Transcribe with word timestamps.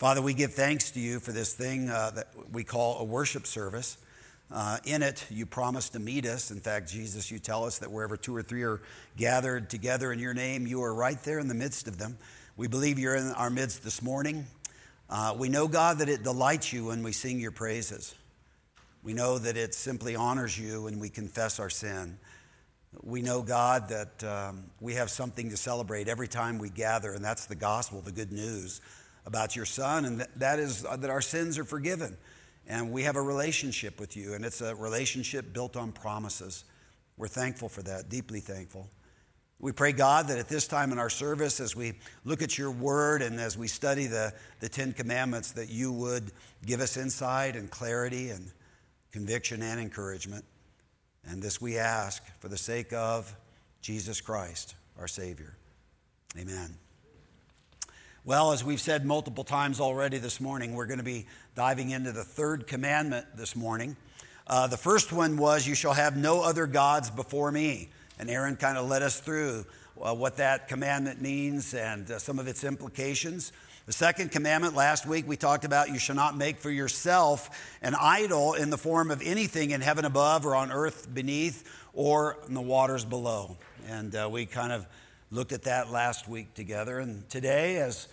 Father, 0.00 0.22
we 0.22 0.32
give 0.32 0.54
thanks 0.54 0.92
to 0.92 0.98
you 0.98 1.20
for 1.20 1.30
this 1.30 1.52
thing 1.52 1.90
uh, 1.90 2.10
that 2.14 2.28
we 2.50 2.64
call 2.64 3.00
a 3.00 3.04
worship 3.04 3.46
service. 3.46 3.98
Uh, 4.50 4.78
in 4.86 5.02
it, 5.02 5.26
you 5.28 5.44
promise 5.44 5.90
to 5.90 5.98
meet 5.98 6.24
us. 6.24 6.50
In 6.50 6.58
fact, 6.58 6.90
Jesus, 6.90 7.30
you 7.30 7.38
tell 7.38 7.66
us 7.66 7.80
that 7.80 7.92
wherever 7.92 8.16
two 8.16 8.34
or 8.34 8.42
three 8.42 8.62
are 8.62 8.80
gathered 9.18 9.68
together 9.68 10.10
in 10.10 10.18
your 10.18 10.32
name, 10.32 10.66
you 10.66 10.82
are 10.82 10.94
right 10.94 11.22
there 11.24 11.38
in 11.38 11.48
the 11.48 11.54
midst 11.54 11.86
of 11.86 11.98
them. 11.98 12.16
We 12.56 12.66
believe 12.66 12.98
you're 12.98 13.14
in 13.14 13.30
our 13.32 13.50
midst 13.50 13.84
this 13.84 14.00
morning. 14.00 14.46
Uh, 15.10 15.34
we 15.36 15.50
know, 15.50 15.68
God, 15.68 15.98
that 15.98 16.08
it 16.08 16.22
delights 16.22 16.72
you 16.72 16.86
when 16.86 17.02
we 17.02 17.12
sing 17.12 17.38
your 17.38 17.52
praises. 17.52 18.14
We 19.02 19.12
know 19.12 19.36
that 19.36 19.58
it 19.58 19.74
simply 19.74 20.16
honors 20.16 20.58
you 20.58 20.84
when 20.84 20.98
we 20.98 21.10
confess 21.10 21.60
our 21.60 21.68
sin. 21.68 22.18
We 23.02 23.20
know, 23.20 23.42
God, 23.42 23.90
that 23.90 24.24
um, 24.24 24.70
we 24.80 24.94
have 24.94 25.10
something 25.10 25.50
to 25.50 25.58
celebrate 25.58 26.08
every 26.08 26.26
time 26.26 26.58
we 26.58 26.70
gather, 26.70 27.12
and 27.12 27.22
that's 27.22 27.44
the 27.44 27.54
gospel, 27.54 28.00
the 28.00 28.12
good 28.12 28.32
news 28.32 28.80
about 29.30 29.54
your 29.54 29.64
son, 29.64 30.04
and 30.04 30.26
that 30.36 30.58
is 30.58 30.84
uh, 30.84 30.96
that 30.96 31.08
our 31.08 31.22
sins 31.22 31.56
are 31.56 31.64
forgiven. 31.64 32.16
And 32.66 32.90
we 32.90 33.04
have 33.04 33.14
a 33.14 33.22
relationship 33.22 34.00
with 34.00 34.16
you, 34.16 34.34
and 34.34 34.44
it's 34.44 34.60
a 34.60 34.74
relationship 34.74 35.52
built 35.52 35.76
on 35.76 35.92
promises. 35.92 36.64
We're 37.16 37.28
thankful 37.28 37.68
for 37.68 37.82
that, 37.82 38.08
deeply 38.08 38.40
thankful. 38.40 38.88
We 39.60 39.72
pray, 39.72 39.92
God, 39.92 40.28
that 40.28 40.38
at 40.38 40.48
this 40.48 40.66
time 40.66 40.90
in 40.90 40.98
our 40.98 41.10
service, 41.10 41.60
as 41.60 41.76
we 41.76 41.92
look 42.24 42.42
at 42.42 42.58
your 42.58 42.72
word 42.72 43.22
and 43.22 43.38
as 43.38 43.56
we 43.56 43.68
study 43.68 44.06
the, 44.06 44.32
the 44.58 44.68
Ten 44.68 44.92
Commandments, 44.92 45.52
that 45.52 45.68
you 45.68 45.92
would 45.92 46.32
give 46.66 46.80
us 46.80 46.96
insight 46.96 47.54
and 47.54 47.70
clarity 47.70 48.30
and 48.30 48.50
conviction 49.12 49.62
and 49.62 49.78
encouragement. 49.80 50.44
And 51.24 51.40
this 51.40 51.60
we 51.60 51.78
ask 51.78 52.22
for 52.40 52.48
the 52.48 52.58
sake 52.58 52.92
of 52.92 53.32
Jesus 53.80 54.20
Christ, 54.20 54.74
our 54.98 55.08
Savior. 55.08 55.54
Amen. 56.36 56.89
Well, 58.26 58.52
as 58.52 58.62
we've 58.62 58.80
said 58.80 59.06
multiple 59.06 59.44
times 59.44 59.80
already 59.80 60.18
this 60.18 60.42
morning, 60.42 60.74
we're 60.74 60.84
going 60.84 60.98
to 60.98 61.04
be 61.04 61.24
diving 61.54 61.88
into 61.88 62.12
the 62.12 62.22
third 62.22 62.66
commandment 62.66 63.24
this 63.34 63.56
morning. 63.56 63.96
Uh, 64.46 64.66
the 64.66 64.76
first 64.76 65.10
one 65.10 65.38
was, 65.38 65.66
You 65.66 65.74
shall 65.74 65.94
have 65.94 66.18
no 66.18 66.42
other 66.42 66.66
gods 66.66 67.08
before 67.08 67.50
me. 67.50 67.88
And 68.18 68.28
Aaron 68.28 68.56
kind 68.56 68.76
of 68.76 68.90
led 68.90 69.00
us 69.00 69.20
through 69.20 69.64
uh, 70.02 70.14
what 70.14 70.36
that 70.36 70.68
commandment 70.68 71.22
means 71.22 71.72
and 71.72 72.10
uh, 72.10 72.18
some 72.18 72.38
of 72.38 72.46
its 72.46 72.62
implications. 72.62 73.52
The 73.86 73.94
second 73.94 74.32
commandment, 74.32 74.74
last 74.74 75.06
week 75.06 75.26
we 75.26 75.38
talked 75.38 75.64
about 75.64 75.88
you 75.88 75.98
shall 75.98 76.14
not 76.14 76.36
make 76.36 76.58
for 76.58 76.70
yourself 76.70 77.78
an 77.80 77.94
idol 77.98 78.52
in 78.52 78.68
the 78.68 78.76
form 78.76 79.10
of 79.10 79.22
anything 79.22 79.70
in 79.70 79.80
heaven 79.80 80.04
above 80.04 80.44
or 80.44 80.54
on 80.54 80.70
earth 80.70 81.08
beneath 81.12 81.66
or 81.94 82.36
in 82.46 82.52
the 82.52 82.60
waters 82.60 83.06
below. 83.06 83.56
And 83.88 84.14
uh, 84.14 84.28
we 84.30 84.44
kind 84.44 84.72
of 84.72 84.86
looked 85.30 85.52
at 85.52 85.62
that 85.62 85.90
last 85.90 86.28
week 86.28 86.54
together. 86.54 86.98
And 86.98 87.28
today, 87.28 87.76
as 87.76 88.08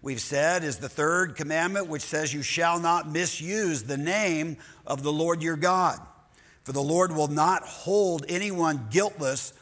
we've 0.00 0.20
said, 0.20 0.64
is 0.64 0.78
the 0.78 0.88
third 0.88 1.36
commandment, 1.36 1.86
which 1.88 2.02
says, 2.02 2.32
You 2.32 2.42
shall 2.42 2.80
not 2.80 3.10
misuse 3.10 3.82
the 3.82 3.98
name 3.98 4.56
of 4.86 5.02
the 5.02 5.12
Lord 5.12 5.42
your 5.42 5.56
God. 5.56 6.00
For 6.64 6.72
the 6.72 6.82
Lord 6.82 7.14
will 7.14 7.28
not 7.28 7.64
hold 7.64 8.24
anyone 8.28 8.86
guiltless 8.90 9.52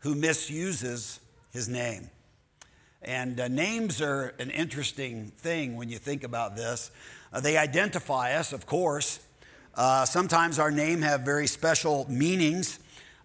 who 0.00 0.14
misuses 0.14 1.20
his 1.52 1.68
name. 1.68 2.10
And 3.02 3.40
uh, 3.40 3.48
names 3.48 4.02
are 4.02 4.34
an 4.38 4.50
interesting 4.50 5.32
thing 5.38 5.76
when 5.76 5.88
you 5.88 5.98
think 5.98 6.22
about 6.22 6.54
this. 6.54 6.90
Uh, 7.32 7.40
they 7.40 7.56
identify 7.56 8.34
us, 8.34 8.52
of 8.52 8.66
course. 8.66 9.20
Uh, 9.74 10.04
sometimes 10.04 10.58
our 10.58 10.70
name 10.70 11.00
have 11.00 11.22
very 11.22 11.46
special 11.46 12.06
meanings. 12.10 12.78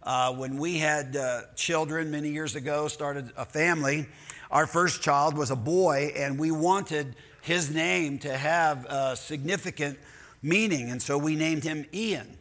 Uh, 0.06 0.32
when 0.34 0.58
we 0.58 0.78
had 0.78 1.16
uh, 1.16 1.42
children 1.56 2.12
many 2.12 2.30
years 2.30 2.56
ago, 2.56 2.88
started 2.88 3.32
a 3.36 3.44
family, 3.44 4.06
our 4.52 4.68
first 4.68 5.02
child 5.02 5.36
was 5.36 5.50
a 5.50 5.56
boy, 5.56 6.14
and 6.16 6.38
we 6.38 6.52
wanted 6.52 7.16
his 7.42 7.72
name 7.74 8.20
to 8.20 8.38
have 8.38 8.86
a 8.86 9.16
significant 9.16 9.98
meaning, 10.44 10.92
and 10.92 11.02
so 11.02 11.18
we 11.18 11.36
named 11.36 11.64
him 11.64 11.88
Ian. 11.92 12.38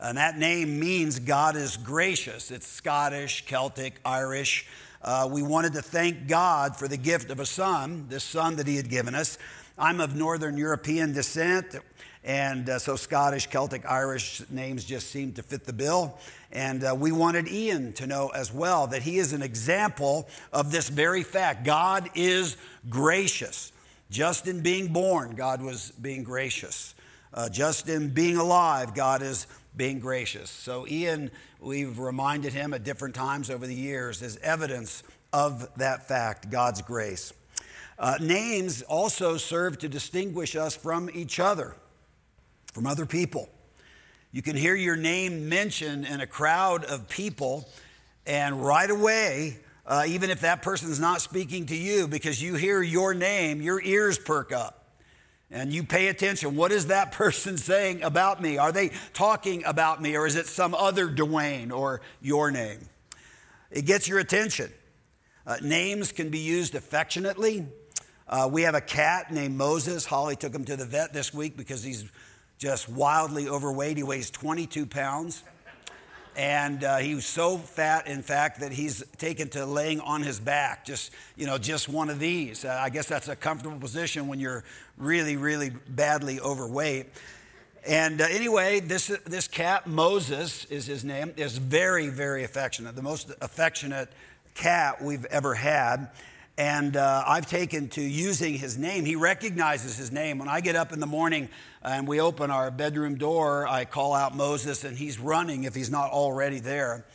And 0.00 0.18
that 0.18 0.38
name 0.38 0.80
means 0.80 1.20
God 1.20 1.54
is 1.54 1.76
gracious. 1.76 2.50
It's 2.50 2.66
Scottish, 2.66 3.44
Celtic, 3.46 4.00
Irish. 4.04 4.66
Uh, 5.00 5.28
we 5.30 5.40
wanted 5.40 5.74
to 5.74 5.82
thank 5.82 6.26
God 6.26 6.74
for 6.74 6.88
the 6.88 6.96
gift 6.96 7.30
of 7.30 7.38
a 7.38 7.46
son, 7.46 8.06
this 8.08 8.24
son 8.24 8.56
that 8.56 8.66
he 8.66 8.74
had 8.74 8.88
given 8.88 9.14
us. 9.14 9.38
I'm 9.78 10.00
of 10.00 10.16
Northern 10.16 10.56
European 10.56 11.12
descent. 11.12 11.76
And 12.28 12.68
uh, 12.68 12.78
so 12.78 12.94
Scottish, 12.94 13.46
Celtic, 13.46 13.86
Irish 13.90 14.42
names 14.50 14.84
just 14.84 15.10
seemed 15.10 15.36
to 15.36 15.42
fit 15.42 15.64
the 15.64 15.72
bill. 15.72 16.18
And 16.52 16.84
uh, 16.84 16.94
we 16.94 17.10
wanted 17.10 17.48
Ian 17.48 17.94
to 17.94 18.06
know 18.06 18.28
as 18.28 18.52
well 18.52 18.86
that 18.88 19.00
he 19.00 19.16
is 19.16 19.32
an 19.32 19.40
example 19.40 20.28
of 20.52 20.70
this 20.70 20.90
very 20.90 21.22
fact. 21.22 21.64
God 21.64 22.10
is 22.14 22.58
gracious. 22.90 23.72
Just 24.10 24.46
in 24.46 24.60
being 24.60 24.92
born, 24.92 25.36
God 25.36 25.62
was 25.62 25.90
being 26.02 26.22
gracious. 26.22 26.94
Uh, 27.32 27.48
just 27.48 27.88
in 27.88 28.10
being 28.10 28.36
alive, 28.36 28.94
God 28.94 29.22
is 29.22 29.46
being 29.74 29.98
gracious. 29.98 30.50
So, 30.50 30.86
Ian, 30.86 31.30
we've 31.60 31.98
reminded 31.98 32.52
him 32.52 32.74
at 32.74 32.84
different 32.84 33.14
times 33.14 33.48
over 33.48 33.66
the 33.66 33.74
years 33.74 34.22
as 34.22 34.36
evidence 34.42 35.02
of 35.32 35.66
that 35.78 36.06
fact, 36.06 36.50
God's 36.50 36.82
grace. 36.82 37.32
Uh, 37.98 38.18
names 38.20 38.82
also 38.82 39.38
serve 39.38 39.78
to 39.78 39.88
distinguish 39.88 40.56
us 40.56 40.76
from 40.76 41.08
each 41.14 41.40
other 41.40 41.74
from 42.78 42.86
other 42.86 43.06
people. 43.06 43.48
You 44.30 44.40
can 44.40 44.54
hear 44.54 44.76
your 44.76 44.94
name 44.94 45.48
mentioned 45.48 46.06
in 46.06 46.20
a 46.20 46.28
crowd 46.28 46.84
of 46.84 47.08
people, 47.08 47.68
and 48.24 48.64
right 48.64 48.88
away, 48.88 49.58
uh, 49.84 50.04
even 50.06 50.30
if 50.30 50.42
that 50.42 50.62
person's 50.62 51.00
not 51.00 51.20
speaking 51.20 51.66
to 51.66 51.74
you, 51.74 52.06
because 52.06 52.40
you 52.40 52.54
hear 52.54 52.80
your 52.80 53.14
name, 53.14 53.60
your 53.60 53.82
ears 53.82 54.16
perk 54.16 54.52
up. 54.52 54.94
And 55.50 55.72
you 55.72 55.82
pay 55.82 56.06
attention. 56.06 56.54
What 56.54 56.70
is 56.70 56.86
that 56.86 57.10
person 57.24 57.56
saying 57.56 58.04
about 58.04 58.40
me? 58.40 58.58
Are 58.58 58.70
they 58.70 58.92
talking 59.12 59.64
about 59.64 60.00
me, 60.00 60.16
or 60.16 60.24
is 60.24 60.36
it 60.36 60.46
some 60.46 60.72
other 60.72 61.08
Dwayne 61.08 61.72
or 61.72 62.00
your 62.22 62.52
name? 62.52 62.78
It 63.72 63.86
gets 63.86 64.06
your 64.06 64.20
attention. 64.20 64.70
Uh, 65.44 65.56
names 65.64 66.12
can 66.12 66.30
be 66.30 66.38
used 66.38 66.76
affectionately. 66.76 67.66
Uh, 68.28 68.48
we 68.52 68.62
have 68.62 68.76
a 68.76 68.80
cat 68.80 69.32
named 69.32 69.56
Moses. 69.56 70.04
Holly 70.04 70.36
took 70.36 70.54
him 70.54 70.64
to 70.66 70.76
the 70.76 70.84
vet 70.84 71.12
this 71.12 71.34
week 71.34 71.56
because 71.56 71.82
he's 71.82 72.04
just 72.58 72.88
wildly 72.88 73.48
overweight. 73.48 73.96
He 73.96 74.02
weighs 74.02 74.30
22 74.30 74.86
pounds. 74.86 75.42
And 76.36 76.84
uh, 76.84 76.98
he 76.98 77.16
was 77.16 77.26
so 77.26 77.58
fat, 77.58 78.06
in 78.06 78.22
fact, 78.22 78.60
that 78.60 78.70
he's 78.70 79.02
taken 79.16 79.48
to 79.50 79.66
laying 79.66 80.00
on 80.00 80.22
his 80.22 80.38
back, 80.38 80.84
just, 80.84 81.10
you 81.36 81.46
know, 81.46 81.58
just 81.58 81.88
one 81.88 82.10
of 82.10 82.20
these. 82.20 82.64
Uh, 82.64 82.78
I 82.80 82.90
guess 82.90 83.08
that's 83.08 83.26
a 83.26 83.34
comfortable 83.34 83.78
position 83.78 84.28
when 84.28 84.38
you're 84.38 84.62
really, 84.96 85.36
really 85.36 85.70
badly 85.88 86.38
overweight. 86.38 87.06
And 87.84 88.20
uh, 88.20 88.26
anyway, 88.30 88.78
this, 88.78 89.08
this 89.26 89.48
cat, 89.48 89.88
Moses 89.88 90.64
is 90.66 90.86
his 90.86 91.04
name, 91.04 91.32
is 91.36 91.58
very, 91.58 92.08
very 92.08 92.44
affectionate, 92.44 92.94
the 92.94 93.02
most 93.02 93.32
affectionate 93.40 94.08
cat 94.54 95.02
we've 95.02 95.24
ever 95.26 95.54
had. 95.54 96.08
And 96.58 96.96
uh, 96.96 97.22
I've 97.24 97.46
taken 97.46 97.88
to 97.90 98.02
using 98.02 98.54
his 98.54 98.76
name. 98.76 99.04
He 99.04 99.14
recognizes 99.14 99.96
his 99.96 100.10
name. 100.10 100.38
When 100.38 100.48
I 100.48 100.60
get 100.60 100.74
up 100.74 100.92
in 100.92 100.98
the 100.98 101.06
morning 101.06 101.48
and 101.82 102.06
we 102.08 102.20
open 102.20 102.50
our 102.50 102.72
bedroom 102.72 103.14
door, 103.14 103.68
I 103.68 103.84
call 103.84 104.12
out 104.12 104.34
Moses, 104.34 104.82
and 104.82 104.96
he's 104.96 105.20
running 105.20 105.62
if 105.62 105.74
he's 105.76 105.88
not 105.88 106.10
already 106.10 106.58
there. 106.58 107.06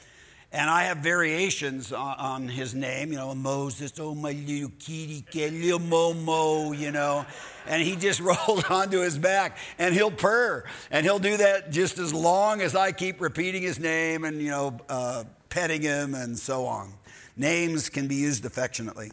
And 0.54 0.70
I 0.70 0.84
have 0.84 1.00
variations 1.00 1.92
on, 1.92 2.16
on 2.20 2.48
his 2.48 2.74
name, 2.74 3.12
you 3.12 3.18
know, 3.18 3.36
Moses, 3.36 3.92
oh 4.00 4.16
my 4.16 4.32
little 4.32 4.72
kitty 4.80 5.26
little 5.34 5.80
Momo, 5.80 6.78
you 6.78 6.92
know. 6.92 7.26
And 7.68 7.82
he 7.82 7.98
just 7.98 8.20
rolls 8.48 8.64
onto 8.70 9.02
his 9.02 9.18
back 9.18 9.58
and 9.78 9.94
he'll 9.94 10.12
purr. 10.12 10.64
And 10.90 11.06
he'll 11.06 11.20
do 11.20 11.36
that 11.36 11.70
just 11.70 11.98
as 11.98 12.14
long 12.14 12.62
as 12.62 12.78
I 12.78 12.94
keep 12.94 13.20
repeating 13.20 13.64
his 13.64 13.78
name 13.78 14.24
and, 14.24 14.42
you 14.42 14.52
know, 14.52 14.80
uh, 14.88 15.26
petting 15.50 15.82
him 15.82 16.16
and 16.16 16.40
so 16.40 16.66
on. 16.66 16.94
Names 17.36 17.90
can 17.90 18.08
be 18.08 18.16
used 18.16 18.46
affectionately. 18.46 19.12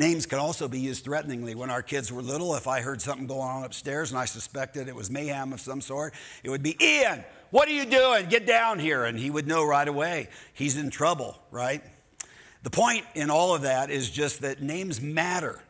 Names 0.00 0.24
can 0.24 0.38
also 0.38 0.66
be 0.66 0.80
used 0.80 1.04
threateningly. 1.04 1.54
When 1.54 1.68
our 1.68 1.82
kids 1.82 2.10
were 2.10 2.22
little, 2.22 2.54
if 2.54 2.66
I 2.66 2.80
heard 2.80 3.02
something 3.02 3.26
going 3.26 3.42
on 3.42 3.64
upstairs 3.64 4.10
and 4.10 4.18
I 4.18 4.24
suspected 4.24 4.88
it 4.88 4.96
was 4.96 5.10
mayhem 5.10 5.52
of 5.52 5.60
some 5.60 5.82
sort, 5.82 6.14
it 6.42 6.48
would 6.48 6.62
be, 6.62 6.74
Ian, 6.82 7.22
what 7.50 7.68
are 7.68 7.72
you 7.72 7.84
doing? 7.84 8.26
Get 8.30 8.46
down 8.46 8.78
here. 8.78 9.04
And 9.04 9.18
he 9.18 9.28
would 9.28 9.46
know 9.46 9.62
right 9.62 9.86
away 9.86 10.30
he's 10.54 10.78
in 10.78 10.88
trouble, 10.88 11.38
right? 11.50 11.82
The 12.62 12.70
point 12.70 13.04
in 13.14 13.28
all 13.28 13.54
of 13.54 13.60
that 13.60 13.90
is 13.90 14.08
just 14.08 14.40
that 14.40 14.62
names 14.62 15.02
matter 15.02 15.60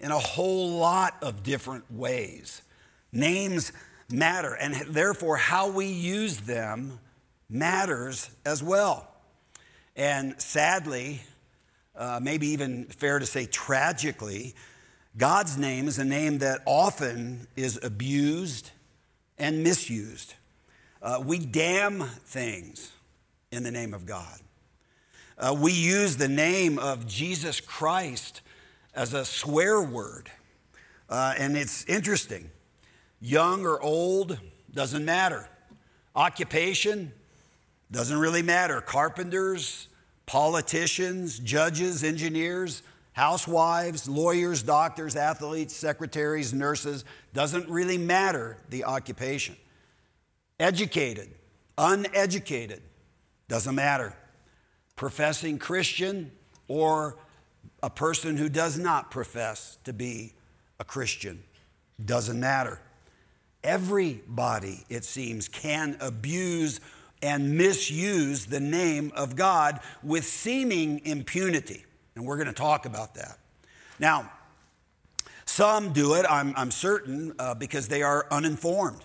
in 0.00 0.10
a 0.10 0.18
whole 0.18 0.70
lot 0.70 1.14
of 1.22 1.44
different 1.44 1.84
ways. 1.88 2.62
Names 3.12 3.70
matter, 4.10 4.54
and 4.54 4.74
therefore, 4.88 5.36
how 5.36 5.70
we 5.70 5.86
use 5.86 6.38
them 6.38 6.98
matters 7.48 8.28
as 8.44 8.60
well. 8.60 9.06
And 9.94 10.42
sadly, 10.42 11.22
uh, 11.96 12.20
maybe 12.22 12.48
even 12.48 12.84
fair 12.86 13.18
to 13.18 13.26
say 13.26 13.46
tragically, 13.46 14.54
God's 15.16 15.58
name 15.58 15.88
is 15.88 15.98
a 15.98 16.04
name 16.04 16.38
that 16.38 16.60
often 16.64 17.46
is 17.54 17.78
abused 17.82 18.70
and 19.38 19.62
misused. 19.62 20.34
Uh, 21.02 21.22
we 21.24 21.38
damn 21.38 22.00
things 22.00 22.92
in 23.50 23.62
the 23.62 23.70
name 23.70 23.92
of 23.92 24.06
God. 24.06 24.40
Uh, 25.36 25.54
we 25.58 25.72
use 25.72 26.16
the 26.16 26.28
name 26.28 26.78
of 26.78 27.06
Jesus 27.06 27.60
Christ 27.60 28.40
as 28.94 29.12
a 29.12 29.24
swear 29.24 29.82
word. 29.82 30.30
Uh, 31.08 31.34
and 31.36 31.56
it's 31.56 31.84
interesting. 31.86 32.50
Young 33.20 33.66
or 33.66 33.80
old, 33.80 34.38
doesn't 34.72 35.04
matter. 35.04 35.48
Occupation, 36.14 37.12
doesn't 37.90 38.18
really 38.18 38.42
matter. 38.42 38.80
Carpenters, 38.80 39.88
politicians, 40.32 41.38
judges, 41.40 42.02
engineers, 42.02 42.82
housewives, 43.12 44.08
lawyers, 44.08 44.62
doctors, 44.62 45.14
athletes, 45.14 45.76
secretaries, 45.76 46.54
nurses, 46.54 47.04
doesn't 47.34 47.68
really 47.68 47.98
matter 47.98 48.56
the 48.70 48.82
occupation. 48.84 49.54
Educated, 50.58 51.28
uneducated, 51.76 52.80
doesn't 53.46 53.74
matter. 53.74 54.16
Professing 54.96 55.58
Christian 55.58 56.32
or 56.66 57.18
a 57.82 57.90
person 57.90 58.38
who 58.38 58.48
does 58.48 58.78
not 58.78 59.10
profess 59.10 59.76
to 59.84 59.92
be 59.92 60.32
a 60.80 60.84
Christian, 60.84 61.42
doesn't 62.02 62.40
matter. 62.40 62.80
Everybody, 63.62 64.82
it 64.88 65.04
seems, 65.04 65.46
can 65.46 65.98
abuse 66.00 66.80
and 67.22 67.56
misuse 67.56 68.46
the 68.46 68.60
name 68.60 69.12
of 69.14 69.36
God 69.36 69.80
with 70.02 70.24
seeming 70.24 71.00
impunity. 71.04 71.84
And 72.14 72.26
we're 72.26 72.36
going 72.36 72.48
to 72.48 72.52
talk 72.52 72.84
about 72.84 73.14
that. 73.14 73.38
Now, 73.98 74.30
some 75.44 75.92
do 75.92 76.14
it, 76.14 76.26
I'm, 76.28 76.54
I'm 76.56 76.70
certain, 76.70 77.34
uh, 77.38 77.54
because 77.54 77.88
they 77.88 78.02
are 78.02 78.26
uninformed. 78.30 79.00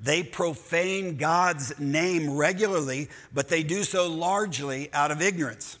They 0.00 0.22
profane 0.22 1.16
God's 1.16 1.78
name 1.78 2.36
regularly, 2.36 3.08
but 3.32 3.48
they 3.48 3.62
do 3.62 3.84
so 3.84 4.08
largely 4.08 4.92
out 4.92 5.10
of 5.10 5.22
ignorance. 5.22 5.78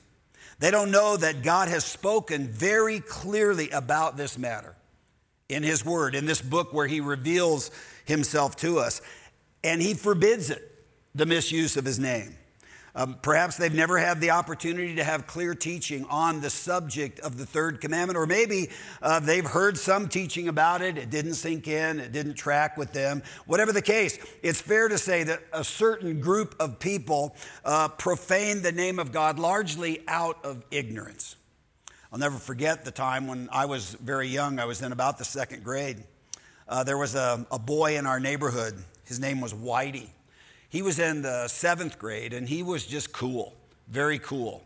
They 0.60 0.70
don't 0.70 0.90
know 0.90 1.16
that 1.16 1.42
God 1.42 1.68
has 1.68 1.84
spoken 1.84 2.48
very 2.48 3.00
clearly 3.00 3.70
about 3.70 4.16
this 4.16 4.38
matter 4.38 4.74
in 5.48 5.62
His 5.62 5.84
Word, 5.84 6.14
in 6.14 6.26
this 6.26 6.40
book 6.40 6.72
where 6.72 6.86
He 6.86 7.00
reveals 7.00 7.70
Himself 8.04 8.56
to 8.56 8.78
us. 8.78 9.02
And 9.62 9.82
He 9.82 9.94
forbids 9.94 10.50
it, 10.50 10.73
the 11.14 11.26
misuse 11.26 11.76
of 11.76 11.84
His 11.84 11.98
name. 11.98 12.36
Um, 12.96 13.16
perhaps 13.22 13.56
they've 13.56 13.74
never 13.74 13.98
had 13.98 14.20
the 14.20 14.30
opportunity 14.30 14.94
to 14.94 15.02
have 15.02 15.26
clear 15.26 15.52
teaching 15.52 16.04
on 16.08 16.40
the 16.40 16.50
subject 16.50 17.18
of 17.20 17.36
the 17.36 17.44
third 17.44 17.80
commandment, 17.80 18.16
or 18.16 18.24
maybe 18.24 18.70
uh, 19.02 19.18
they've 19.18 19.44
heard 19.44 19.76
some 19.76 20.08
teaching 20.08 20.46
about 20.46 20.80
it. 20.80 20.96
It 20.96 21.10
didn't 21.10 21.34
sink 21.34 21.66
in, 21.66 21.98
it 21.98 22.12
didn't 22.12 22.34
track 22.34 22.76
with 22.76 22.92
them. 22.92 23.24
Whatever 23.46 23.72
the 23.72 23.82
case, 23.82 24.16
it's 24.44 24.60
fair 24.60 24.86
to 24.86 24.96
say 24.96 25.24
that 25.24 25.42
a 25.52 25.64
certain 25.64 26.20
group 26.20 26.54
of 26.60 26.78
people 26.78 27.34
uh, 27.64 27.88
profane 27.88 28.62
the 28.62 28.70
name 28.70 29.00
of 29.00 29.10
God 29.10 29.40
largely 29.40 30.04
out 30.06 30.44
of 30.44 30.64
ignorance. 30.70 31.34
I'll 32.12 32.20
never 32.20 32.38
forget 32.38 32.84
the 32.84 32.92
time 32.92 33.26
when 33.26 33.48
I 33.50 33.66
was 33.66 33.94
very 33.94 34.28
young, 34.28 34.60
I 34.60 34.66
was 34.66 34.82
in 34.82 34.92
about 34.92 35.18
the 35.18 35.24
second 35.24 35.64
grade. 35.64 36.04
Uh, 36.68 36.84
there 36.84 36.96
was 36.96 37.16
a, 37.16 37.44
a 37.50 37.58
boy 37.58 37.98
in 37.98 38.06
our 38.06 38.20
neighborhood. 38.20 38.74
His 39.04 39.18
name 39.18 39.40
was 39.40 39.52
Whitey. 39.52 40.10
He 40.74 40.82
was 40.82 40.98
in 40.98 41.22
the 41.22 41.46
seventh 41.46 42.00
grade 42.00 42.32
and 42.32 42.48
he 42.48 42.64
was 42.64 42.84
just 42.84 43.12
cool, 43.12 43.54
very 43.86 44.18
cool. 44.18 44.64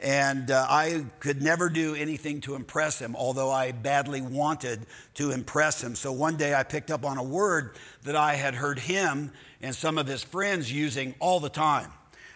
And 0.00 0.50
uh, 0.50 0.66
I 0.68 1.04
could 1.20 1.42
never 1.42 1.68
do 1.68 1.94
anything 1.94 2.40
to 2.40 2.56
impress 2.56 2.98
him, 2.98 3.14
although 3.14 3.52
I 3.52 3.70
badly 3.70 4.20
wanted 4.20 4.84
to 5.14 5.30
impress 5.30 5.80
him. 5.80 5.94
So 5.94 6.10
one 6.10 6.36
day 6.36 6.56
I 6.56 6.64
picked 6.64 6.90
up 6.90 7.04
on 7.04 7.18
a 7.18 7.22
word 7.22 7.76
that 8.02 8.16
I 8.16 8.34
had 8.34 8.56
heard 8.56 8.80
him 8.80 9.30
and 9.62 9.72
some 9.72 9.96
of 9.96 10.08
his 10.08 10.24
friends 10.24 10.72
using 10.72 11.14
all 11.20 11.38
the 11.38 11.48
time, 11.48 11.92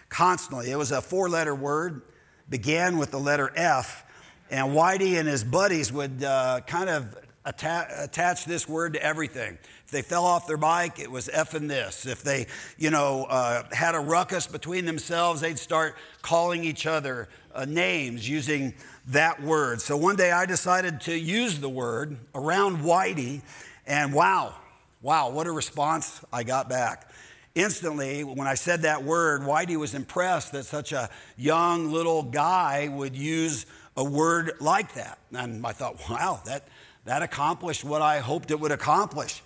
constantly. 0.07 0.71
It 0.71 0.77
was 0.77 0.93
a 0.93 1.01
four 1.01 1.27
letter 1.27 1.53
word, 1.53 2.03
began 2.49 2.97
with 2.97 3.11
the 3.11 3.19
letter 3.19 3.51
F. 3.53 4.05
And 4.49 4.67
Whitey 4.69 5.19
and 5.19 5.27
his 5.27 5.43
buddies 5.43 5.91
would 5.91 6.23
uh, 6.23 6.61
kind 6.65 6.89
of 6.89 7.17
atta- 7.45 8.03
attach 8.03 8.45
this 8.45 8.69
word 8.69 8.93
to 8.93 9.03
everything. 9.03 9.57
If 9.89 9.93
they 9.93 10.01
fell 10.03 10.23
off 10.23 10.45
their 10.45 10.55
bike, 10.55 10.99
it 10.99 11.09
was 11.09 11.29
effing 11.29 11.67
this. 11.67 12.05
If 12.05 12.21
they, 12.21 12.45
you 12.77 12.91
know, 12.91 13.25
uh, 13.27 13.63
had 13.71 13.95
a 13.95 13.99
ruckus 13.99 14.45
between 14.45 14.85
themselves, 14.85 15.41
they'd 15.41 15.57
start 15.57 15.95
calling 16.21 16.63
each 16.63 16.85
other 16.85 17.27
uh, 17.55 17.65
names 17.65 18.29
using 18.29 18.75
that 19.07 19.41
word. 19.41 19.81
So 19.81 19.97
one 19.97 20.15
day 20.15 20.31
I 20.31 20.45
decided 20.45 21.01
to 21.01 21.17
use 21.17 21.59
the 21.59 21.69
word 21.69 22.19
around 22.35 22.83
Whitey, 22.83 23.41
and 23.87 24.13
wow, 24.13 24.53
wow, 25.01 25.31
what 25.31 25.47
a 25.47 25.51
response 25.51 26.23
I 26.31 26.43
got 26.43 26.69
back. 26.69 27.09
Instantly, 27.55 28.23
when 28.23 28.47
I 28.47 28.53
said 28.53 28.83
that 28.83 29.03
word, 29.03 29.41
Whitey 29.41 29.75
was 29.75 29.95
impressed 29.95 30.51
that 30.51 30.65
such 30.65 30.91
a 30.91 31.09
young 31.35 31.91
little 31.91 32.21
guy 32.21 32.89
would 32.89 33.15
use 33.15 33.65
a 33.97 34.03
word 34.03 34.51
like 34.59 34.93
that. 34.93 35.17
And 35.33 35.65
I 35.65 35.71
thought, 35.71 36.07
wow, 36.07 36.41
that, 36.45 36.67
that 37.05 37.23
accomplished 37.23 37.83
what 37.83 38.03
I 38.03 38.19
hoped 38.19 38.51
it 38.51 38.59
would 38.59 38.71
accomplish. 38.71 39.41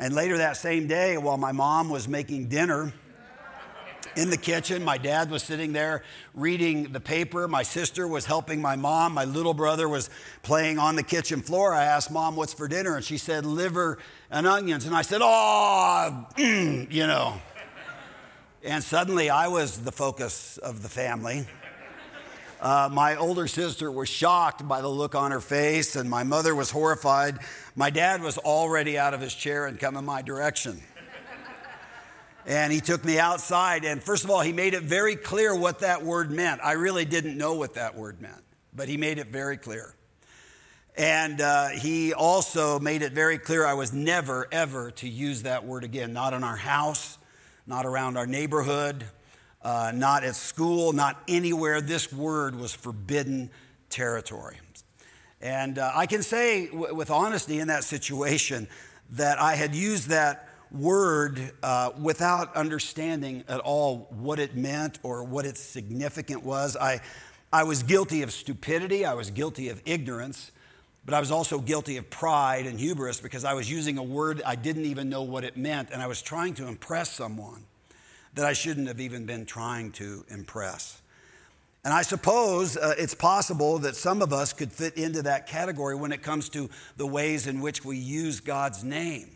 And 0.00 0.14
later 0.14 0.38
that 0.38 0.56
same 0.56 0.86
day, 0.86 1.18
while 1.18 1.36
my 1.36 1.52
mom 1.52 1.90
was 1.90 2.08
making 2.08 2.46
dinner 2.46 2.90
in 4.16 4.30
the 4.30 4.36
kitchen, 4.38 4.82
my 4.82 4.96
dad 4.96 5.30
was 5.30 5.42
sitting 5.42 5.74
there 5.74 6.04
reading 6.32 6.84
the 6.84 7.00
paper. 7.00 7.46
My 7.46 7.62
sister 7.62 8.08
was 8.08 8.24
helping 8.24 8.62
my 8.62 8.76
mom. 8.76 9.12
My 9.12 9.26
little 9.26 9.52
brother 9.52 9.90
was 9.90 10.08
playing 10.42 10.78
on 10.78 10.96
the 10.96 11.02
kitchen 11.02 11.42
floor. 11.42 11.74
I 11.74 11.84
asked 11.84 12.10
mom, 12.10 12.34
What's 12.34 12.54
for 12.54 12.66
dinner? 12.66 12.96
And 12.96 13.04
she 13.04 13.18
said, 13.18 13.44
Liver 13.44 13.98
and 14.30 14.46
onions. 14.46 14.86
And 14.86 14.96
I 14.96 15.02
said, 15.02 15.20
Oh, 15.22 16.26
you 16.38 17.06
know. 17.06 17.38
And 18.64 18.82
suddenly 18.82 19.28
I 19.28 19.48
was 19.48 19.82
the 19.82 19.92
focus 19.92 20.56
of 20.56 20.82
the 20.82 20.88
family. 20.88 21.46
Uh, 22.60 22.90
my 22.92 23.16
older 23.16 23.46
sister 23.46 23.90
was 23.90 24.06
shocked 24.06 24.68
by 24.68 24.82
the 24.82 24.88
look 24.88 25.14
on 25.14 25.30
her 25.30 25.40
face, 25.40 25.96
and 25.96 26.10
my 26.10 26.22
mother 26.24 26.54
was 26.54 26.70
horrified. 26.70 27.38
My 27.74 27.88
dad 27.88 28.20
was 28.20 28.36
already 28.36 28.98
out 28.98 29.14
of 29.14 29.20
his 29.22 29.34
chair 29.34 29.64
and 29.64 29.80
coming 29.80 30.04
my 30.04 30.20
direction. 30.20 30.82
and 32.46 32.70
he 32.70 32.80
took 32.80 33.02
me 33.02 33.18
outside, 33.18 33.86
and 33.86 34.02
first 34.02 34.24
of 34.24 34.30
all, 34.30 34.42
he 34.42 34.52
made 34.52 34.74
it 34.74 34.82
very 34.82 35.16
clear 35.16 35.56
what 35.56 35.78
that 35.78 36.04
word 36.04 36.30
meant. 36.30 36.60
I 36.62 36.72
really 36.72 37.06
didn't 37.06 37.38
know 37.38 37.54
what 37.54 37.74
that 37.74 37.96
word 37.96 38.20
meant, 38.20 38.42
but 38.74 38.88
he 38.88 38.98
made 38.98 39.18
it 39.18 39.28
very 39.28 39.56
clear. 39.56 39.94
And 40.98 41.40
uh, 41.40 41.68
he 41.68 42.12
also 42.12 42.78
made 42.78 43.00
it 43.00 43.12
very 43.12 43.38
clear 43.38 43.64
I 43.64 43.72
was 43.72 43.94
never, 43.94 44.46
ever 44.52 44.90
to 44.92 45.08
use 45.08 45.44
that 45.44 45.64
word 45.64 45.82
again, 45.82 46.12
not 46.12 46.34
in 46.34 46.44
our 46.44 46.56
house, 46.56 47.16
not 47.66 47.86
around 47.86 48.18
our 48.18 48.26
neighborhood, 48.26 49.06
uh, 49.62 49.92
not 49.94 50.24
at 50.24 50.36
school, 50.36 50.92
not 50.92 51.22
anywhere. 51.28 51.80
This 51.80 52.12
word 52.12 52.54
was 52.54 52.72
forbidden 52.72 53.50
territory. 53.90 54.58
And 55.40 55.78
uh, 55.78 55.92
I 55.94 56.06
can 56.06 56.22
say 56.22 56.66
w- 56.68 56.94
with 56.94 57.10
honesty 57.10 57.58
in 57.58 57.68
that 57.68 57.84
situation 57.84 58.68
that 59.10 59.40
I 59.40 59.54
had 59.54 59.74
used 59.74 60.08
that 60.08 60.48
word 60.70 61.52
uh, 61.62 61.90
without 62.00 62.54
understanding 62.54 63.44
at 63.48 63.60
all 63.60 64.06
what 64.10 64.38
it 64.38 64.54
meant 64.54 64.98
or 65.02 65.24
what 65.24 65.44
its 65.44 65.60
significance 65.60 66.42
was. 66.42 66.76
I, 66.76 67.00
I 67.52 67.64
was 67.64 67.82
guilty 67.82 68.22
of 68.22 68.32
stupidity, 68.32 69.04
I 69.04 69.14
was 69.14 69.30
guilty 69.30 69.68
of 69.68 69.82
ignorance, 69.84 70.52
but 71.04 71.14
I 71.14 71.20
was 71.20 71.30
also 71.30 71.58
guilty 71.58 71.96
of 71.96 72.08
pride 72.08 72.66
and 72.66 72.78
hubris 72.78 73.20
because 73.20 73.44
I 73.44 73.54
was 73.54 73.70
using 73.70 73.98
a 73.98 74.02
word 74.02 74.42
I 74.46 74.54
didn't 74.54 74.84
even 74.84 75.08
know 75.08 75.22
what 75.22 75.42
it 75.42 75.56
meant, 75.56 75.90
and 75.90 76.00
I 76.00 76.06
was 76.06 76.22
trying 76.22 76.54
to 76.54 76.68
impress 76.68 77.10
someone 77.10 77.64
that 78.34 78.44
I 78.44 78.52
shouldn't 78.52 78.88
have 78.88 79.00
even 79.00 79.26
been 79.26 79.46
trying 79.46 79.92
to 79.92 80.24
impress. 80.28 81.00
And 81.84 81.94
I 81.94 82.02
suppose 82.02 82.76
uh, 82.76 82.94
it's 82.98 83.14
possible 83.14 83.78
that 83.80 83.96
some 83.96 84.20
of 84.20 84.32
us 84.32 84.52
could 84.52 84.70
fit 84.70 84.96
into 84.96 85.22
that 85.22 85.46
category 85.46 85.94
when 85.94 86.12
it 86.12 86.22
comes 86.22 86.48
to 86.50 86.68
the 86.96 87.06
ways 87.06 87.46
in 87.46 87.60
which 87.60 87.84
we 87.84 87.96
use 87.96 88.40
God's 88.40 88.84
name. 88.84 89.30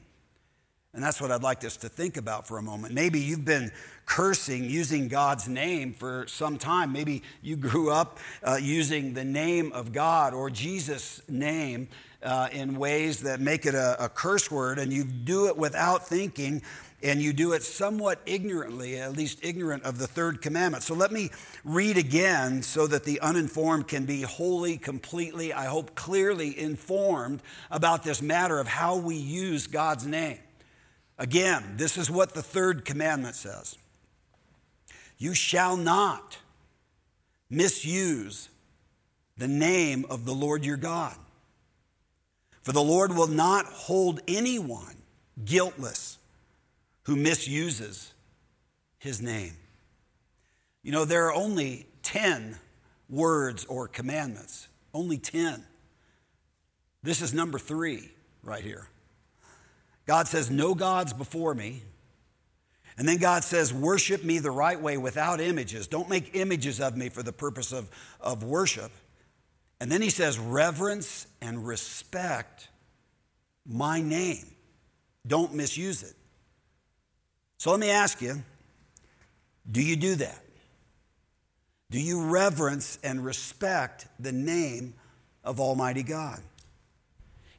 And 0.93 1.03
that's 1.03 1.21
what 1.21 1.33
I'd 1.33 1.43
like 1.43 1.65
us 1.65 1.77
to 1.79 1.89
think 1.89 2.17
about 2.17 2.47
for 2.47 2.59
a 2.59 2.63
moment. 2.63 2.95
Maybe 2.95 3.19
you've 3.19 3.45
been 3.45 3.73
cursing 4.07 4.65
using 4.65 5.09
God's 5.09 5.49
name 5.49 5.93
for 5.93 6.27
some 6.29 6.57
time. 6.57 6.93
Maybe 6.93 7.23
you 7.43 7.57
grew 7.57 7.91
up 7.91 8.19
uh, 8.45 8.59
using 8.61 9.15
the 9.15 9.25
name 9.25 9.73
of 9.73 9.93
God 9.93 10.35
or 10.35 10.51
Jesus' 10.51 11.21
name 11.29 11.89
uh, 12.23 12.49
in 12.53 12.79
ways 12.79 13.21
that 13.23 13.41
make 13.41 13.67
it 13.67 13.75
a, 13.75 14.05
a 14.05 14.09
curse 14.09 14.51
word, 14.51 14.79
and 14.79 14.93
you 14.93 15.05
do 15.05 15.49
it 15.49 15.57
without 15.57 16.07
thinking 16.07 16.63
and 17.05 17.21
you 17.21 17.35
do 17.35 17.53
it 17.53 17.63
somewhat 17.63 18.19
ignorantly, 18.25 18.99
at 18.99 19.13
least 19.13 19.39
ignorant 19.43 19.85
of 19.85 19.99
the 19.99 20.07
third 20.07 20.41
commandment. 20.41 20.83
So 20.83 20.95
let 20.95 21.13
me 21.13 21.31
read 21.63 21.99
again 21.99 22.63
so 22.63 22.87
that 22.87 23.05
the 23.05 23.21
uninformed 23.21 23.87
can 23.89 24.07
be 24.07 24.23
wholly, 24.23 24.79
completely, 24.79 25.53
I 25.53 25.67
hope 25.67 25.95
clearly 25.95 26.59
informed 26.59 27.43
about 27.71 28.05
this 28.05 28.23
matter 28.23 28.59
of 28.59 28.67
how 28.67 28.97
we 28.97 29.17
use 29.17 29.67
God's 29.67 30.07
name. 30.07 30.39
Again, 31.19 31.75
this 31.77 31.99
is 31.99 32.11
what 32.11 32.33
the 32.33 32.43
third 32.43 32.87
commandment 32.87 33.37
says 33.37 33.77
You 35.19 35.35
shall 35.35 35.77
not 35.77 36.39
misuse 37.51 38.49
the 39.37 39.47
name 39.47 40.07
of 40.09 40.25
the 40.25 40.35
Lord 40.35 40.65
your 40.65 40.79
God. 40.79 41.15
For 42.63 42.73
the 42.73 42.83
Lord 42.83 43.15
will 43.15 43.27
not 43.27 43.67
hold 43.67 44.21
anyone 44.27 44.97
guiltless 45.45 46.17
who 47.05 47.17
misuses 47.17 48.13
his 48.99 49.21
name. 49.21 49.53
You 50.83 50.93
know, 50.93 51.05
there 51.05 51.27
are 51.27 51.35
only 51.35 51.87
10 52.03 52.57
words 53.09 53.65
or 53.67 53.89
commandments, 53.89 54.69
only 54.93 55.19
10. 55.19 55.65
This 57.03 57.23
is 57.23 57.35
number 57.35 57.59
three. 57.59 58.11
right 58.43 58.63
here. 58.63 58.89
God 60.07 60.29
says, 60.29 60.51
No 60.51 60.75
gods 60.75 61.13
before 61.13 61.55
me. 61.55 61.83
And 62.97 63.09
then 63.09 63.17
God 63.17 63.45
says, 63.45 63.73
Worship 63.73 64.23
me 64.23 64.39
the 64.39 64.51
right 64.51 64.81
way 64.81 64.97
without 64.97 65.41
images. 65.41 65.87
Don't 65.87 66.09
make 66.09 66.35
images 66.35 66.81
of 66.81 66.97
me 66.97 67.09
for 67.09 67.23
the 67.23 67.33
purpose 67.33 67.73
of, 67.73 67.91
of 68.21 68.43
worship. 68.43 68.93
And 69.81 69.91
then 69.91 70.03
he 70.03 70.11
says, 70.11 70.39
Reverence 70.39 71.27
and 71.41 71.67
respect 71.67 72.69
my 73.67 74.01
name. 74.01 74.47
Don't 75.27 75.55
misuse 75.55 76.03
it. 76.03 76.15
So 77.65 77.71
let 77.71 77.81
me 77.81 77.89
ask 77.89 78.21
you 78.21 78.43
do 79.73 79.83
you 79.83 79.97
do 79.97 80.17
that? 80.17 80.39
Do 81.91 81.99
you 81.99 82.27
reverence 82.27 82.99
and 83.03 83.25
respect 83.25 84.07
the 84.21 84.33
name 84.33 84.93
of 85.43 85.61
Almighty 85.61 86.03
God? 86.03 86.43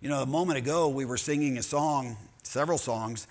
You 0.01 0.09
know, 0.09 0.21
a 0.21 0.27
moment 0.27 0.59
ago 0.59 0.89
we 0.89 1.05
were 1.05 1.17
singing 1.17 1.57
a 1.57 1.63
song, 1.63 2.17
several 2.43 2.77
songs. 2.77 3.25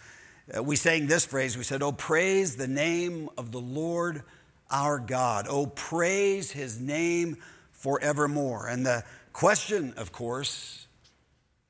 Uh, 0.53 0.65
we 0.65 0.75
sang 0.75 1.07
this 1.07 1.25
phrase. 1.25 1.57
We 1.57 1.63
said, 1.63 1.81
Oh, 1.81 1.93
praise 1.93 2.57
the 2.57 2.67
name 2.67 3.31
of 3.39 3.53
the 3.53 3.61
Lord 3.61 4.25
our 4.69 4.99
God. 4.99 5.47
Oh, 5.49 5.67
praise 5.67 6.51
his 6.51 6.81
name 6.81 7.37
forevermore. 7.71 8.67
And 8.67 8.85
the 8.85 9.05
question, 9.33 9.95
of 9.97 10.11
course, 10.11 10.89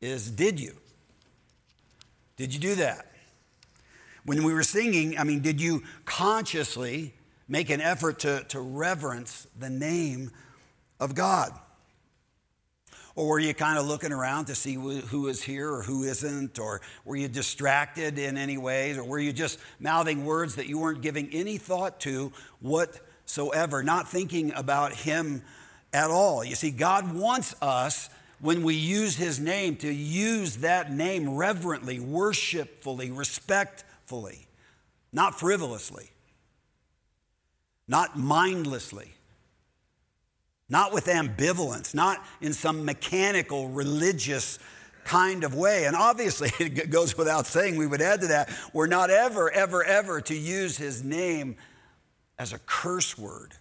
is 0.01 0.31
did 0.31 0.59
you? 0.59 0.77
Did 2.39 2.55
you 2.55 2.61
do 2.61 2.77
that? 2.77 3.11
When 4.25 4.43
we 4.43 4.55
were 4.55 4.63
singing, 4.63 5.19
I 5.19 5.25
mean, 5.25 5.41
did 5.41 5.61
you 5.61 5.83
consciously 6.05 7.15
make 7.47 7.69
an 7.71 7.81
effort 7.81 8.21
to, 8.21 8.45
to 8.49 8.61
reverence 8.61 9.47
the 9.59 9.69
name 9.69 10.31
of 10.99 11.15
God? 11.15 11.53
Or 13.17 13.29
were 13.29 13.39
you 13.39 13.55
kind 13.55 13.79
of 13.79 13.87
looking 13.87 14.13
around 14.13 14.47
to 14.47 14.57
see 14.57 14.75
who 14.75 15.29
is 15.29 15.43
here 15.43 15.71
or 15.73 15.83
who 15.83 16.03
isn't? 16.03 16.59
Or 16.59 16.81
were 17.05 17.15
you 17.15 17.29
distracted 17.29 18.19
in 18.19 18.37
any 18.37 18.59
ways? 18.59 18.99
Or 18.99 19.05
were 19.05 19.21
you 19.21 19.33
just 19.33 19.61
mouthing 19.79 20.25
words 20.25 20.57
that 20.57 20.67
you 20.67 20.79
weren't 20.79 21.01
giving 21.01 21.29
any 21.33 21.57
thought 21.57 22.01
to 22.01 22.33
whatsoever, 22.61 23.85
not 23.85 24.09
thinking 24.09 24.53
about 24.55 24.95
Him 24.95 25.43
at 25.93 26.11
all? 26.11 26.43
You 26.43 26.57
see, 26.57 26.73
God 26.73 27.15
wants 27.15 27.55
us, 27.63 28.09
when 28.41 28.65
we 28.65 28.75
use 28.75 29.17
His 29.17 29.39
name, 29.39 29.77
to 29.77 29.93
use 29.93 30.57
that 30.57 30.93
name 30.93 31.37
reverently, 31.37 32.01
worshipfully, 32.01 33.13
respectfully, 33.13 33.94
not 35.13 35.39
frivolously, 35.39 36.11
not 37.87 38.19
mindlessly 38.19 39.15
not 40.69 40.93
with 40.93 41.07
ambivalence, 41.07 41.95
not 41.95 42.25
in 42.41 42.53
some 42.53 42.85
mechanical 42.85 43.69
religious 43.69 44.59
kind 45.05 45.45
of 45.45 45.55
way. 45.55 45.85
And 45.85 45.95
obviously, 45.95 46.51
it 46.65 46.91
goes 46.91 47.17
without 47.17 47.47
saying, 47.47 47.77
we 47.77 47.87
would 47.87 48.01
add 48.01 48.23
to 48.23 48.29
that, 48.29 48.51
we're 48.73 48.87
not 48.87 49.11
ever, 49.11 49.51
ever, 49.51 49.85
ever 49.85 50.21
to 50.23 50.35
use 50.35 50.77
his 50.77 51.05
name 51.05 51.57
as 52.39 52.53
a 52.53 52.59
curse 52.59 53.17
word. 53.19 53.55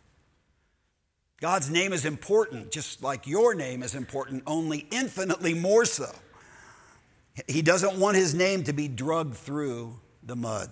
God's 1.41 1.69
name 1.69 1.91
is 1.91 2.05
important, 2.05 2.71
just 2.71 3.03
like 3.03 3.27
your 3.27 3.53
name 3.53 3.83
is 3.83 3.95
important, 3.95 4.43
only 4.47 4.87
infinitely 4.91 5.53
more 5.53 5.83
so. 5.83 6.09
He 7.47 7.61
doesn't 7.61 7.99
want 7.99 8.15
his 8.15 8.33
name 8.33 8.63
to 8.63 8.73
be 8.73 8.87
drugged 8.87 9.35
through 9.35 9.99
the 10.25 10.35
mud. 10.35 10.69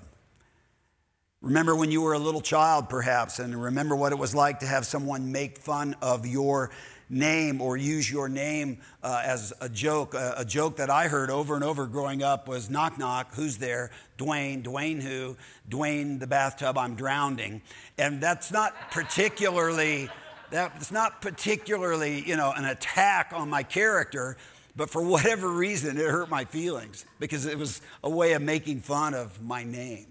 Remember 1.41 1.75
when 1.75 1.89
you 1.89 2.01
were 2.01 2.13
a 2.13 2.19
little 2.19 2.41
child, 2.41 2.87
perhaps, 2.87 3.39
and 3.39 3.59
remember 3.59 3.95
what 3.95 4.11
it 4.11 4.19
was 4.19 4.35
like 4.35 4.59
to 4.59 4.67
have 4.67 4.85
someone 4.85 5.31
make 5.31 5.57
fun 5.57 5.95
of 6.01 6.25
your 6.27 6.69
name 7.11 7.61
or 7.61 7.75
use 7.75 8.09
your 8.09 8.29
name 8.29 8.77
uh, 9.03 9.21
as 9.25 9.51
a 9.59 9.67
joke. 9.67 10.15
Uh, 10.15 10.35
a 10.37 10.45
joke 10.45 10.77
that 10.77 10.89
I 10.89 11.07
heard 11.07 11.29
over 11.29 11.55
and 11.55 11.63
over 11.63 11.85
growing 11.85 12.23
up 12.23 12.47
was 12.47 12.69
knock, 12.69 12.97
knock, 12.97 13.33
who's 13.35 13.57
there? 13.57 13.91
Dwayne. 14.17 14.63
Dwayne 14.63 15.01
who? 15.01 15.35
Dwayne 15.69 16.19
the 16.19 16.27
bathtub, 16.27 16.77
I'm 16.77 16.95
drowning. 16.95 17.61
And 17.97 18.21
that's 18.21 18.51
not 18.51 18.73
particularly, 18.91 20.09
that's 20.51 20.91
not 20.91 21.21
particularly, 21.21 22.21
you 22.21 22.37
know, 22.37 22.53
an 22.55 22.65
attack 22.65 23.31
on 23.35 23.49
my 23.49 23.63
character, 23.63 24.37
but 24.75 24.89
for 24.89 25.01
whatever 25.01 25.49
reason, 25.49 25.97
it 25.97 26.05
hurt 26.05 26.29
my 26.29 26.45
feelings 26.45 27.05
because 27.19 27.45
it 27.45 27.57
was 27.57 27.81
a 28.03 28.09
way 28.09 28.33
of 28.33 28.41
making 28.41 28.81
fun 28.81 29.13
of 29.13 29.41
my 29.41 29.63
name. 29.63 30.07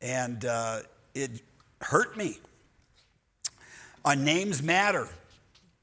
And 0.00 0.44
uh, 0.44 0.80
it 1.14 1.42
hurt 1.80 2.16
me. 2.16 2.38
Our 4.04 4.16
names 4.16 4.62
matter. 4.62 5.08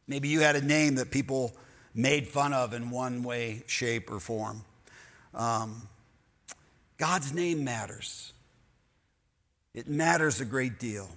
Maybe 0.08 0.28
you 0.28 0.42
had 0.42 0.56
a 0.56 0.62
name 0.62 0.96
that 0.96 1.10
people 1.10 1.54
made 1.94 2.28
fun 2.28 2.54
of 2.54 2.74
in 2.74 2.90
one 2.90 3.24
way, 3.24 3.64
shape, 3.66 4.12
or 4.12 4.20
form. 4.20 4.64
Um, 5.34 5.88
God's 6.98 7.34
name 7.34 7.64
matters. 7.64 8.34
It 9.74 9.88
matters 9.88 10.42
a 10.42 10.46
great 10.46 10.80
deal. 10.80 11.10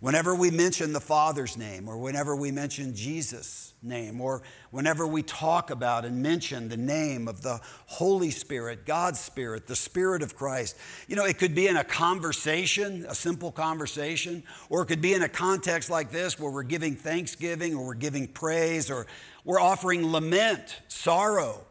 Whenever 0.00 0.34
we 0.34 0.50
mention 0.50 0.92
the 0.92 1.00
Father's 1.00 1.56
name, 1.56 1.88
or 1.88 1.96
whenever 1.96 2.36
we 2.36 2.50
mention 2.50 2.94
Jesus' 2.94 3.72
name, 3.82 4.20
or 4.20 4.42
whenever 4.70 5.06
we 5.06 5.22
talk 5.22 5.70
about 5.70 6.04
and 6.04 6.22
mention 6.22 6.68
the 6.68 6.76
name 6.76 7.28
of 7.28 7.40
the 7.40 7.58
Holy 7.86 8.30
Spirit, 8.30 8.84
God's 8.84 9.18
Spirit, 9.18 9.66
the 9.66 9.76
Spirit 9.76 10.22
of 10.22 10.36
Christ, 10.36 10.76
you 11.08 11.16
know, 11.16 11.24
it 11.24 11.38
could 11.38 11.54
be 11.54 11.66
in 11.66 11.78
a 11.78 11.84
conversation, 11.84 13.06
a 13.08 13.14
simple 13.14 13.50
conversation, 13.50 14.42
or 14.68 14.82
it 14.82 14.86
could 14.86 15.00
be 15.00 15.14
in 15.14 15.22
a 15.22 15.28
context 15.30 15.88
like 15.88 16.10
this 16.10 16.38
where 16.38 16.50
we're 16.50 16.62
giving 16.62 16.94
thanksgiving, 16.94 17.74
or 17.74 17.86
we're 17.86 17.94
giving 17.94 18.28
praise, 18.28 18.90
or 18.90 19.06
we're 19.44 19.60
offering 19.60 20.12
lament, 20.12 20.82
sorrow, 20.88 21.64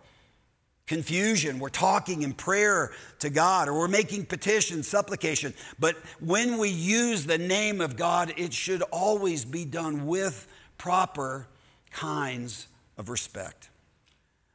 confusion. 0.88 1.60
We're 1.60 1.70
talking 1.70 2.22
in 2.22 2.34
prayer 2.34 2.92
to 3.20 3.30
God 3.30 3.68
or 3.68 3.74
we're 3.74 3.88
making 3.88 4.26
petition, 4.26 4.84
supplication. 4.84 5.54
But 5.80 5.96
when 6.20 6.58
we 6.58 6.70
use 6.70 7.26
the 7.26 7.38
name 7.38 7.82
of 7.82 7.98
God, 7.98 8.34
it 8.38 8.54
should 8.54 8.82
always 8.84 9.46
be 9.46 9.66
done 9.66 10.06
with 10.06 10.48
proper 10.78 11.48
kinds 11.92 12.68
of 12.98 13.10
respect. 13.10 13.70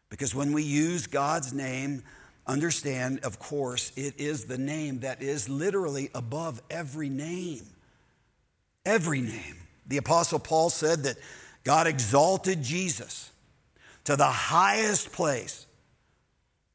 Because 0.09 0.35
when 0.35 0.53
we 0.53 0.63
use 0.63 1.07
God's 1.07 1.53
name, 1.53 2.03
understand, 2.47 3.21
of 3.21 3.39
course, 3.39 3.93
it 3.97 4.19
is 4.19 4.45
the 4.45 4.59
name 4.59 5.01
that 5.01 5.23
is 5.23 5.49
literally 5.49 6.11
above 6.15 6.61
every 6.71 7.09
name. 7.09 7.63
Every 8.85 9.21
name. 9.21 9.57
The 9.87 9.99
Apostle 9.99 10.39
Paul 10.39 10.71
said 10.71 11.05
that 11.05 11.17
God 11.65 11.87
exalted 11.87 12.63
Jesus 12.63 13.31
to 14.05 14.17
the 14.17 14.27
highest 14.27 15.13
place 15.13 15.67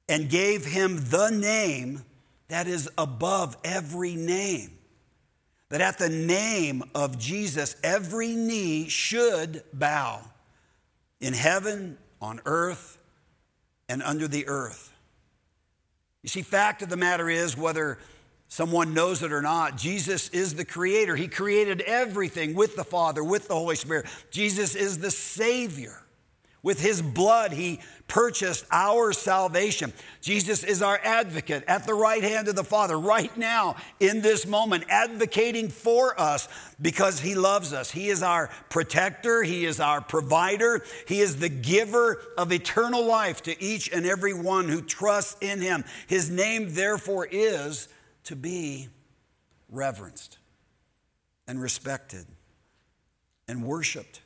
and 0.08 0.30
gave 0.30 0.66
him 0.66 1.04
the 1.10 1.30
name 1.30 2.04
that 2.48 2.68
is 2.68 2.90
above 2.98 3.58
every 3.64 4.16
name. 4.16 4.72
That 5.70 5.82
at 5.82 5.98
the 5.98 6.10
name 6.10 6.84
of 6.94 7.18
Jesus, 7.18 7.76
every 7.84 8.36
knee 8.36 8.88
should 8.88 9.64
bow 9.74 10.22
in 11.20 11.34
heaven, 11.34 11.98
on 12.22 12.40
earth, 12.46 13.00
and 13.90 14.04
under 14.04 14.28
the 14.28 14.48
earth. 14.48 14.94
You 16.22 16.30
see, 16.30 16.44
fact 16.44 16.82
of 16.82 16.90
the 16.90 16.98
matter 16.98 17.30
is, 17.30 17.58
whether 17.58 17.98
someone 18.48 18.94
knows 18.94 19.24
it 19.24 19.32
or 19.32 19.42
not, 19.42 19.76
Jesus 19.76 20.30
is 20.30 20.56
the 20.56 20.66
creator. 20.66 21.16
He 21.16 21.28
created 21.28 21.82
everything 21.82 22.54
with 22.54 22.76
the 22.76 22.84
Father, 22.84 23.24
with 23.24 23.48
the 23.48 23.56
Holy 23.56 23.76
Spirit. 23.76 24.06
Jesus 24.30 24.76
is 24.76 25.00
the 25.00 25.12
Savior. 25.12 26.05
With 26.66 26.82
his 26.82 27.00
blood, 27.00 27.54
he 27.54 27.80
purchased 28.08 28.66
our 28.72 29.14
salvation. 29.14 29.94
Jesus 30.20 30.64
is 30.64 30.82
our 30.82 31.00
advocate 31.04 31.64
at 31.68 31.86
the 31.86 31.94
right 31.94 32.24
hand 32.24 32.48
of 32.48 32.56
the 32.56 32.64
Father 32.64 32.98
right 32.98 33.38
now 33.38 33.76
in 34.00 34.22
this 34.22 34.48
moment, 34.48 34.86
advocating 34.90 35.70
for 35.70 36.20
us 36.20 36.48
because 36.82 37.20
he 37.20 37.36
loves 37.36 37.72
us. 37.72 37.92
He 37.92 38.10
is 38.10 38.24
our 38.24 38.50
protector, 38.70 39.44
he 39.44 39.64
is 39.64 39.80
our 39.80 40.02
provider, 40.02 40.84
he 41.08 41.22
is 41.22 41.38
the 41.38 41.50
giver 41.50 42.20
of 42.36 42.52
eternal 42.52 43.06
life 43.06 43.44
to 43.44 43.64
each 43.64 43.92
and 43.94 44.04
every 44.04 44.34
one 44.34 44.68
who 44.68 44.82
trusts 44.82 45.38
in 45.42 45.62
him. 45.62 45.86
His 46.08 46.32
name, 46.32 46.74
therefore, 46.74 47.28
is 47.30 47.90
to 48.24 48.36
be 48.36 48.90
reverenced 49.70 50.40
and 51.48 51.62
respected 51.62 52.26
and 53.48 53.64
worshiped. 53.64 54.22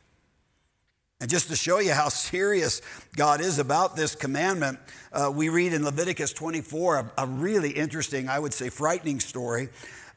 And 1.21 1.29
just 1.29 1.49
to 1.49 1.55
show 1.57 1.79
you 1.79 1.91
how 1.91 2.07
serious 2.07 2.81
God 3.17 3.41
is 3.41 3.59
about 3.59 3.97
this 3.97 4.15
commandment, 4.15 4.79
uh, 5.11 5.29
we 5.35 5.49
read 5.49 5.73
in 5.73 5.83
Leviticus 5.83 6.31
24 6.31 6.95
a, 6.95 7.23
a, 7.23 7.27
really 7.27 7.71
interesting, 7.71 8.29
I 8.29 8.39
would 8.39 8.53
say, 8.53 8.69
frightening 8.69 9.19
story. 9.19 9.67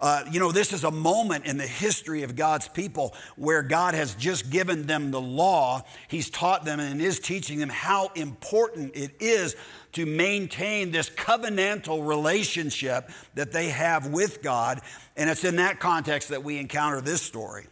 Uh, 0.01 0.23
you 0.31 0.39
know, 0.39 0.53
this 0.53 0.73
is 0.73 0.85
a 0.85 0.93
moment 0.93 1.45
in 1.45 1.57
the 1.57 1.67
history 1.67 2.23
of 2.23 2.37
God's 2.37 2.69
people 2.69 3.17
where 3.35 3.65
God 3.65 3.95
has 3.95 4.15
just 4.15 4.49
given 4.49 4.87
them 4.87 5.11
the 5.11 5.21
law. 5.21 5.83
He's 6.07 6.31
taught 6.31 6.65
them 6.65 6.79
and 6.79 7.03
is 7.03 7.19
teaching 7.19 7.59
them 7.59 7.69
how 7.69 8.13
important 8.15 8.95
it 8.95 9.11
is 9.19 9.57
to 9.95 10.07
maintain 10.07 10.93
this 10.93 11.11
covenantal 11.11 12.07
relationship 12.07 13.11
that 13.35 13.51
they 13.51 13.71
have 13.71 14.07
with 14.07 14.41
God. 14.41 14.81
And 15.17 15.29
it's 15.29 15.43
in 15.43 15.57
that 15.57 15.81
context 15.81 16.29
that 16.29 16.45
we 16.45 16.59
encounter 16.59 17.01
this 17.01 17.23
story. 17.23 17.67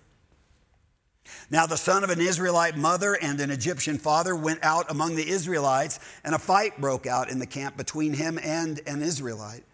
Now, 1.51 1.67
the 1.67 1.77
son 1.77 2.05
of 2.05 2.11
an 2.11 2.21
Israelite 2.21 2.77
mother 2.77 3.15
and 3.15 3.41
an 3.41 3.51
Egyptian 3.51 3.99
father 3.99 4.37
went 4.37 4.63
out 4.63 4.91
among 4.91 5.17
the 5.17 5.29
Israelites, 5.29 5.99
and 6.25 6.35
a 6.35 6.39
fight 6.39 6.81
broke 6.81 7.07
out 7.07 7.31
in 7.31 7.39
the 7.39 7.47
camp 7.47 7.77
between 7.77 8.15
him 8.15 8.39
and 8.43 8.81
an 8.87 9.03
Israelite. 9.03 9.65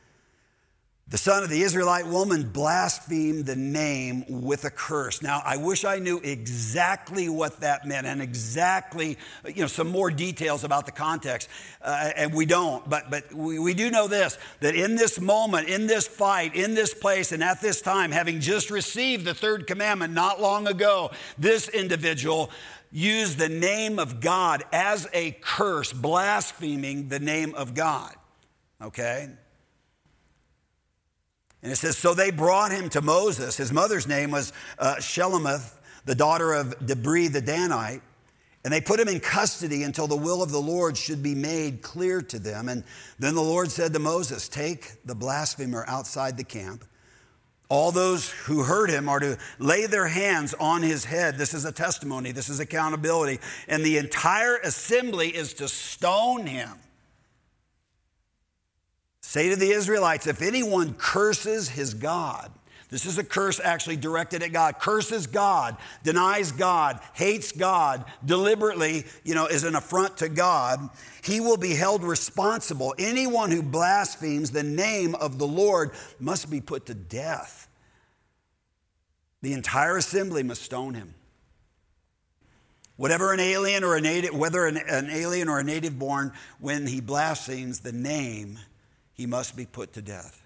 The 1.09 1.19
son 1.19 1.45
of 1.45 1.51
the 1.51 1.63
Israelite 1.63 2.09
woman 2.09 2.49
blasphemed 2.49 3.47
the 3.47 3.55
name 3.55 4.25
with 4.29 4.65
a 4.65 4.71
curse. 4.71 5.23
Now, 5.23 5.41
I 5.45 5.57
wish 5.57 5.85
I 5.85 6.01
knew 6.01 6.19
exactly 6.19 7.29
what 7.29 7.61
that 7.61 7.87
meant 7.87 8.09
and 8.09 8.21
exactly, 8.21 9.17
you 9.45 9.61
know, 9.61 9.69
some 9.69 9.89
more 9.89 10.11
details 10.11 10.65
about 10.65 10.85
the 10.85 10.91
context. 10.91 11.49
Uh, 11.81 12.11
and 12.17 12.35
we 12.35 12.45
don't, 12.45 12.91
but, 12.91 13.09
but 13.09 13.33
we, 13.33 13.61
we 13.61 13.73
do 13.73 13.89
know 13.89 14.09
this 14.09 14.37
that 14.59 14.75
in 14.75 14.97
this 14.97 15.21
moment, 15.21 15.69
in 15.69 15.87
this 15.87 16.09
fight, 16.09 16.57
in 16.57 16.75
this 16.75 16.93
place, 16.93 17.31
and 17.31 17.41
at 17.41 17.61
this 17.61 17.81
time, 17.81 18.11
having 18.11 18.41
just 18.41 18.69
received 18.69 19.25
the 19.25 19.35
third 19.35 19.69
commandment 19.69 20.13
not 20.13 20.41
long 20.41 20.67
ago, 20.67 21.13
this 21.39 21.69
individual 21.69 22.51
used 22.91 23.39
the 23.39 23.49
name 23.49 24.01
of 24.01 24.21
God 24.21 24.65
as 24.73 25.07
a 25.13 25.31
curse, 25.41 25.93
blaspheming 25.93 27.11
the 27.11 27.21
name 27.21 27.55
of 27.55 27.75
God. 27.75 28.13
Okay? 28.83 29.29
And 31.63 31.73
it 31.73 31.77
says, 31.77 31.97
So 31.97 32.15
they 32.15 32.31
brought 32.31 32.73
him 32.73 32.89
to 32.91 33.03
Moses. 33.03 33.57
His 33.57 33.73
mother's 33.73 34.07
name 34.07 34.31
was 34.31 34.53
uh, 34.79 34.97
the 34.97 36.15
daughter 36.15 36.53
of 36.53 36.79
Dibri 36.81 37.33
the 37.33 37.43
Danite. 37.43 38.03
And 38.65 38.73
they 38.73 38.81
put 38.81 38.99
him 38.99 39.07
in 39.07 39.21
custody 39.21 39.85
until 39.85 40.09
the 40.09 40.17
will 40.17 40.43
of 40.43 40.51
the 40.51 40.61
Lord 40.61 40.97
should 40.97 41.23
be 41.23 41.37
made 41.37 41.83
clear 41.83 42.21
to 42.23 42.39
them. 42.41 42.69
And 42.69 42.83
then 43.17 43.37
the 43.37 43.43
Lord 43.43 43.71
said 43.71 43.93
to 43.93 44.01
Moses, 44.01 44.49
Take 44.49 45.05
the 45.05 45.15
blasphemer 45.15 45.85
outside 45.87 46.37
the 46.37 46.43
camp. 46.43 46.85
All 47.69 47.93
those 47.93 48.29
who 48.31 48.63
heard 48.63 48.91
him 48.91 49.09
are 49.09 49.21
to 49.21 49.39
lay 49.59 49.87
their 49.87 50.07
hands 50.07 50.53
on 50.55 50.83
his 50.83 51.05
head. 51.05 51.37
This 51.39 51.55
is 51.55 51.65
a 51.65 51.73
testimony, 51.73 52.33
this 52.33 52.49
is 52.49 52.59
accountability. 52.59 53.41
And 53.69 53.85
the 53.85 53.99
entire 53.99 54.57
assembly 54.57 55.29
is 55.29 55.55
to 55.55 55.69
stone 55.69 56.47
him. 56.47 56.71
Say 59.37 59.51
to 59.51 59.57
the 59.57 59.71
Israelites, 59.71 60.27
if 60.27 60.41
anyone 60.41 60.95
curses 60.95 61.69
his 61.69 61.93
God, 61.93 62.51
this 62.89 63.05
is 63.05 63.19
a 63.19 63.23
curse 63.23 63.61
actually 63.63 63.97
directed 63.97 64.43
at 64.43 64.51
God. 64.51 64.79
Curses 64.79 65.27
God, 65.27 65.77
denies 66.03 66.53
God, 66.53 67.01
hates 67.13 67.53
God, 67.53 68.07
deliberately, 68.25 69.05
you 69.25 69.35
know, 69.35 69.45
is 69.45 69.65
an 69.65 69.75
affront 69.75 70.17
to 70.17 70.31
God. 70.31 70.89
He 71.23 71.41
will 71.41 71.59
be 71.59 71.75
held 71.75 72.03
responsible. 72.03 72.95
Anyone 72.99 73.51
who 73.51 73.63
blasphemes 73.63 74.53
the 74.53 74.63
name 74.63 75.15
of 75.15 75.37
the 75.37 75.47
Lord 75.47 75.91
must 76.19 76.51
be 76.51 76.63
put 76.63 76.87
to 76.87 76.95
death. 76.95 77.69
The 79.43 79.53
entire 79.53 79.99
assembly 79.99 80.45
must 80.45 80.63
stone 80.63 80.95
him. 80.95 81.13
Whatever 82.97 83.35
an 83.35 83.41
alien 83.41 83.85
or 83.85 83.97
a 83.97 84.01
native, 84.01 84.35
whether 84.35 84.65
an, 84.65 84.79
an 84.79 85.11
alien 85.11 85.51
or 85.51 85.59
a 85.59 85.63
native 85.63 85.99
born, 85.99 86.33
when 86.59 86.87
he 86.87 87.03
blasphemes 87.03 87.81
the 87.81 87.93
name, 87.93 88.59
he 89.17 89.27
must 89.27 89.57
be 89.57 89.67
put 89.67 89.95
to 89.95 90.03
death. 90.03 90.43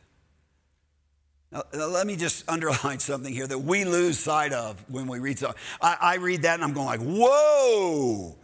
Now, 1.53 1.65
let 1.73 2.07
me 2.07 2.17
just 2.17 2.49
underline 2.49 2.99
something 3.01 3.33
here 3.33 3.47
that 3.47 3.59
we 3.59 3.85
lose 3.85 4.19
sight 4.19 4.53
of 4.53 4.83
when 4.89 5.07
we 5.07 5.19
read 5.19 5.39
something. 5.39 5.61
I, 5.83 5.97
I 6.01 6.17
read 6.17 6.43
that 6.43 6.55
and 6.55 6.65
I'm 6.65 6.73
going 6.73 6.87
like, 6.87 7.01
whoa, 7.01 8.37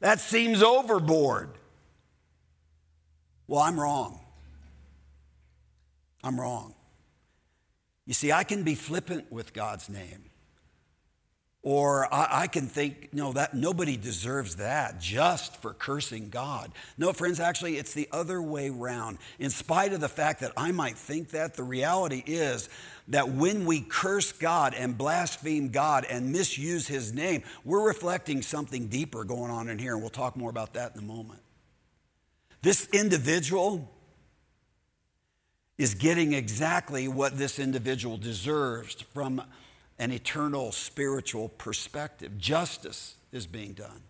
that 0.00 0.20
seems 0.20 0.62
overboard. 0.62 1.50
Well, 3.46 3.60
I'm 3.60 3.78
wrong. 3.78 4.20
I'm 6.22 6.40
wrong. 6.40 6.74
You 8.06 8.14
see, 8.14 8.32
I 8.32 8.44
can 8.44 8.62
be 8.62 8.74
flippant 8.74 9.30
with 9.30 9.52
God's 9.52 9.88
name. 9.88 10.24
Or 11.64 12.12
I, 12.12 12.42
I, 12.42 12.46
can 12.48 12.66
think, 12.66 13.10
no, 13.12 13.32
that 13.34 13.54
nobody 13.54 13.96
deserves 13.96 14.56
that 14.56 15.00
just 15.00 15.62
for 15.62 15.72
cursing 15.72 16.28
God. 16.28 16.72
No, 16.98 17.12
friends, 17.12 17.38
actually, 17.38 17.76
it's 17.76 17.94
the 17.94 18.08
other 18.10 18.42
way 18.42 18.68
around. 18.68 19.18
In 19.38 19.48
spite 19.48 19.92
of 19.92 20.00
the 20.00 20.08
fact 20.08 20.40
that 20.40 20.52
I 20.56 20.72
might 20.72 20.98
think 20.98 21.30
that, 21.30 21.54
the 21.54 21.62
reality 21.62 22.24
is 22.26 22.68
that 23.08 23.28
when 23.28 23.64
we 23.64 23.80
curse 23.80 24.32
God 24.32 24.74
and 24.74 24.98
blaspheme 24.98 25.68
God 25.68 26.04
and 26.04 26.32
misuse 26.32 26.88
his 26.88 27.12
name, 27.12 27.44
we're 27.64 27.86
reflecting 27.86 28.42
something 28.42 28.88
deeper 28.88 29.22
going 29.22 29.52
on 29.52 29.68
in 29.68 29.78
here, 29.78 29.92
and 29.92 30.00
we'll 30.00 30.10
talk 30.10 30.36
more 30.36 30.50
about 30.50 30.74
that 30.74 30.96
in 30.96 30.98
a 30.98 31.04
moment. 31.04 31.42
This 32.62 32.88
individual 32.92 33.88
is 35.78 35.94
getting 35.94 36.32
exactly 36.32 37.06
what 37.06 37.38
this 37.38 37.58
individual 37.58 38.16
deserves 38.16 39.02
from 39.12 39.42
an 40.02 40.10
eternal 40.10 40.72
spiritual 40.72 41.48
perspective. 41.48 42.36
Justice 42.36 43.14
is 43.30 43.46
being 43.46 43.72
done. 43.72 44.02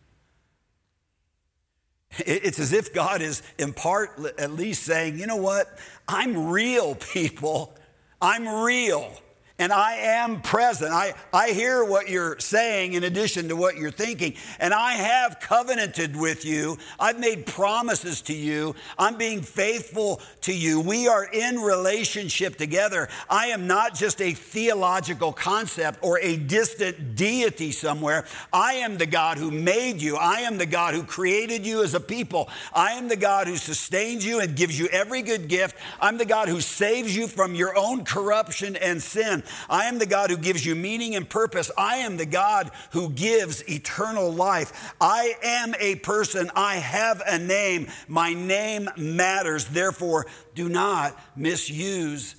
It's 2.18 2.59
as 2.59 2.72
if 2.72 2.94
God 2.94 3.20
is, 3.20 3.42
in 3.59 3.74
part, 3.74 4.18
at 4.38 4.52
least 4.52 4.85
saying, 4.85 5.18
you 5.18 5.26
know 5.26 5.37
what? 5.37 5.78
I'm 6.09 6.48
real, 6.48 6.94
people. 7.12 7.76
I'm 8.22 8.48
real 8.48 9.12
and 9.59 9.73
I 9.73 9.95
am 9.95 10.41
present. 10.41 10.93
I, 10.93 11.15
I 11.33 11.51
hear 11.51 11.85
what 11.85 12.09
you're 12.09 12.38
saying 12.38 12.95
in 12.95 13.05
addition 13.05 13.49
to 13.49 13.57
what 13.57 13.77
you're 13.77 13.91
thinking, 13.91 14.35
and 14.59 14.73
I 14.75 14.93
have 14.93 15.41
covenanted 15.41 16.17
with 16.17 16.45
you. 16.45 16.79
I've 16.99 17.19
made 17.19 17.47
promises 17.47 18.23
to 18.23 18.35
you. 18.35 18.75
I'm 18.99 19.17
being 19.17 19.43
faithful 19.43 20.21
to 20.43 20.55
you. 20.55 20.81
We 20.81 21.09
are 21.09 21.25
in 21.25 21.61
relationship 21.61 22.57
together. 22.57 23.09
I 23.29 23.49
am 23.49 23.67
not 23.67 23.95
just 23.95 24.21
a 24.21 24.33
theological 24.33 25.33
concept 25.33 25.99
or 26.03 26.19
a 26.21 26.37
distant 26.37 27.17
deity 27.17 27.73
somewhere. 27.73 28.25
I 28.53 28.75
am 28.75 28.99
the 28.99 29.07
God 29.07 29.38
who 29.38 29.51
made 29.51 30.01
you. 30.01 30.17
I 30.17 30.41
am 30.41 30.59
the 30.59 30.67
God 30.67 30.95
who 30.95 31.05
created 31.05 31.67
you 31.67 31.83
as 31.83 31.95
a 31.95 32.01
people. 32.01 32.49
I 32.75 32.93
am 32.93 33.09
the 33.09 33.17
God 33.17 33.47
who 33.47 33.57
sustains 33.57 34.25
you 34.25 34.41
and 34.41 34.57
gives 34.57 34.79
you 34.79 34.88
every 34.88 35.23
good 35.23 35.49
gift. 35.49 35.77
I'm 36.01 36.19
the 36.19 36.25
God 36.25 36.49
who 36.49 36.61
saves 36.61 37.17
you 37.17 37.27
from 37.27 37.55
your 37.55 37.77
own 37.77 38.05
corruption 38.05 38.77
and 38.77 39.03
sin. 39.03 39.43
I 39.69 39.87
am 39.87 39.99
the 39.99 40.07
God 40.07 40.31
who 40.31 40.37
gives 40.37 40.65
you 40.65 40.75
meaning 40.75 41.15
and 41.15 41.29
purpose. 41.29 41.71
I 41.77 41.99
am 41.99 42.17
the 42.17 42.27
God 42.27 42.71
who 42.93 43.11
gives 43.11 43.62
eternal 43.69 44.33
life. 44.33 44.95
I 45.01 45.35
am 45.43 45.75
a 45.79 45.97
person. 45.97 46.51
I 46.55 46.77
have 46.77 47.23
a 47.27 47.38
name. 47.38 47.88
My 48.09 48.35
name 48.35 48.88
matters. 48.97 49.67
Therefore, 49.67 50.27
do 50.55 50.69
not 50.69 51.19
misuse 51.37 52.37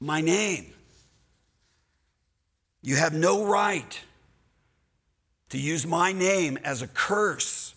my 0.00 0.20
name. 0.20 0.72
You 2.82 2.96
have 2.96 3.12
no 3.12 3.44
right 3.44 4.00
to 5.50 5.58
use 5.58 5.86
my 5.86 6.12
name 6.12 6.58
as 6.64 6.82
a 6.82 6.86
curse. 6.86 7.74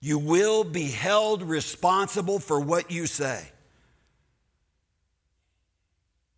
You 0.00 0.18
will 0.18 0.64
be 0.64 0.88
held 0.90 1.42
responsible 1.42 2.38
for 2.38 2.58
what 2.58 2.90
you 2.90 3.06
say. 3.06 3.50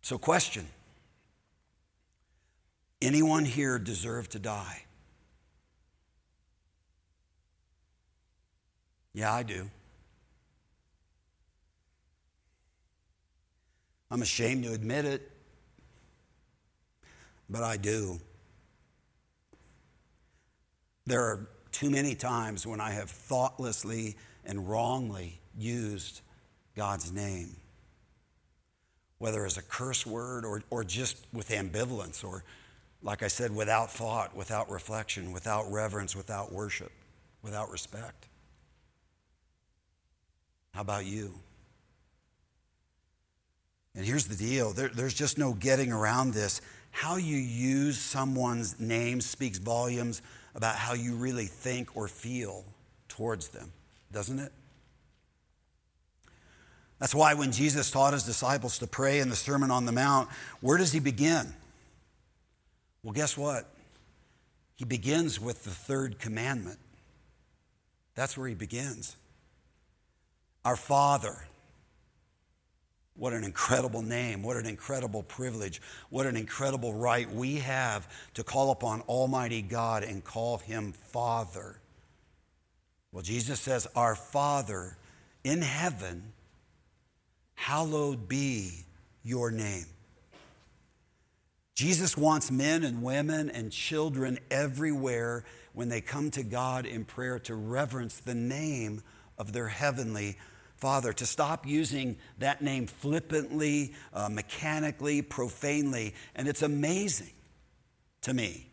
So, 0.01 0.17
question 0.17 0.67
anyone 3.03 3.45
here 3.45 3.77
deserve 3.77 4.29
to 4.29 4.39
die? 4.39 4.83
Yeah, 9.13 9.33
I 9.33 9.43
do. 9.43 9.69
I'm 14.09 14.21
ashamed 14.21 14.63
to 14.63 14.73
admit 14.73 15.05
it, 15.05 15.31
but 17.49 17.63
I 17.63 17.77
do. 17.77 18.19
There 21.05 21.21
are 21.21 21.47
too 21.71 21.89
many 21.89 22.15
times 22.15 22.65
when 22.65 22.79
I 22.79 22.91
have 22.91 23.09
thoughtlessly 23.09 24.15
and 24.45 24.69
wrongly 24.69 25.39
used 25.57 26.21
God's 26.75 27.11
name, 27.11 27.55
whether 29.17 29.45
as 29.45 29.57
a 29.57 29.61
curse 29.61 30.05
word 30.05 30.45
or, 30.45 30.63
or 30.69 30.83
just 30.83 31.25
with 31.33 31.49
ambivalence 31.49 32.23
or 32.23 32.43
like 33.03 33.21
I 33.21 33.27
said, 33.27 33.53
without 33.53 33.91
thought, 33.91 34.35
without 34.35 34.71
reflection, 34.71 35.33
without 35.33 35.69
reverence, 35.71 36.15
without 36.15 36.51
worship, 36.51 36.91
without 37.41 37.69
respect. 37.69 38.27
How 40.73 40.81
about 40.81 41.05
you? 41.05 41.33
And 43.95 44.05
here's 44.05 44.25
the 44.25 44.35
deal 44.35 44.71
there, 44.71 44.89
there's 44.89 45.13
just 45.13 45.37
no 45.37 45.53
getting 45.53 45.91
around 45.91 46.33
this. 46.33 46.61
How 46.91 47.17
you 47.17 47.37
use 47.37 47.97
someone's 47.97 48.79
name 48.79 49.19
speaks 49.19 49.57
volumes 49.57 50.21
about 50.55 50.75
how 50.75 50.93
you 50.93 51.15
really 51.15 51.45
think 51.45 51.95
or 51.97 52.07
feel 52.07 52.63
towards 53.07 53.49
them, 53.49 53.71
doesn't 54.11 54.39
it? 54.39 54.51
That's 56.99 57.13
why 57.13 57.33
when 57.33 57.51
Jesus 57.51 57.91
taught 57.91 58.13
his 58.13 58.23
disciples 58.23 58.77
to 58.79 58.87
pray 58.87 59.19
in 59.19 59.29
the 59.29 59.35
Sermon 59.35 59.71
on 59.71 59.85
the 59.85 59.91
Mount, 59.91 60.29
where 60.61 60.77
does 60.77 60.93
he 60.93 60.99
begin? 60.99 61.53
Well, 63.03 63.13
guess 63.13 63.37
what? 63.37 63.69
He 64.75 64.85
begins 64.85 65.39
with 65.39 65.63
the 65.63 65.69
third 65.69 66.19
commandment. 66.19 66.79
That's 68.15 68.37
where 68.37 68.47
he 68.47 68.55
begins. 68.55 69.15
Our 70.65 70.75
Father. 70.75 71.35
What 73.15 73.33
an 73.33 73.43
incredible 73.43 74.01
name. 74.01 74.41
What 74.41 74.57
an 74.57 74.65
incredible 74.65 75.21
privilege. 75.23 75.81
What 76.09 76.25
an 76.25 76.35
incredible 76.35 76.93
right 76.93 77.31
we 77.31 77.57
have 77.57 78.07
to 78.33 78.43
call 78.43 78.71
upon 78.71 79.01
Almighty 79.01 79.61
God 79.61 80.03
and 80.03 80.23
call 80.23 80.57
Him 80.57 80.93
Father. 80.93 81.79
Well, 83.11 83.21
Jesus 83.21 83.59
says, 83.59 83.87
Our 83.95 84.15
Father 84.15 84.97
in 85.43 85.61
heaven, 85.61 86.23
hallowed 87.53 88.27
be 88.27 88.71
your 89.23 89.51
name. 89.51 89.85
Jesus 91.75 92.15
wants 92.15 92.51
men 92.51 92.83
and 92.83 93.01
women 93.01 93.49
and 93.49 93.71
children 93.71 94.39
everywhere 94.51 95.43
when 95.73 95.89
they 95.89 96.01
come 96.01 96.29
to 96.31 96.43
God 96.43 96.85
in 96.85 97.03
prayer 97.03 97.39
to 97.39 97.55
reverence 97.55 98.19
the 98.19 98.35
name 98.35 99.01
of 99.37 99.53
their 99.53 99.67
heavenly 99.67 100.37
Father, 100.83 101.13
to 101.13 101.25
stop 101.25 101.65
using 101.65 102.17
that 102.39 102.61
name 102.61 102.87
flippantly, 102.87 103.93
uh, 104.11 104.27
mechanically, 104.27 105.21
profanely. 105.21 106.13
And 106.35 106.45
it's 106.45 106.61
amazing 106.61 107.31
to 108.23 108.33
me. 108.33 108.67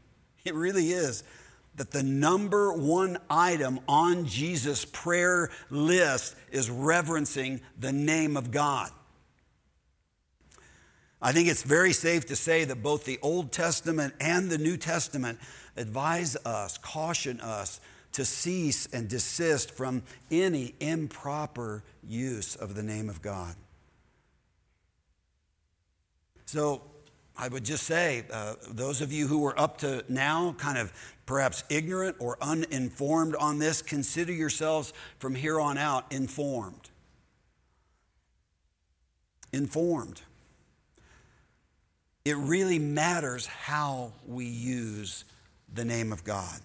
It 0.45 0.55
really 0.55 0.91
is 0.91 1.23
that 1.77 1.93
the 1.93 2.03
number 2.03 2.73
one 2.73 3.17
item 3.31 3.79
on 3.87 4.27
Jesus' 4.27 4.85
prayer 4.85 5.51
list 5.71 6.35
is 6.51 6.69
reverencing 6.69 7.61
the 7.79 7.93
name 7.93 8.37
of 8.37 8.51
God. 8.51 8.91
I 11.23 11.33
think 11.33 11.49
it's 11.49 11.63
very 11.63 11.93
safe 11.93 12.27
to 12.27 12.37
say 12.37 12.65
that 12.65 12.83
both 12.83 13.05
the 13.05 13.19
Old 13.21 13.53
Testament 13.53 14.15
and 14.21 14.51
the 14.51 14.59
New 14.59 14.77
Testament 14.77 15.39
advise 15.77 16.35
us, 16.47 16.79
caution 16.79 17.41
us 17.41 17.81
to 18.13 18.25
cease 18.25 18.87
and 18.87 19.09
desist 19.09 19.71
from 19.73 20.03
any 20.31 20.75
improper 20.81 21.85
use 22.07 22.57
of 22.57 22.75
the 22.75 22.83
name 22.83 23.09
of 23.09 23.23
God. 23.23 23.55
So 26.47 26.83
I 27.37 27.49
would 27.49 27.65
just 27.65 27.85
say, 27.85 28.25
uh, 28.33 28.55
those 28.71 29.01
of 29.01 29.13
you 29.13 29.27
who 29.27 29.47
are 29.47 29.59
up 29.59 29.79
to 29.79 30.05
now 30.09 30.55
kind 30.59 30.79
of 30.79 30.93
perhaps 31.27 31.63
ignorant 31.69 32.17
or 32.19 32.37
uninformed 32.43 33.37
on 33.37 33.59
this, 33.59 33.83
consider 33.83 34.33
yourselves 34.33 34.93
from 35.19 35.35
here 35.35 35.61
on 35.61 35.79
out 35.79 36.11
informed. 36.11 36.91
Informed. 39.53 40.23
It 42.31 42.37
really 42.37 42.79
matters 42.79 43.45
how 43.47 44.13
we 44.25 44.45
use 44.45 45.25
the 45.75 45.85
name 45.85 46.13
of 46.13 46.23
God. 46.23 46.61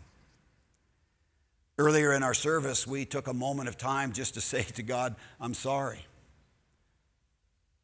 Earlier 1.80 2.14
in 2.14 2.22
our 2.22 2.36
service, 2.36 2.86
we 2.86 3.04
took 3.04 3.26
a 3.26 3.34
moment 3.34 3.68
of 3.68 3.76
time 3.76 4.12
just 4.12 4.36
to 4.36 4.42
say 4.42 4.62
to 4.62 4.84
God, 4.84 5.16
I'm 5.42 5.56
sorry. 5.56 6.06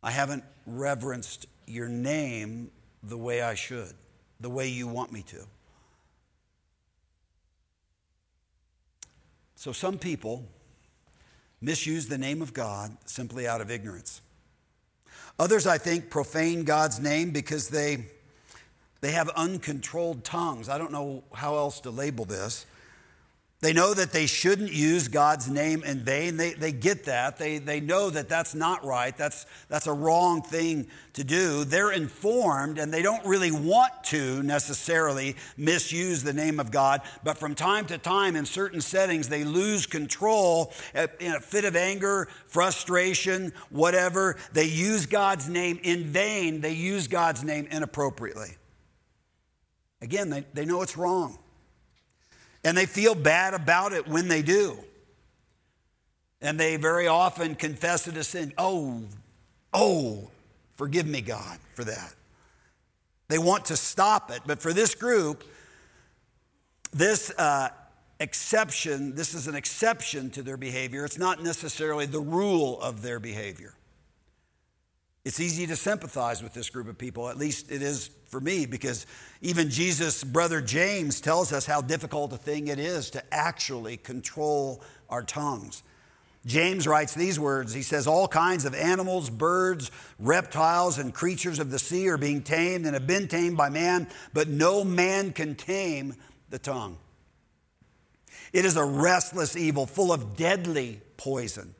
I 0.03 0.11
haven't 0.11 0.43
reverenced 0.67 1.47
your 1.65 1.87
name 1.87 2.69
the 3.01 3.17
way 3.17 3.41
I 3.41 3.55
should, 3.55 3.93
the 4.39 4.51
way 4.51 4.67
you 4.67 4.87
want 4.87 5.11
me 5.11 5.23
to. 5.23 5.47
So 9.55 9.71
some 9.71 9.97
people 9.97 10.45
misuse 11.61 12.07
the 12.07 12.19
name 12.19 12.43
of 12.43 12.53
God 12.53 12.95
simply 13.05 13.47
out 13.47 13.59
of 13.59 13.71
ignorance. 13.71 14.21
Others, 15.41 15.65
I 15.65 15.79
think, 15.79 16.11
profane 16.11 16.65
God's 16.65 16.99
name 16.99 17.31
because 17.31 17.67
they, 17.67 18.05
they 18.99 19.11
have 19.11 19.27
uncontrolled 19.29 20.23
tongues. 20.23 20.69
I 20.69 20.77
don't 20.77 20.91
know 20.91 21.23
how 21.33 21.55
else 21.55 21.79
to 21.79 21.89
label 21.89 22.25
this. 22.25 22.67
They 23.61 23.73
know 23.73 23.93
that 23.93 24.11
they 24.11 24.25
shouldn't 24.25 24.71
use 24.71 25.07
God's 25.07 25.47
name 25.47 25.83
in 25.83 25.99
vain. 25.99 26.35
They, 26.35 26.53
they 26.53 26.71
get 26.71 27.03
that. 27.05 27.37
They, 27.37 27.59
they 27.59 27.79
know 27.79 28.09
that 28.09 28.27
that's 28.27 28.55
not 28.55 28.83
right. 28.83 29.15
That's, 29.15 29.45
that's 29.69 29.85
a 29.85 29.93
wrong 29.93 30.41
thing 30.41 30.87
to 31.13 31.23
do. 31.23 31.63
They're 31.63 31.91
informed 31.91 32.79
and 32.79 32.91
they 32.91 33.03
don't 33.03 33.23
really 33.23 33.51
want 33.51 34.03
to 34.05 34.41
necessarily 34.41 35.35
misuse 35.57 36.23
the 36.23 36.33
name 36.33 36.59
of 36.59 36.71
God. 36.71 37.01
But 37.23 37.37
from 37.37 37.53
time 37.53 37.85
to 37.87 37.99
time, 37.99 38.35
in 38.35 38.45
certain 38.45 38.81
settings, 38.81 39.29
they 39.29 39.43
lose 39.43 39.85
control 39.85 40.73
eh, 40.95 41.05
in 41.19 41.33
a 41.33 41.39
fit 41.39 41.63
of 41.63 41.75
anger, 41.75 42.29
frustration, 42.47 43.53
whatever. 43.69 44.37
They 44.53 44.65
use 44.65 45.05
God's 45.05 45.47
name 45.47 45.79
in 45.83 46.05
vain. 46.05 46.61
They 46.61 46.73
use 46.73 47.07
God's 47.07 47.43
name 47.43 47.67
inappropriately. 47.69 48.57
Again, 50.01 50.31
they, 50.31 50.45
they 50.55 50.65
know 50.65 50.81
it's 50.81 50.97
wrong. 50.97 51.37
And 52.63 52.77
they 52.77 52.85
feel 52.85 53.15
bad 53.15 53.53
about 53.53 53.93
it 53.93 54.07
when 54.07 54.27
they 54.27 54.41
do. 54.41 54.77
And 56.41 56.59
they 56.59 56.75
very 56.75 57.07
often 57.07 57.55
confess 57.55 58.07
it 58.07 58.17
as 58.17 58.27
sin. 58.27 58.53
Oh, 58.57 59.03
oh, 59.73 60.29
forgive 60.75 61.05
me, 61.05 61.21
God, 61.21 61.57
for 61.75 61.83
that. 61.83 62.13
They 63.27 63.37
want 63.37 63.65
to 63.65 63.77
stop 63.77 64.31
it. 64.31 64.41
But 64.45 64.59
for 64.59 64.73
this 64.73 64.93
group, 64.95 65.43
this 66.91 67.31
uh, 67.37 67.69
exception, 68.19 69.15
this 69.15 69.33
is 69.33 69.47
an 69.47 69.55
exception 69.55 70.29
to 70.31 70.43
their 70.43 70.57
behavior. 70.57 71.05
It's 71.05 71.17
not 71.17 71.41
necessarily 71.41 72.05
the 72.05 72.19
rule 72.19 72.79
of 72.81 73.01
their 73.01 73.19
behavior. 73.19 73.73
It's 75.23 75.39
easy 75.39 75.67
to 75.67 75.75
sympathize 75.75 76.41
with 76.41 76.53
this 76.53 76.69
group 76.69 76.87
of 76.87 76.97
people, 76.97 77.29
at 77.29 77.37
least 77.37 77.71
it 77.71 77.83
is 77.83 78.09
for 78.25 78.39
me, 78.39 78.65
because 78.65 79.05
even 79.41 79.69
Jesus' 79.69 80.23
brother 80.23 80.61
James 80.61 81.21
tells 81.21 81.53
us 81.53 81.65
how 81.65 81.81
difficult 81.81 82.33
a 82.33 82.37
thing 82.37 82.67
it 82.67 82.79
is 82.79 83.11
to 83.11 83.23
actually 83.31 83.97
control 83.97 84.81
our 85.09 85.21
tongues. 85.21 85.83
James 86.45 86.87
writes 86.87 87.13
these 87.13 87.39
words 87.39 87.71
He 87.71 87.83
says, 87.83 88.07
All 88.07 88.27
kinds 88.27 88.65
of 88.65 88.73
animals, 88.73 89.29
birds, 89.29 89.91
reptiles, 90.17 90.97
and 90.97 91.13
creatures 91.13 91.59
of 91.59 91.69
the 91.69 91.77
sea 91.77 92.09
are 92.09 92.17
being 92.17 92.41
tamed 92.41 92.85
and 92.85 92.95
have 92.95 93.05
been 93.05 93.27
tamed 93.27 93.57
by 93.57 93.69
man, 93.69 94.07
but 94.33 94.47
no 94.47 94.83
man 94.83 95.33
can 95.33 95.53
tame 95.53 96.15
the 96.49 96.57
tongue. 96.57 96.97
It 98.53 98.65
is 98.65 98.75
a 98.75 98.83
restless 98.83 99.55
evil 99.55 99.85
full 99.85 100.11
of 100.11 100.35
deadly 100.35 101.01
poison. 101.15 101.75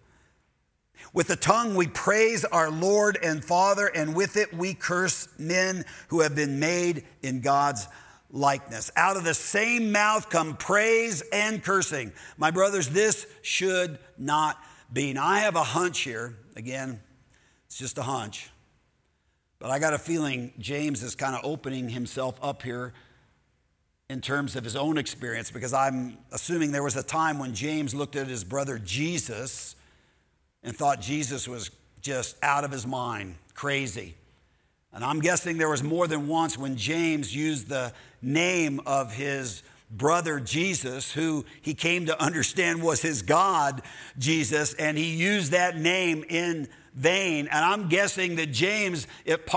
With 1.14 1.28
the 1.28 1.36
tongue 1.36 1.76
we 1.76 1.88
praise 1.88 2.46
our 2.46 2.72
Lord 2.72 3.18
and 3.22 3.44
Father, 3.44 3.88
and 3.88 4.16
with 4.16 4.38
it 4.38 4.54
we 4.54 4.74
curse 4.74 5.28
men 5.38 5.84
who 6.08 6.22
have 6.22 6.36
been 6.36 6.60
made 6.60 7.04
in 7.22 7.42
God's 7.42 7.88
likeness. 8.30 8.92
Out 8.96 9.18
of 9.18 9.26
the 9.26 9.34
same 9.34 9.92
mouth 9.92 10.30
come 10.30 10.56
praise 10.56 11.22
and 11.34 11.62
cursing. 11.62 12.14
My 12.38 12.50
brothers, 12.50 12.90
this 12.90 13.28
should 13.42 14.00
not 14.18 14.58
be. 14.92 15.12
Now, 15.14 15.28
I 15.28 15.40
have 15.40 15.56
a 15.56 15.64
hunch 15.64 16.00
here. 16.00 16.38
Again, 16.56 17.02
it's 17.66 17.78
just 17.78 17.98
a 17.98 18.04
hunch. 18.04 18.50
But 19.60 19.70
I 19.70 19.80
got 19.80 19.94
a 19.94 20.00
feeling 20.00 20.54
James 20.60 21.04
is 21.04 21.16
kind 21.16 21.36
of 21.36 21.42
opening 21.44 21.90
himself 21.90 22.40
up 22.42 22.64
here 22.64 22.94
in 24.10 24.22
terms 24.22 24.56
of 24.56 24.64
his 24.64 24.76
own 24.76 24.98
experience 24.98 25.52
because 25.52 25.74
I'm 25.74 26.18
assuming 26.32 26.72
there 26.72 26.84
was 26.84 26.96
a 26.96 27.04
time 27.04 27.38
when 27.38 27.54
James 27.54 27.94
looked 27.94 28.16
at 28.16 28.28
his 28.28 28.44
brother 28.44 28.80
Jesus 28.80 29.76
and 30.64 30.76
thought 30.76 31.02
Jesus 31.02 31.48
was 31.48 31.72
just 32.02 32.36
out 32.44 32.64
of 32.64 32.72
his 32.72 32.86
mind, 32.86 33.36
crazy. 33.54 34.16
And 34.94 35.04
I'm 35.04 35.20
guessing 35.20 35.58
there 35.58 35.70
was 35.70 35.84
more 35.84 36.08
than 36.08 36.28
once 36.28 36.58
when 36.58 36.76
James 36.76 37.34
used 37.36 37.70
the 37.70 37.94
name 38.22 38.82
of 38.86 39.14
his 39.14 39.64
brother 39.90 40.40
Jesus, 40.40 41.12
who 41.12 41.46
he 41.62 41.74
came 41.74 42.06
to 42.06 42.22
understand 42.22 42.82
was 42.82 43.02
his 43.02 43.22
God, 43.22 43.82
Jesus, 44.18 44.74
and 44.74 44.98
he 44.98 45.16
used 45.16 45.52
that 45.52 45.78
name 45.78 46.24
in 46.30 46.68
vain. 46.94 47.48
And 47.48 47.66
I'm 47.66 47.90
guessing 47.90 48.36
that 48.36 48.52
James, 48.52 49.08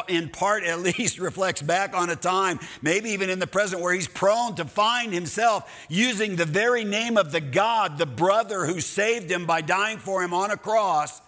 in 0.09 0.29
part 0.29 0.65
at 0.65 0.81
least, 0.99 1.19
reflects 1.19 1.63
back 1.63 1.95
on 1.95 2.11
a 2.11 2.17
time, 2.17 2.61
maybe 2.83 3.11
even 3.11 3.31
in 3.31 3.39
the 3.39 3.47
present, 3.47 3.83
where 3.83 3.95
he's 3.95 4.09
prone 4.09 4.55
to 4.57 4.65
find 4.65 5.13
himself 5.13 5.87
using 5.89 6.37
the 6.37 6.45
very 6.45 6.85
name 6.85 7.17
of 7.17 7.33
the 7.33 7.41
God, 7.41 7.99
the 7.99 8.07
brother 8.07 8.67
who 8.67 8.81
saved 8.81 9.31
him 9.31 9.47
by 9.47 9.61
dying 9.61 9.99
for 9.99 10.23
him 10.23 10.33
on 10.33 10.51
a 10.51 10.57
cross, 10.57 11.21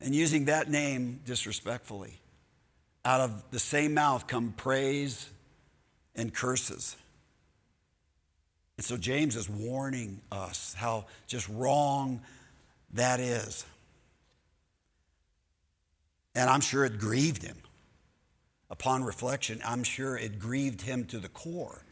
and 0.00 0.14
using 0.14 0.46
that 0.46 0.70
name 0.70 1.20
disrespectfully. 1.24 2.20
Out 3.04 3.20
of 3.20 3.50
the 3.50 3.58
same 3.58 3.94
mouth 3.94 4.26
come 4.26 4.52
praise 4.56 5.30
and 6.14 6.34
curses. 6.34 6.96
And 8.76 8.84
so 8.84 8.96
James 8.96 9.36
is 9.36 9.48
warning 9.48 10.20
us 10.30 10.74
how 10.74 11.06
just 11.26 11.48
wrong 11.48 12.20
that 12.96 13.20
is. 13.20 13.64
And 16.34 16.50
I'm 16.50 16.60
sure 16.60 16.84
it 16.84 16.98
grieved 16.98 17.42
him. 17.42 17.56
Upon 18.68 19.04
reflection, 19.04 19.60
I'm 19.64 19.84
sure 19.84 20.16
it 20.16 20.38
grieved 20.38 20.82
him 20.82 21.04
to 21.06 21.18
the 21.18 21.28
core. 21.28 21.82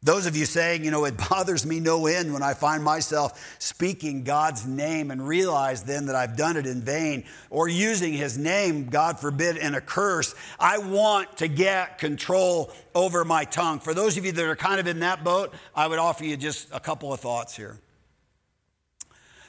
Those 0.00 0.26
of 0.26 0.36
you 0.36 0.44
saying, 0.44 0.84
you 0.84 0.92
know, 0.92 1.04
it 1.06 1.16
bothers 1.30 1.66
me 1.66 1.80
no 1.80 2.06
end 2.06 2.32
when 2.32 2.42
I 2.42 2.54
find 2.54 2.84
myself 2.84 3.56
speaking 3.58 4.22
God's 4.22 4.64
name 4.66 5.10
and 5.10 5.26
realize 5.26 5.82
then 5.82 6.06
that 6.06 6.14
I've 6.14 6.36
done 6.36 6.56
it 6.56 6.66
in 6.66 6.82
vain 6.82 7.24
or 7.50 7.66
using 7.66 8.12
his 8.12 8.38
name, 8.38 8.90
God 8.90 9.18
forbid, 9.18 9.56
in 9.56 9.74
a 9.74 9.80
curse. 9.80 10.34
I 10.60 10.78
want 10.78 11.38
to 11.38 11.48
get 11.48 11.98
control 11.98 12.72
over 12.94 13.24
my 13.24 13.44
tongue. 13.44 13.80
For 13.80 13.94
those 13.94 14.16
of 14.16 14.24
you 14.24 14.32
that 14.32 14.44
are 14.44 14.54
kind 14.54 14.78
of 14.78 14.86
in 14.86 15.00
that 15.00 15.24
boat, 15.24 15.52
I 15.74 15.88
would 15.88 15.98
offer 15.98 16.24
you 16.24 16.36
just 16.36 16.68
a 16.72 16.80
couple 16.80 17.12
of 17.12 17.18
thoughts 17.18 17.56
here. 17.56 17.80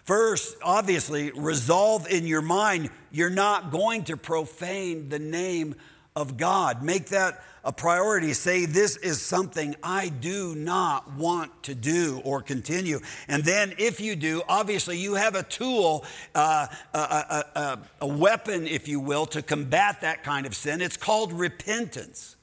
First, 0.09 0.57
obviously, 0.63 1.29
resolve 1.35 2.07
in 2.09 2.25
your 2.25 2.41
mind 2.41 2.89
you're 3.11 3.29
not 3.29 3.69
going 3.69 4.05
to 4.05 4.17
profane 4.17 5.07
the 5.07 5.19
name 5.19 5.75
of 6.15 6.35
God. 6.35 6.81
Make 6.81 7.09
that 7.09 7.43
a 7.63 7.71
priority. 7.71 8.33
Say, 8.33 8.65
This 8.65 8.97
is 8.97 9.21
something 9.21 9.75
I 9.83 10.09
do 10.09 10.55
not 10.55 11.13
want 11.13 11.61
to 11.61 11.75
do 11.75 12.23
or 12.25 12.41
continue. 12.41 13.01
And 13.27 13.43
then, 13.43 13.75
if 13.77 14.01
you 14.01 14.15
do, 14.15 14.41
obviously, 14.49 14.97
you 14.97 15.13
have 15.13 15.35
a 15.35 15.43
tool, 15.43 16.03
uh, 16.33 16.65
a, 16.91 16.97
a, 16.97 17.45
a, 17.53 17.79
a 18.01 18.07
weapon, 18.07 18.65
if 18.65 18.87
you 18.87 18.99
will, 18.99 19.27
to 19.27 19.43
combat 19.43 20.01
that 20.01 20.23
kind 20.23 20.47
of 20.47 20.55
sin. 20.55 20.81
It's 20.81 20.97
called 20.97 21.33
repentance. 21.33 22.35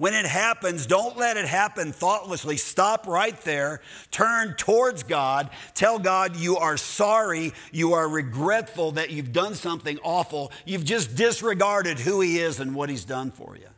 When 0.00 0.14
it 0.14 0.24
happens, 0.24 0.86
don't 0.86 1.18
let 1.18 1.36
it 1.36 1.44
happen 1.44 1.92
thoughtlessly. 1.92 2.56
Stop 2.56 3.06
right 3.06 3.38
there. 3.42 3.82
Turn 4.10 4.54
towards 4.56 5.02
God. 5.02 5.50
Tell 5.74 5.98
God 5.98 6.36
you 6.36 6.56
are 6.56 6.78
sorry. 6.78 7.52
You 7.70 7.92
are 7.92 8.08
regretful 8.08 8.92
that 8.92 9.10
you've 9.10 9.30
done 9.30 9.54
something 9.54 9.98
awful. 10.02 10.52
You've 10.64 10.86
just 10.86 11.16
disregarded 11.16 11.98
who 11.98 12.22
He 12.22 12.38
is 12.38 12.60
and 12.60 12.74
what 12.74 12.88
He's 12.88 13.04
done 13.04 13.30
for 13.30 13.58
you. 13.58 13.68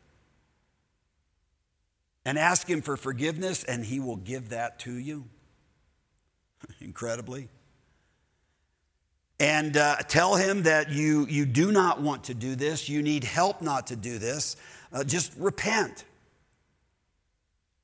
And 2.24 2.38
ask 2.38 2.70
Him 2.70 2.82
for 2.82 2.96
forgiveness, 2.96 3.64
and 3.64 3.84
He 3.84 3.98
will 3.98 4.14
give 4.14 4.50
that 4.50 4.78
to 4.78 4.92
you. 4.92 5.24
Incredibly. 6.80 7.48
And 9.40 9.76
uh, 9.76 9.96
tell 10.06 10.36
Him 10.36 10.62
that 10.62 10.88
you, 10.88 11.26
you 11.26 11.46
do 11.46 11.72
not 11.72 12.00
want 12.00 12.22
to 12.24 12.34
do 12.34 12.54
this. 12.54 12.88
You 12.88 13.02
need 13.02 13.24
help 13.24 13.60
not 13.60 13.88
to 13.88 13.96
do 13.96 14.18
this. 14.18 14.54
Uh, 14.92 15.02
just 15.02 15.32
repent. 15.36 16.04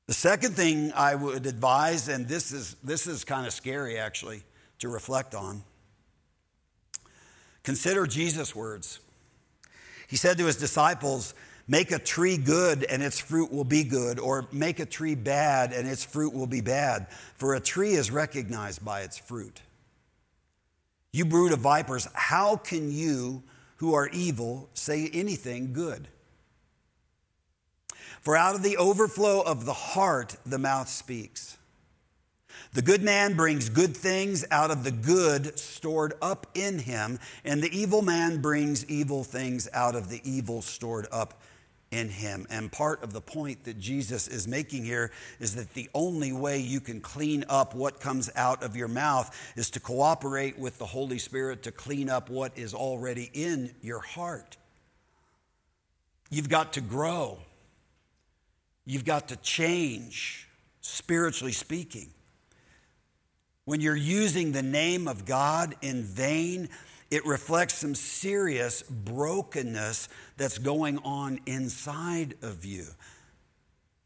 The 0.09 0.15
second 0.15 0.55
thing 0.55 0.91
I 0.93 1.13
would 1.13 1.45
advise, 1.45 2.07
and 2.07 2.27
this 2.27 2.51
is, 2.51 2.75
this 2.83 3.05
is 3.05 3.23
kind 3.23 3.45
of 3.45 3.53
scary 3.53 3.99
actually 3.99 4.41
to 4.79 4.89
reflect 4.89 5.35
on, 5.35 5.61
consider 7.61 8.07
Jesus' 8.07 8.55
words. 8.55 9.01
He 10.07 10.15
said 10.15 10.39
to 10.39 10.47
his 10.47 10.55
disciples, 10.55 11.35
Make 11.67 11.91
a 11.91 11.99
tree 11.99 12.37
good 12.37 12.85
and 12.85 13.03
its 13.03 13.19
fruit 13.19 13.51
will 13.51 13.63
be 13.63 13.83
good, 13.83 14.17
or 14.17 14.47
make 14.51 14.79
a 14.79 14.85
tree 14.87 15.13
bad 15.13 15.73
and 15.73 15.87
its 15.87 16.03
fruit 16.03 16.33
will 16.33 16.47
be 16.47 16.61
bad, 16.61 17.05
for 17.35 17.53
a 17.53 17.59
tree 17.59 17.91
is 17.91 18.09
recognized 18.09 18.83
by 18.83 19.01
its 19.01 19.19
fruit. 19.19 19.61
You 21.11 21.25
brood 21.25 21.51
of 21.51 21.59
vipers, 21.59 22.07
how 22.13 22.55
can 22.55 22.91
you 22.91 23.43
who 23.75 23.93
are 23.93 24.07
evil 24.07 24.71
say 24.73 25.07
anything 25.13 25.71
good? 25.71 26.07
For 28.21 28.35
out 28.35 28.55
of 28.55 28.63
the 28.63 28.77
overflow 28.77 29.41
of 29.41 29.65
the 29.65 29.73
heart, 29.73 30.35
the 30.45 30.59
mouth 30.59 30.89
speaks. 30.89 31.57
The 32.73 32.81
good 32.83 33.01
man 33.01 33.35
brings 33.35 33.69
good 33.69 33.97
things 33.97 34.45
out 34.51 34.69
of 34.69 34.83
the 34.83 34.91
good 34.91 35.57
stored 35.57 36.13
up 36.21 36.45
in 36.53 36.79
him, 36.79 37.19
and 37.43 37.63
the 37.63 37.75
evil 37.75 38.01
man 38.03 38.41
brings 38.41 38.85
evil 38.85 39.23
things 39.23 39.67
out 39.73 39.95
of 39.95 40.09
the 40.09 40.21
evil 40.23 40.61
stored 40.61 41.07
up 41.11 41.41
in 41.91 42.09
him. 42.09 42.45
And 42.51 42.71
part 42.71 43.03
of 43.03 43.13
the 43.13 43.21
point 43.21 43.63
that 43.63 43.79
Jesus 43.79 44.27
is 44.27 44.47
making 44.47 44.83
here 44.83 45.11
is 45.39 45.55
that 45.55 45.73
the 45.73 45.89
only 45.95 46.31
way 46.31 46.59
you 46.59 46.79
can 46.79 47.01
clean 47.01 47.43
up 47.49 47.73
what 47.73 47.99
comes 47.99 48.29
out 48.35 48.61
of 48.61 48.75
your 48.75 48.87
mouth 48.87 49.35
is 49.55 49.71
to 49.71 49.79
cooperate 49.79 50.59
with 50.59 50.77
the 50.77 50.85
Holy 50.85 51.17
Spirit 51.17 51.63
to 51.63 51.71
clean 51.71 52.09
up 52.09 52.29
what 52.29 52.55
is 52.55 52.75
already 52.75 53.31
in 53.33 53.73
your 53.81 53.99
heart. 53.99 54.57
You've 56.29 56.49
got 56.49 56.73
to 56.73 56.81
grow. 56.81 57.39
You've 58.89 59.05
got 59.05 59.27
to 59.27 59.35
change, 59.35 60.47
spiritually 60.81 61.51
speaking. 61.51 62.09
When 63.65 63.81
you're 63.81 63.95
using 63.95 64.51
the 64.51 64.63
name 64.63 65.07
of 65.07 65.25
God 65.25 65.75
in 65.83 66.01
vain, 66.01 66.69
it 67.11 67.23
reflects 67.23 67.75
some 67.75 67.93
serious 67.93 68.81
brokenness 68.81 70.09
that's 70.37 70.57
going 70.57 70.97
on 71.03 71.39
inside 71.45 72.33
of 72.41 72.65
you. 72.65 72.87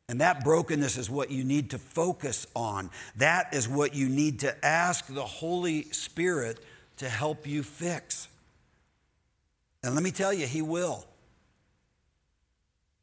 And 0.09 0.19
that 0.19 0.43
brokenness 0.43 0.97
is 0.97 1.09
what 1.09 1.31
you 1.31 1.45
need 1.45 1.69
to 1.69 1.77
focus 1.77 2.45
on. 2.53 2.89
That 3.15 3.53
is 3.53 3.69
what 3.69 3.95
you 3.95 4.09
need 4.09 4.41
to 4.41 4.65
ask 4.65 5.07
the 5.07 5.23
Holy 5.23 5.83
Spirit 5.93 6.59
to 6.97 7.07
help 7.07 7.47
you 7.47 7.63
fix. 7.63 8.27
And 9.81 9.95
let 9.95 10.03
me 10.03 10.11
tell 10.11 10.33
you, 10.33 10.45
He 10.45 10.61
will. 10.61 11.05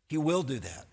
He 0.08 0.18
will 0.18 0.42
do 0.42 0.58
that. 0.58 0.84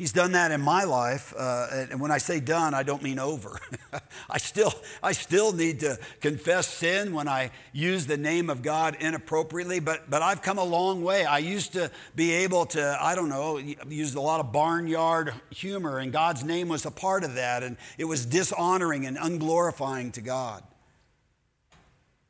He's 0.00 0.12
done 0.12 0.32
that 0.32 0.50
in 0.50 0.62
my 0.62 0.84
life. 0.84 1.34
Uh, 1.36 1.66
and 1.90 2.00
when 2.00 2.10
I 2.10 2.16
say 2.16 2.40
done, 2.40 2.72
I 2.72 2.82
don't 2.82 3.02
mean 3.02 3.18
over. 3.18 3.60
I, 4.30 4.38
still, 4.38 4.72
I 5.02 5.12
still 5.12 5.52
need 5.52 5.80
to 5.80 5.98
confess 6.22 6.68
sin 6.68 7.12
when 7.12 7.28
I 7.28 7.50
use 7.74 8.06
the 8.06 8.16
name 8.16 8.48
of 8.48 8.62
God 8.62 8.96
inappropriately, 8.98 9.78
but, 9.78 10.08
but 10.08 10.22
I've 10.22 10.40
come 10.40 10.56
a 10.56 10.64
long 10.64 11.02
way. 11.02 11.26
I 11.26 11.36
used 11.36 11.74
to 11.74 11.90
be 12.16 12.32
able 12.32 12.64
to, 12.64 12.98
I 12.98 13.14
don't 13.14 13.28
know, 13.28 13.58
use 13.58 14.14
a 14.14 14.22
lot 14.22 14.40
of 14.40 14.52
barnyard 14.52 15.34
humor, 15.50 15.98
and 15.98 16.10
God's 16.10 16.44
name 16.44 16.70
was 16.70 16.86
a 16.86 16.90
part 16.90 17.22
of 17.22 17.34
that, 17.34 17.62
and 17.62 17.76
it 17.98 18.06
was 18.06 18.24
dishonoring 18.24 19.04
and 19.04 19.18
unglorifying 19.18 20.14
to 20.14 20.22
God. 20.22 20.62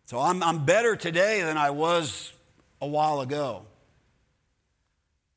So 0.06 0.18
I'm, 0.18 0.42
I'm 0.42 0.64
better 0.64 0.96
today 0.96 1.42
than 1.42 1.56
I 1.56 1.70
was 1.70 2.32
a 2.82 2.88
while 2.88 3.20
ago. 3.20 3.64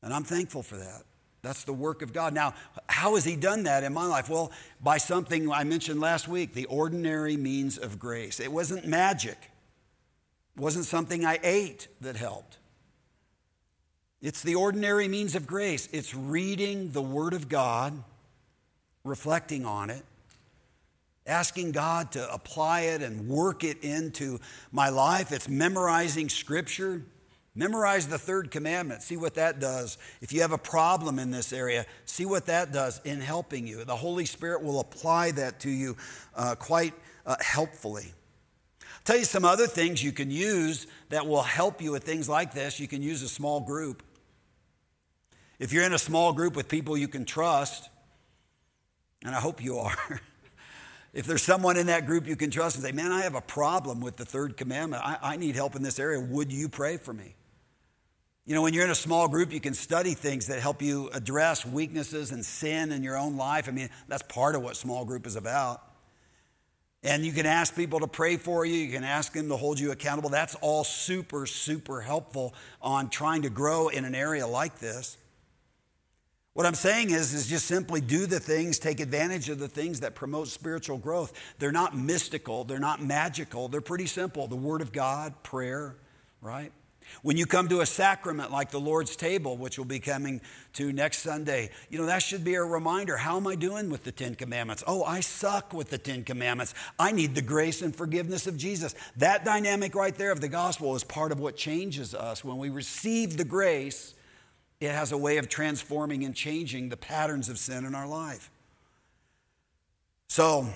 And 0.02 0.12
I'm 0.12 0.24
thankful 0.24 0.64
for 0.64 0.78
that. 0.78 1.04
That's 1.44 1.66
the 1.66 1.74
work 1.74 2.02
of 2.02 2.14
God. 2.14 2.34
Now, 2.34 2.56
how 2.88 3.16
has 3.16 3.26
He 3.26 3.36
done 3.36 3.64
that 3.64 3.84
in 3.84 3.94
my 3.94 4.06
life? 4.06 4.30
Well, 4.30 4.52
by 4.82 4.98
something 4.98 5.52
I 5.52 5.66
mentioned 5.66 6.00
last 6.00 6.28
week 6.28 6.54
the 6.54 6.66
ordinary 6.66 7.38
means 7.38 7.78
of 7.78 8.00
grace. 8.00 8.40
It 8.40 8.52
wasn't 8.52 8.88
magic, 8.88 9.38
it 10.56 10.62
wasn't 10.62 10.86
something 10.86 11.26
I 11.26 11.40
ate 11.44 11.90
that 12.02 12.16
helped. 12.16 12.58
It's 14.22 14.42
the 14.42 14.56
ordinary 14.56 15.10
means 15.10 15.36
of 15.36 15.46
grace. 15.46 15.90
It's 15.92 16.16
reading 16.16 16.92
the 16.92 17.02
Word 17.02 17.34
of 17.34 17.50
God, 17.50 18.02
reflecting 19.04 19.66
on 19.66 19.90
it, 19.90 20.06
asking 21.28 21.74
God 21.74 22.14
to 22.14 22.34
apply 22.34 22.82
it 22.82 23.02
and 23.02 23.28
work 23.28 23.66
it 23.66 23.84
into 23.84 24.40
my 24.72 24.88
life. 24.88 25.34
It's 25.34 25.50
memorizing 25.50 26.30
Scripture. 26.30 27.02
Memorize 27.56 28.08
the 28.08 28.18
third 28.18 28.50
commandment. 28.50 29.04
See 29.04 29.16
what 29.16 29.36
that 29.36 29.60
does. 29.60 30.00
If 30.22 30.34
you 30.34 30.42
have 30.42 30.52
a 30.52 30.58
problem 30.58 31.20
in 31.20 31.30
this 31.30 31.54
area, 31.54 31.86
see 32.06 32.26
what 32.26 32.48
that 32.48 32.72
does 32.72 33.00
in 33.04 33.22
helping 33.22 33.68
you. 33.68 33.84
The 33.84 33.96
Holy 33.96 34.26
Spirit 34.26 34.64
will 34.64 34.80
apply 34.80 35.32
that 35.32 35.60
to 35.62 35.70
you 35.70 35.96
uh, 36.36 36.56
quite 36.56 36.94
uh, 37.28 37.36
helpfully. 37.40 38.12
I'll 38.82 39.02
tell 39.06 39.18
you 39.18 39.26
some 39.26 39.46
other 39.46 39.68
things 39.68 40.04
you 40.04 40.12
can 40.12 40.32
use 40.32 40.88
that 41.10 41.28
will 41.28 41.44
help 41.44 41.80
you 41.80 41.92
with 41.92 42.04
things 42.04 42.28
like 42.28 42.56
this. 42.56 42.80
You 42.80 42.88
can 42.88 43.04
use 43.04 43.22
a 43.22 43.30
small 43.30 43.60
group. 43.60 44.02
If 45.60 45.72
you're 45.72 45.84
in 45.84 45.94
a 45.94 46.00
small 46.00 46.34
group 46.34 46.56
with 46.56 46.68
people 46.68 46.98
you 46.98 47.08
can 47.08 47.24
trust, 47.24 47.88
and 49.24 49.36
I 49.36 49.40
hope 49.40 49.64
you 49.64 49.78
are. 49.78 50.22
if 51.14 51.28
there's 51.28 51.44
someone 51.44 51.78
in 51.78 51.86
that 51.86 52.08
group 52.08 52.26
you 52.26 52.36
can 52.36 52.50
trust 52.50 52.78
and 52.78 52.84
say, 52.84 52.92
Man, 52.92 53.12
I 53.12 53.22
have 53.22 53.36
a 53.36 53.42
problem 53.42 54.02
with 54.02 54.18
the 54.18 54.26
third 54.26 54.58
commandment. 54.58 55.04
I, 55.06 55.20
I 55.22 55.38
need 55.38 55.56
help 55.56 55.76
in 55.76 55.84
this 55.84 56.00
area. 56.00 56.20
Would 56.20 56.52
you 56.52 56.68
pray 56.68 56.98
for 56.98 57.14
me? 57.14 57.36
You 58.46 58.54
know, 58.54 58.62
when 58.62 58.74
you're 58.74 58.84
in 58.84 58.92
a 58.92 58.96
small 58.96 59.30
group, 59.30 59.54
you 59.54 59.62
can 59.62 59.74
study 59.74 60.14
things 60.14 60.48
that 60.48 60.60
help 60.60 60.82
you 60.82 61.10
address 61.14 61.66
weaknesses 61.66 62.32
and 62.32 62.46
sin 62.46 62.92
in 62.92 63.02
your 63.02 63.18
own 63.18 63.38
life. 63.38 63.70
I 63.70 63.72
mean, 63.72 63.90
that's 64.10 64.24
part 64.24 64.56
of 64.56 64.62
what 64.62 64.76
small 64.76 65.06
group 65.06 65.26
is 65.26 65.38
about. 65.38 65.82
And 67.04 67.26
you 67.26 67.32
can 67.32 67.46
ask 67.46 67.76
people 67.76 68.02
to 68.02 68.08
pray 68.08 68.38
for 68.38 68.66
you, 68.66 68.76
you 68.76 68.92
can 68.92 69.04
ask 69.04 69.34
them 69.34 69.50
to 69.50 69.58
hold 69.58 69.80
you 69.80 69.92
accountable. 69.92 70.30
That's 70.30 70.56
all 70.56 70.84
super, 70.84 71.46
super 71.46 72.02
helpful 72.02 72.54
on 72.82 73.10
trying 73.10 73.42
to 73.44 73.50
grow 73.50 73.90
in 73.90 74.04
an 74.04 74.16
area 74.16 74.46
like 74.48 74.80
this. 74.80 75.18
What 76.54 76.66
I'm 76.66 76.76
saying 76.76 77.10
is, 77.10 77.34
is 77.34 77.48
just 77.48 77.66
simply 77.66 78.00
do 78.00 78.26
the 78.26 78.40
things, 78.40 78.78
take 78.78 79.00
advantage 79.00 79.50
of 79.50 79.58
the 79.58 79.68
things 79.68 80.02
that 80.02 80.16
promote 80.16 80.48
spiritual 80.50 80.98
growth. 80.98 81.34
They're 81.60 81.72
not 81.72 81.98
mystical, 81.98 82.64
they're 82.64 82.78
not 82.80 83.02
magical, 83.02 83.70
they're 83.70 83.82
pretty 83.82 84.06
simple. 84.06 84.48
The 84.48 84.56
Word 84.56 84.82
of 84.82 84.92
God, 84.92 85.34
prayer, 85.44 85.96
right? 86.42 86.72
When 87.22 87.38
you 87.38 87.46
come 87.46 87.70
to 87.70 87.82
a 87.82 87.86
sacrament 87.86 88.52
like 88.52 88.72
the 88.72 88.80
Lord's 88.80 89.16
table, 89.16 89.58
which 89.58 89.78
we'll 89.78 89.86
be 89.86 90.00
coming 90.00 90.42
to 90.74 90.92
next 90.92 91.20
Sunday, 91.20 91.70
you 91.90 91.98
know, 91.98 92.06
that 92.08 92.22
should 92.22 92.44
be 92.44 92.56
a 92.56 92.64
reminder. 92.64 93.18
How 93.18 93.38
am 93.38 93.48
I 93.48 93.56
doing 93.56 93.90
with 93.90 94.04
the 94.04 94.12
Ten 94.12 94.36
Commandments? 94.36 94.84
Oh, 94.88 95.04
I 95.04 95.20
suck 95.20 95.74
with 95.74 95.90
the 95.90 95.98
Ten 95.98 96.24
Commandments. 96.24 96.74
I 97.00 97.12
need 97.12 97.36
the 97.36 97.42
grace 97.42 97.82
and 97.82 97.96
forgiveness 97.96 98.48
of 98.48 98.58
Jesus. 98.58 98.96
That 99.18 99.46
dynamic 99.46 99.96
right 99.96 100.16
there 100.16 100.32
of 100.32 100.42
the 100.42 100.50
gospel 100.50 100.96
is 100.96 101.04
part 101.04 101.32
of 101.32 101.40
what 101.40 101.56
changes 101.56 102.16
us. 102.16 102.44
When 102.44 102.58
we 102.58 102.70
receive 102.70 103.38
the 103.38 103.46
grace, 103.46 104.14
it 104.80 104.92
has 104.92 105.12
a 105.12 105.18
way 105.18 105.38
of 105.38 105.48
transforming 105.48 106.24
and 106.24 106.36
changing 106.36 106.90
the 106.90 106.98
patterns 106.98 107.48
of 107.50 107.58
sin 107.58 107.86
in 107.86 107.96
our 107.96 108.08
life. 108.08 108.50
So, 110.28 110.68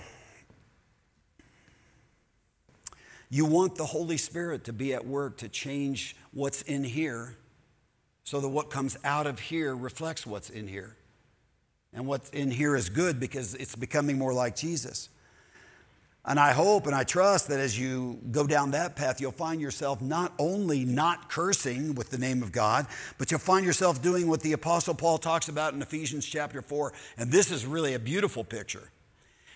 You 3.30 3.44
want 3.44 3.76
the 3.76 3.86
Holy 3.86 4.16
Spirit 4.16 4.64
to 4.64 4.72
be 4.72 4.94
at 4.94 5.06
work 5.06 5.38
to 5.38 5.48
change 5.48 6.16
what's 6.32 6.62
in 6.62 6.84
here 6.84 7.36
so 8.24 8.40
that 8.40 8.48
what 8.48 8.70
comes 8.70 8.96
out 9.04 9.26
of 9.26 9.38
here 9.38 9.74
reflects 9.74 10.26
what's 10.26 10.50
in 10.50 10.68
here. 10.68 10.96
And 11.92 12.06
what's 12.06 12.30
in 12.30 12.50
here 12.50 12.76
is 12.76 12.88
good 12.88 13.18
because 13.18 13.54
it's 13.54 13.74
becoming 13.74 14.18
more 14.18 14.34
like 14.34 14.54
Jesus. 14.54 15.08
And 16.24 16.38
I 16.38 16.52
hope 16.52 16.86
and 16.86 16.94
I 16.94 17.04
trust 17.04 17.48
that 17.48 17.58
as 17.58 17.78
you 17.78 18.18
go 18.30 18.46
down 18.46 18.72
that 18.72 18.96
path, 18.96 19.18
you'll 19.18 19.32
find 19.32 19.62
yourself 19.62 20.02
not 20.02 20.34
only 20.38 20.84
not 20.84 21.30
cursing 21.30 21.94
with 21.94 22.10
the 22.10 22.18
name 22.18 22.42
of 22.42 22.52
God, 22.52 22.86
but 23.16 23.30
you'll 23.30 23.40
find 23.40 23.64
yourself 23.64 24.02
doing 24.02 24.28
what 24.28 24.42
the 24.42 24.52
Apostle 24.52 24.94
Paul 24.94 25.16
talks 25.16 25.48
about 25.48 25.72
in 25.72 25.80
Ephesians 25.80 26.26
chapter 26.26 26.60
4. 26.60 26.92
And 27.16 27.32
this 27.32 27.50
is 27.50 27.64
really 27.64 27.94
a 27.94 27.98
beautiful 27.98 28.44
picture. 28.44 28.90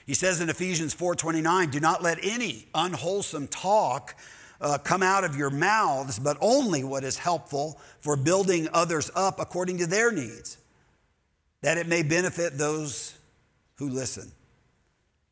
He 0.07 0.15
says 0.15 0.41
in 0.41 0.49
Ephesians 0.49 0.95
4:29, 0.95 1.71
"Do 1.71 1.81
not 1.81 2.03
let 2.03 2.19
any 2.23 2.69
unwholesome 2.75 3.49
talk 3.49 4.17
uh, 4.61 4.79
come 4.79 5.03
out 5.03 5.25
of 5.25 5.37
your 5.37 5.51
mouths, 5.51 6.19
but 6.19 6.37
only 6.41 6.85
what 6.85 7.05
is 7.05 7.19
helpful 7.19 7.81
for 8.01 8.17
building 8.17 8.69
others 8.73 9.11
up 9.15 9.41
according 9.41 9.79
to 9.79 9.87
their 9.87 10.13
needs, 10.13 10.57
that 11.63 11.79
it 11.79 11.87
may 11.87 12.03
benefit 12.03 12.59
those 12.59 13.15
who 13.77 13.89
listen." 13.89 14.33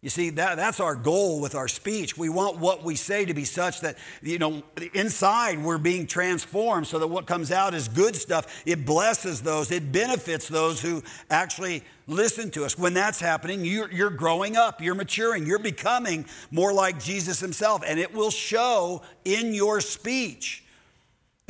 You 0.03 0.09
see, 0.09 0.31
that, 0.31 0.57
that's 0.57 0.81
our 0.81 0.95
goal 0.95 1.43
with 1.43 1.55
our 1.55 1.69
speech. 1.69 2.17
We 2.17 2.31
want 2.31 2.57
what 2.57 2.83
we 2.83 2.97
say 2.97 3.27
to 3.27 3.35
be 3.35 3.45
such 3.45 3.83
that, 3.83 3.99
you 4.23 4.39
know, 4.39 4.63
inside 4.95 5.63
we're 5.63 5.77
being 5.77 6.07
transformed 6.07 6.87
so 6.87 6.99
that 7.01 7.09
what 7.09 7.27
comes 7.27 7.53
out 7.53 7.75
is 7.75 7.87
good 7.87 8.17
stuff. 8.17 8.63
It 8.65 8.87
blesses 8.87 9.43
those, 9.43 9.71
it 9.71 9.93
benefits 9.93 10.49
those 10.49 10.81
who 10.81 11.03
actually 11.29 11.83
listen 12.07 12.51
to 12.53 12.65
us. 12.65 12.79
When 12.79 12.95
that's 12.95 13.21
happening, 13.21 13.63
you're, 13.63 13.93
you're 13.93 14.09
growing 14.09 14.57
up, 14.57 14.81
you're 14.81 14.95
maturing, 14.95 15.45
you're 15.45 15.59
becoming 15.59 16.25
more 16.51 16.73
like 16.73 16.99
Jesus 16.99 17.39
himself, 17.39 17.83
and 17.87 18.01
it 18.01 18.15
will 18.15 18.31
show 18.31 19.03
in 19.27 19.53
your 19.53 19.83
speech. 19.83 20.65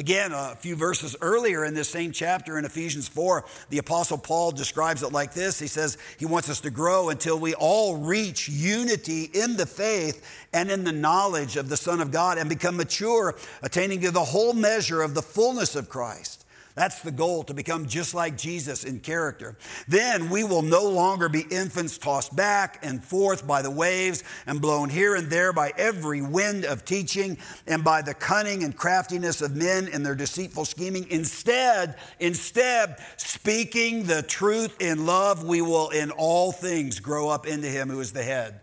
Again, 0.01 0.33
a 0.33 0.57
few 0.59 0.77
verses 0.77 1.15
earlier 1.21 1.67
in 1.67 1.75
this 1.75 1.91
same 1.91 2.11
chapter 2.11 2.59
in 2.59 2.65
Ephesians 2.65 3.07
4, 3.07 3.45
the 3.69 3.77
Apostle 3.77 4.17
Paul 4.17 4.51
describes 4.51 5.03
it 5.03 5.13
like 5.13 5.35
this. 5.35 5.59
He 5.59 5.67
says 5.67 5.99
he 6.19 6.25
wants 6.25 6.49
us 6.49 6.63
to 6.63 6.71
grow 6.71 7.11
until 7.11 7.39
we 7.39 7.53
all 7.53 7.99
reach 7.99 8.49
unity 8.49 9.25
in 9.25 9.59
the 9.59 9.67
faith 9.67 10.27
and 10.55 10.71
in 10.71 10.85
the 10.85 10.91
knowledge 10.93 11.59
of 11.59 11.69
the 11.69 11.77
Son 11.77 12.01
of 12.01 12.11
God 12.11 12.39
and 12.39 12.49
become 12.49 12.79
mature, 12.79 13.37
attaining 13.63 14.01
to 14.01 14.11
the 14.11 14.25
whole 14.25 14.55
measure 14.55 15.03
of 15.03 15.13
the 15.13 15.21
fullness 15.21 15.77
of 15.77 15.91
Christ. 15.91 16.40
That's 16.75 17.03
the 17.03 17.11
goal, 17.11 17.43
to 17.45 17.55
become 17.55 17.87
just 17.87 18.15
like 18.15 18.37
Jesus 18.37 18.85
in 18.85 19.01
character. 19.01 19.57
Then 19.89 20.31
we 20.31 20.45
will 20.45 20.63
no 20.63 20.89
longer 20.89 21.29
be 21.29 21.41
infants 21.51 21.99
tossed 21.99 22.35
back 22.35 22.79
and 22.83 23.03
forth 23.03 23.47
by 23.47 23.63
the 23.63 23.71
waves 23.71 24.23
and 24.47 24.61
blown 24.61 24.89
here 24.89 25.15
and 25.15 25.29
there 25.29 25.53
by 25.53 25.73
every 25.77 26.23
wind 26.23 26.65
of 26.65 26.85
teaching 26.85 27.39
and 27.67 27.83
by 27.83 28.03
the 28.03 28.15
cunning 28.15 28.63
and 28.63 28.77
craftiness 28.77 29.43
of 29.43 29.57
men 29.57 29.89
in 29.89 30.03
their 30.03 30.15
deceitful 30.15 30.65
scheming. 30.65 31.07
Instead, 31.11 31.97
instead, 32.21 32.97
speaking 33.17 34.05
the 34.05 34.23
truth 34.23 34.77
in 34.81 35.07
love, 35.07 35.45
we 35.45 35.61
will 35.61 35.91
in 35.91 36.11
all 36.13 36.53
things 36.53 37.01
grow 37.01 37.29
up 37.29 37.47
into 37.47 37.69
him 37.69 37.89
who 37.91 38.01
is 38.01 38.13
the 38.13 38.23
head. 38.23 38.61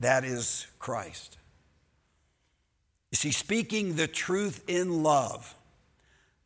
That 0.00 0.24
is 0.24 0.66
Christ. 0.78 1.38
You 3.12 3.16
see, 3.16 3.30
speaking 3.30 3.96
the 3.96 4.08
truth 4.08 4.62
in 4.68 5.02
love 5.02 5.55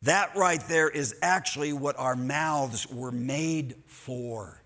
that 0.03 0.35
right 0.35 0.61
there 0.67 0.89
is 0.89 1.15
actually 1.21 1.73
what 1.73 1.97
our 1.97 2.15
mouths 2.15 2.89
were 2.89 3.11
made 3.11 3.75
for 3.85 4.61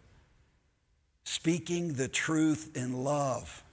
speaking 1.25 1.93
the 1.93 2.07
truth 2.07 2.71
in 2.75 3.03
love. 3.03 3.63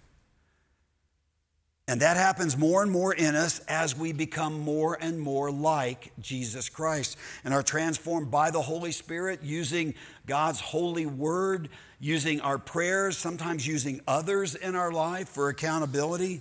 And 1.88 2.00
that 2.00 2.16
happens 2.16 2.56
more 2.56 2.82
and 2.82 2.90
more 2.90 3.12
in 3.12 3.34
us 3.34 3.58
as 3.68 3.96
we 3.96 4.12
become 4.12 4.60
more 4.60 4.96
and 5.00 5.20
more 5.20 5.50
like 5.50 6.12
Jesus 6.20 6.68
Christ 6.68 7.18
and 7.44 7.52
are 7.52 7.62
transformed 7.62 8.30
by 8.30 8.50
the 8.50 8.62
Holy 8.62 8.92
Spirit 8.92 9.40
using 9.42 9.94
God's 10.26 10.60
holy 10.60 11.06
word, 11.06 11.68
using 12.00 12.40
our 12.40 12.56
prayers, 12.56 13.18
sometimes 13.18 13.66
using 13.66 14.00
others 14.06 14.54
in 14.54 14.74
our 14.76 14.92
life 14.92 15.28
for 15.28 15.48
accountability. 15.48 16.40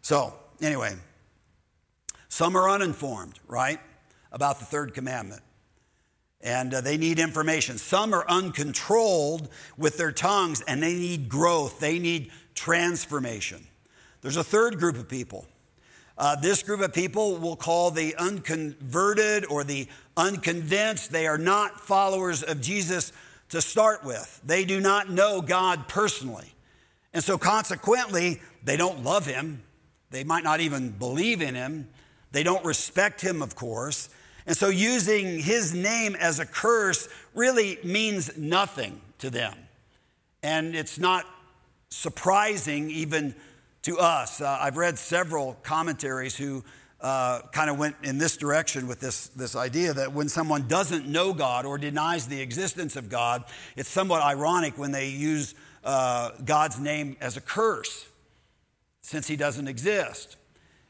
So, 0.00 0.32
anyway, 0.62 0.94
some 2.28 2.56
are 2.56 2.70
uninformed, 2.70 3.38
right? 3.48 3.80
About 4.36 4.58
the 4.58 4.66
third 4.66 4.92
commandment. 4.92 5.40
And 6.42 6.74
uh, 6.74 6.82
they 6.82 6.98
need 6.98 7.18
information. 7.18 7.78
Some 7.78 8.12
are 8.12 8.26
uncontrolled 8.28 9.48
with 9.78 9.96
their 9.96 10.12
tongues 10.12 10.60
and 10.60 10.82
they 10.82 10.92
need 10.92 11.30
growth, 11.30 11.80
they 11.80 11.98
need 11.98 12.30
transformation. 12.54 13.66
There's 14.20 14.36
a 14.36 14.44
third 14.44 14.78
group 14.78 14.96
of 14.96 15.08
people. 15.08 15.46
Uh, 16.18 16.36
this 16.36 16.62
group 16.62 16.80
of 16.80 16.92
people 16.92 17.38
we'll 17.38 17.56
call 17.56 17.90
the 17.90 18.14
unconverted 18.16 19.46
or 19.46 19.64
the 19.64 19.88
unconvinced. 20.18 21.10
They 21.10 21.26
are 21.26 21.38
not 21.38 21.80
followers 21.80 22.42
of 22.42 22.60
Jesus 22.60 23.12
to 23.48 23.62
start 23.62 24.04
with, 24.04 24.40
they 24.44 24.64
do 24.64 24.80
not 24.80 25.08
know 25.08 25.40
God 25.40 25.88
personally. 25.88 26.52
And 27.14 27.24
so, 27.24 27.38
consequently, 27.38 28.42
they 28.64 28.76
don't 28.76 29.02
love 29.02 29.24
Him. 29.24 29.62
They 30.10 30.24
might 30.24 30.44
not 30.44 30.60
even 30.60 30.90
believe 30.90 31.40
in 31.40 31.54
Him. 31.54 31.88
They 32.32 32.42
don't 32.42 32.64
respect 32.64 33.22
Him, 33.22 33.40
of 33.40 33.54
course. 33.54 34.10
And 34.46 34.56
so 34.56 34.68
using 34.68 35.40
his 35.40 35.74
name 35.74 36.14
as 36.16 36.38
a 36.38 36.46
curse 36.46 37.08
really 37.34 37.78
means 37.82 38.36
nothing 38.36 39.00
to 39.18 39.30
them. 39.30 39.54
And 40.42 40.76
it's 40.76 40.98
not 40.98 41.26
surprising 41.90 42.90
even 42.90 43.34
to 43.82 43.98
us. 43.98 44.40
Uh, 44.40 44.58
I've 44.60 44.76
read 44.76 44.98
several 44.98 45.54
commentaries 45.62 46.36
who 46.36 46.62
uh, 47.00 47.40
kind 47.52 47.68
of 47.68 47.78
went 47.78 47.96
in 48.02 48.18
this 48.18 48.36
direction 48.36 48.86
with 48.86 49.00
this, 49.00 49.28
this 49.28 49.56
idea 49.56 49.92
that 49.92 50.12
when 50.12 50.28
someone 50.28 50.66
doesn't 50.68 51.06
know 51.06 51.32
God 51.32 51.66
or 51.66 51.76
denies 51.76 52.26
the 52.26 52.40
existence 52.40 52.96
of 52.96 53.08
God, 53.08 53.44
it's 53.76 53.88
somewhat 53.88 54.22
ironic 54.22 54.78
when 54.78 54.92
they 54.92 55.08
use 55.08 55.54
uh, 55.84 56.30
God's 56.44 56.78
name 56.78 57.16
as 57.20 57.36
a 57.36 57.40
curse 57.40 58.06
since 59.02 59.26
he 59.26 59.36
doesn't 59.36 59.68
exist 59.68 60.36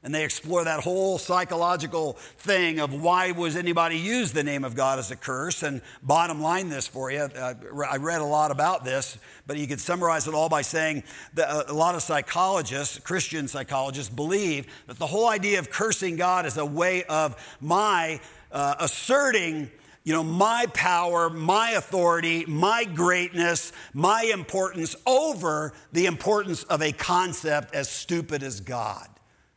and 0.06 0.14
they 0.14 0.22
explore 0.22 0.62
that 0.62 0.84
whole 0.84 1.18
psychological 1.18 2.12
thing 2.38 2.78
of 2.78 2.94
why 2.94 3.32
was 3.32 3.56
anybody 3.56 3.98
use 3.98 4.30
the 4.30 4.44
name 4.44 4.62
of 4.62 4.76
God 4.76 5.00
as 5.00 5.10
a 5.10 5.16
curse. 5.16 5.64
And 5.64 5.82
bottom 6.00 6.40
line 6.40 6.68
this 6.68 6.86
for 6.86 7.10
you, 7.10 7.22
uh, 7.22 7.54
I 7.90 7.96
read 7.96 8.20
a 8.20 8.24
lot 8.24 8.52
about 8.52 8.84
this, 8.84 9.18
but 9.48 9.56
you 9.56 9.66
could 9.66 9.80
summarize 9.80 10.28
it 10.28 10.32
all 10.32 10.48
by 10.48 10.62
saying 10.62 11.02
that 11.34 11.48
uh, 11.48 11.64
a 11.66 11.72
lot 11.72 11.96
of 11.96 12.02
psychologists, 12.02 13.00
Christian 13.00 13.48
psychologists, 13.48 14.14
believe 14.14 14.68
that 14.86 14.96
the 14.96 15.08
whole 15.08 15.26
idea 15.26 15.58
of 15.58 15.70
cursing 15.70 16.14
God 16.14 16.46
is 16.46 16.56
a 16.56 16.64
way 16.64 17.02
of 17.02 17.34
my 17.60 18.20
uh, 18.52 18.76
asserting 18.78 19.72
you 20.04 20.12
know, 20.12 20.22
my 20.22 20.66
power, 20.72 21.28
my 21.28 21.72
authority, 21.72 22.44
my 22.46 22.84
greatness, 22.84 23.72
my 23.92 24.22
importance 24.32 24.94
over 25.04 25.72
the 25.92 26.06
importance 26.06 26.62
of 26.62 26.80
a 26.80 26.92
concept 26.92 27.74
as 27.74 27.88
stupid 27.88 28.44
as 28.44 28.60
God 28.60 29.08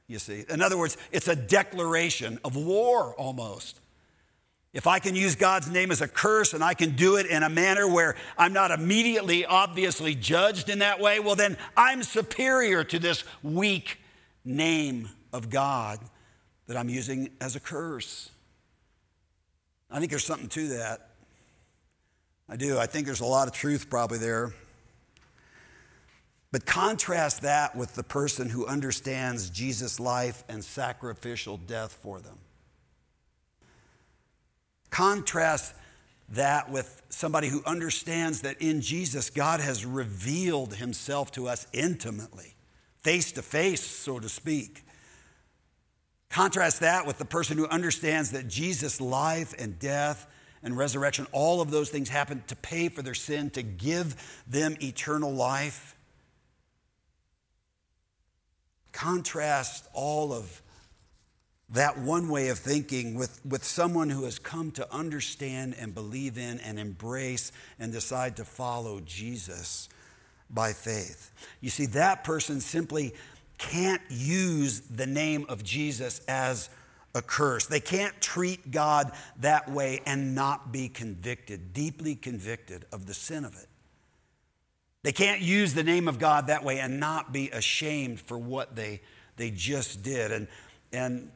you 0.09 0.19
see. 0.19 0.43
In 0.49 0.61
other 0.61 0.77
words, 0.77 0.97
it's 1.11 1.29
a 1.29 1.35
declaration 1.35 2.39
of 2.43 2.57
war 2.57 3.13
almost. 3.13 3.79
If 4.73 4.87
I 4.87 4.99
can 4.99 5.15
use 5.15 5.35
God's 5.35 5.69
name 5.69 5.91
as 5.91 6.01
a 6.01 6.07
curse 6.07 6.53
and 6.53 6.63
I 6.63 6.73
can 6.73 6.95
do 6.95 7.15
it 7.15 7.27
in 7.27 7.43
a 7.43 7.49
manner 7.49 7.87
where 7.87 8.15
I'm 8.37 8.51
not 8.51 8.71
immediately 8.71 9.45
obviously 9.45 10.15
judged 10.15 10.69
in 10.69 10.79
that 10.79 10.99
way, 10.99 11.19
well, 11.19 11.35
then 11.35 11.57
I'm 11.77 12.03
superior 12.03 12.83
to 12.83 12.99
this 12.99 13.23
weak 13.41 13.99
name 14.43 15.09
of 15.31 15.49
God 15.49 15.99
that 16.67 16.75
I'm 16.75 16.89
using 16.89 17.29
as 17.39 17.55
a 17.55 17.59
curse. 17.59 18.29
I 19.91 19.99
think 19.99 20.11
there's 20.11 20.25
something 20.25 20.49
to 20.49 20.67
that. 20.69 21.09
I 22.47 22.55
do. 22.55 22.79
I 22.79 22.87
think 22.87 23.05
there's 23.05 23.21
a 23.21 23.25
lot 23.25 23.47
of 23.47 23.53
truth 23.53 23.89
probably 23.89 24.17
there. 24.17 24.53
But 26.51 26.65
contrast 26.65 27.43
that 27.43 27.75
with 27.75 27.93
the 27.95 28.03
person 28.03 28.49
who 28.49 28.65
understands 28.65 29.49
Jesus' 29.49 29.99
life 29.99 30.43
and 30.49 30.63
sacrificial 30.63 31.57
death 31.57 31.97
for 32.01 32.19
them. 32.19 32.39
Contrast 34.89 35.75
that 36.29 36.71
with 36.71 37.01
somebody 37.09 37.49
who 37.49 37.63
understands 37.65 38.41
that 38.41 38.61
in 38.61 38.81
Jesus, 38.81 39.29
God 39.29 39.59
has 39.59 39.85
revealed 39.85 40.75
himself 40.75 41.31
to 41.33 41.47
us 41.47 41.67
intimately, 41.73 42.55
face 43.01 43.31
to 43.33 43.41
face, 43.41 43.81
so 43.81 44.19
to 44.19 44.29
speak. 44.29 44.83
Contrast 46.29 46.81
that 46.81 47.07
with 47.07 47.17
the 47.17 47.25
person 47.25 47.57
who 47.57 47.67
understands 47.67 48.31
that 48.31 48.47
Jesus' 48.47 49.01
life 49.01 49.53
and 49.57 49.79
death 49.79 50.27
and 50.61 50.77
resurrection, 50.77 51.25
all 51.31 51.61
of 51.61 51.71
those 51.71 51.89
things 51.89 52.09
happened 52.09 52.47
to 52.47 52.55
pay 52.55 52.89
for 52.89 53.01
their 53.01 53.15
sin, 53.15 53.49
to 53.51 53.63
give 53.63 54.43
them 54.47 54.75
eternal 54.81 55.31
life. 55.31 55.95
Contrast 58.91 59.87
all 59.93 60.33
of 60.33 60.61
that 61.71 61.99
one 61.99 62.29
way 62.29 62.49
of 62.49 62.57
thinking 62.57 63.13
with, 63.13 63.39
with 63.45 63.63
someone 63.63 64.09
who 64.09 64.23
has 64.23 64.39
come 64.39 64.71
to 64.71 64.93
understand 64.93 65.75
and 65.79 65.93
believe 65.93 66.37
in 66.37 66.59
and 66.61 66.79
embrace 66.79 67.51
and 67.77 67.91
decide 67.91 68.35
to 68.37 68.45
follow 68.45 68.99
Jesus 69.01 69.87
by 70.49 70.73
faith. 70.73 71.31
You 71.61 71.69
see, 71.69 71.85
that 71.87 72.23
person 72.23 72.59
simply 72.59 73.13
can't 73.59 74.01
use 74.09 74.79
the 74.81 75.05
name 75.05 75.45
of 75.47 75.63
Jesus 75.63 76.21
as 76.27 76.69
a 77.13 77.21
curse. 77.21 77.67
They 77.67 77.79
can't 77.79 78.19
treat 78.19 78.71
God 78.71 79.11
that 79.39 79.69
way 79.69 80.01
and 80.05 80.33
not 80.33 80.71
be 80.71 80.89
convicted, 80.89 81.73
deeply 81.73 82.15
convicted 82.15 82.85
of 82.91 83.05
the 83.05 83.13
sin 83.13 83.45
of 83.45 83.55
it. 83.55 83.68
They 85.03 85.11
can't 85.11 85.41
use 85.41 85.73
the 85.73 85.83
name 85.83 86.07
of 86.07 86.19
God 86.19 86.47
that 86.47 86.63
way 86.63 86.79
and 86.79 86.99
not 86.99 87.31
be 87.31 87.49
ashamed 87.49 88.19
for 88.19 88.37
what 88.37 88.75
they, 88.75 89.01
they 89.37 89.49
just 89.49 90.03
did 90.03 90.31
and, 90.31 90.47
and 90.91 91.31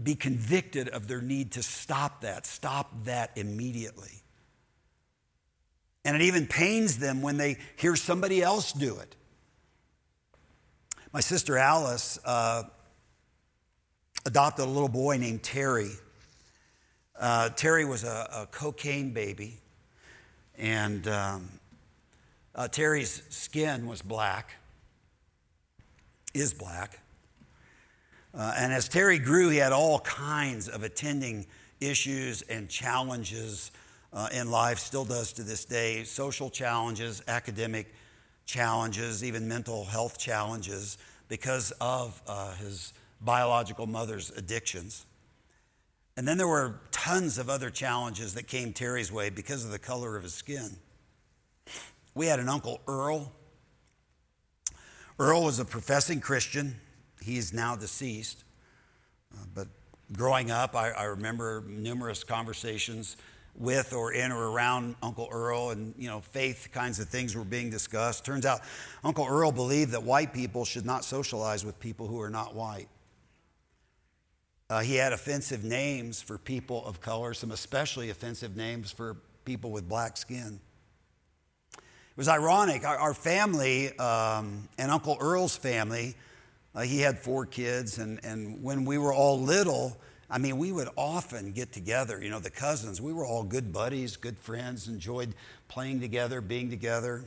be 0.00 0.14
convicted 0.14 0.88
of 0.88 1.08
their 1.08 1.20
need 1.20 1.52
to 1.52 1.62
stop 1.62 2.20
that, 2.20 2.46
stop 2.46 3.04
that 3.04 3.32
immediately. 3.36 4.22
And 6.04 6.16
it 6.16 6.22
even 6.22 6.46
pains 6.46 6.98
them 6.98 7.22
when 7.22 7.36
they 7.36 7.56
hear 7.76 7.96
somebody 7.96 8.42
else 8.42 8.72
do 8.72 8.96
it. 8.98 9.16
My 11.12 11.20
sister 11.20 11.56
Alice 11.56 12.18
uh, 12.24 12.64
adopted 14.26 14.66
a 14.66 14.68
little 14.68 14.88
boy 14.88 15.16
named 15.16 15.42
Terry. 15.42 15.92
Uh, 17.18 17.50
Terry 17.50 17.84
was 17.84 18.04
a, 18.04 18.28
a, 18.32 18.46
cocaine 18.46 19.12
baby, 19.12 19.60
and 20.58 21.06
um, 21.06 21.48
uh, 22.54 22.68
Terry's 22.68 23.22
skin 23.30 23.86
was 23.86 24.02
black, 24.02 24.54
is 26.32 26.54
black. 26.54 27.00
Uh, 28.32 28.54
and 28.56 28.72
as 28.72 28.88
Terry 28.88 29.18
grew, 29.18 29.48
he 29.48 29.58
had 29.58 29.72
all 29.72 30.00
kinds 30.00 30.68
of 30.68 30.82
attending 30.82 31.46
issues 31.80 32.42
and 32.42 32.68
challenges 32.68 33.70
uh, 34.12 34.28
in 34.32 34.50
life, 34.50 34.78
still 34.78 35.04
does 35.04 35.32
to 35.32 35.42
this 35.42 35.64
day 35.64 36.04
social 36.04 36.48
challenges, 36.48 37.22
academic 37.26 37.92
challenges, 38.46 39.24
even 39.24 39.48
mental 39.48 39.84
health 39.84 40.18
challenges 40.18 40.98
because 41.28 41.72
of 41.80 42.20
uh, 42.26 42.54
his 42.56 42.92
biological 43.20 43.86
mother's 43.86 44.30
addictions. 44.30 45.06
And 46.16 46.28
then 46.28 46.38
there 46.38 46.46
were 46.46 46.80
tons 46.92 47.38
of 47.38 47.50
other 47.50 47.70
challenges 47.70 48.34
that 48.34 48.46
came 48.46 48.72
Terry's 48.72 49.10
way 49.10 49.30
because 49.30 49.64
of 49.64 49.72
the 49.72 49.78
color 49.78 50.16
of 50.16 50.22
his 50.22 50.34
skin. 50.34 50.76
We 52.14 52.26
had 52.26 52.38
an 52.38 52.48
uncle, 52.48 52.80
Earl. 52.86 53.32
Earl 55.18 55.44
was 55.44 55.58
a 55.58 55.64
professing 55.64 56.20
Christian. 56.20 56.76
He 57.22 57.38
is 57.38 57.52
now 57.52 57.76
deceased. 57.76 58.44
Uh, 59.32 59.44
but 59.54 59.68
growing 60.12 60.50
up, 60.50 60.76
I, 60.76 60.90
I, 60.90 61.04
remember 61.04 61.64
numerous 61.66 62.22
conversations 62.22 63.16
with 63.56 63.92
or 63.92 64.12
in 64.12 64.32
or 64.32 64.50
around 64.50 64.96
Uncle 65.02 65.28
Earl, 65.30 65.70
and 65.70 65.94
you 65.96 66.08
know, 66.08 66.20
faith 66.20 66.68
kinds 66.72 66.98
of 67.00 67.08
things 67.08 67.34
were 67.34 67.44
being 67.44 67.70
discussed. 67.70 68.24
Turns 68.24 68.46
out, 68.46 68.60
Uncle 69.02 69.26
Earl 69.26 69.52
believed 69.52 69.92
that 69.92 70.02
white 70.02 70.32
people 70.32 70.64
should 70.64 70.84
not 70.84 71.04
socialize 71.04 71.64
with 71.64 71.78
people 71.80 72.06
who 72.06 72.20
are 72.20 72.30
not 72.30 72.54
white. 72.54 72.88
Uh, 74.70 74.80
he 74.80 74.96
had 74.96 75.12
offensive 75.12 75.62
names 75.62 76.22
for 76.22 76.38
people 76.38 76.84
of 76.86 77.00
color, 77.00 77.34
some 77.34 77.50
especially 77.50 78.10
offensive 78.10 78.56
names 78.56 78.90
for 78.90 79.16
people 79.44 79.70
with 79.70 79.88
black 79.88 80.16
skin. 80.16 80.60
It 82.14 82.18
was 82.18 82.28
ironic. 82.28 82.84
Our, 82.84 82.96
our 82.96 83.12
family 83.12 83.98
um, 83.98 84.68
and 84.78 84.92
Uncle 84.92 85.16
Earl's 85.18 85.56
family, 85.56 86.14
uh, 86.72 86.82
he 86.82 87.00
had 87.00 87.18
four 87.18 87.44
kids, 87.44 87.98
and, 87.98 88.20
and 88.24 88.62
when 88.62 88.84
we 88.84 88.98
were 88.98 89.12
all 89.12 89.40
little, 89.40 89.96
I 90.30 90.38
mean, 90.38 90.56
we 90.56 90.70
would 90.70 90.88
often 90.96 91.50
get 91.50 91.72
together, 91.72 92.22
you 92.22 92.30
know, 92.30 92.38
the 92.38 92.50
cousins. 92.50 93.00
We 93.00 93.12
were 93.12 93.26
all 93.26 93.42
good 93.42 93.72
buddies, 93.72 94.14
good 94.14 94.38
friends, 94.38 94.86
enjoyed 94.86 95.34
playing 95.66 96.00
together, 96.00 96.40
being 96.40 96.70
together. 96.70 97.24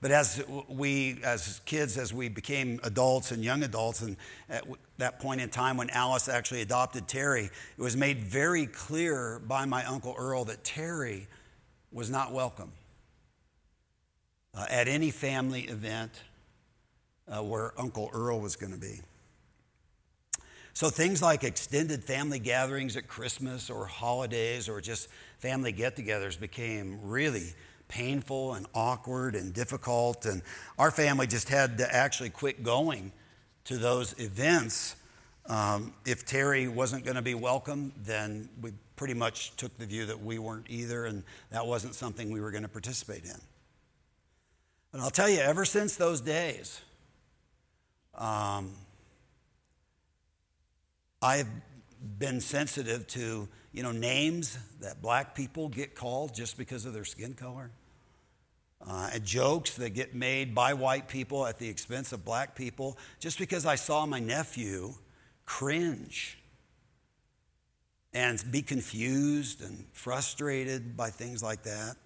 But 0.00 0.12
as 0.12 0.42
we, 0.66 1.20
as 1.22 1.60
kids, 1.66 1.98
as 1.98 2.10
we 2.10 2.30
became 2.30 2.80
adults 2.84 3.32
and 3.32 3.44
young 3.44 3.64
adults, 3.64 4.00
and 4.00 4.16
at 4.48 4.64
that 4.96 5.20
point 5.20 5.42
in 5.42 5.50
time 5.50 5.76
when 5.76 5.90
Alice 5.90 6.26
actually 6.26 6.62
adopted 6.62 7.06
Terry, 7.06 7.50
it 7.76 7.82
was 7.82 7.98
made 7.98 8.20
very 8.20 8.64
clear 8.64 9.42
by 9.46 9.66
my 9.66 9.84
Uncle 9.84 10.14
Earl 10.16 10.46
that 10.46 10.64
Terry 10.64 11.28
was 11.92 12.08
not 12.08 12.32
welcome 12.32 12.72
uh, 14.56 14.66
at 14.68 14.88
any 14.88 15.10
family 15.10 15.62
event 15.62 16.20
uh, 17.28 17.42
where 17.42 17.72
Uncle 17.78 18.10
Earl 18.12 18.40
was 18.40 18.56
going 18.56 18.72
to 18.72 18.78
be. 18.78 19.00
So 20.74 20.88
things 20.88 21.20
like 21.20 21.44
extended 21.44 22.02
family 22.02 22.38
gatherings 22.38 22.96
at 22.96 23.06
Christmas 23.06 23.68
or 23.68 23.86
holidays 23.86 24.68
or 24.68 24.80
just 24.80 25.08
family 25.38 25.70
get 25.70 25.96
togethers 25.96 26.40
became 26.40 26.98
really 27.02 27.54
painful 27.88 28.54
and 28.54 28.66
awkward 28.74 29.34
and 29.34 29.52
difficult. 29.52 30.24
And 30.24 30.40
our 30.78 30.90
family 30.90 31.26
just 31.26 31.50
had 31.50 31.76
to 31.78 31.94
actually 31.94 32.30
quit 32.30 32.62
going 32.62 33.12
to 33.64 33.76
those 33.76 34.18
events. 34.18 34.96
Um, 35.46 35.92
if 36.06 36.24
Terry 36.24 36.68
wasn't 36.68 37.04
going 37.04 37.16
to 37.16 37.22
be 37.22 37.34
welcome, 37.34 37.92
then 38.04 38.48
we 38.62 38.72
pretty 38.96 39.14
much 39.14 39.54
took 39.56 39.76
the 39.76 39.84
view 39.84 40.06
that 40.06 40.22
we 40.22 40.38
weren't 40.38 40.66
either, 40.70 41.04
and 41.04 41.22
that 41.50 41.66
wasn't 41.66 41.94
something 41.94 42.30
we 42.30 42.40
were 42.40 42.50
going 42.50 42.62
to 42.62 42.68
participate 42.68 43.24
in. 43.24 43.40
But 44.92 45.00
I'll 45.00 45.10
tell 45.10 45.28
you, 45.28 45.40
ever 45.40 45.64
since 45.64 45.96
those 45.96 46.20
days, 46.20 46.82
um, 48.14 48.72
I've 51.22 51.48
been 52.18 52.40
sensitive 52.40 53.06
to 53.08 53.48
you 53.72 53.82
know 53.82 53.92
names 53.92 54.58
that 54.80 55.00
black 55.00 55.34
people 55.34 55.68
get 55.68 55.94
called 55.94 56.34
just 56.34 56.58
because 56.58 56.84
of 56.84 56.92
their 56.92 57.04
skin 57.04 57.32
color 57.32 57.70
uh, 58.86 59.10
and 59.14 59.24
jokes 59.24 59.76
that 59.76 59.90
get 59.90 60.14
made 60.14 60.54
by 60.54 60.74
white 60.74 61.08
people 61.08 61.46
at 61.46 61.58
the 61.58 61.68
expense 61.68 62.12
of 62.12 62.24
black 62.24 62.54
people 62.54 62.98
just 63.18 63.38
because 63.38 63.64
I 63.64 63.76
saw 63.76 64.04
my 64.04 64.18
nephew 64.18 64.94
cringe 65.46 66.38
and 68.12 68.42
be 68.50 68.60
confused 68.60 69.62
and 69.62 69.86
frustrated 69.92 70.96
by 70.96 71.10
things 71.10 71.42
like 71.42 71.62
that. 71.62 71.96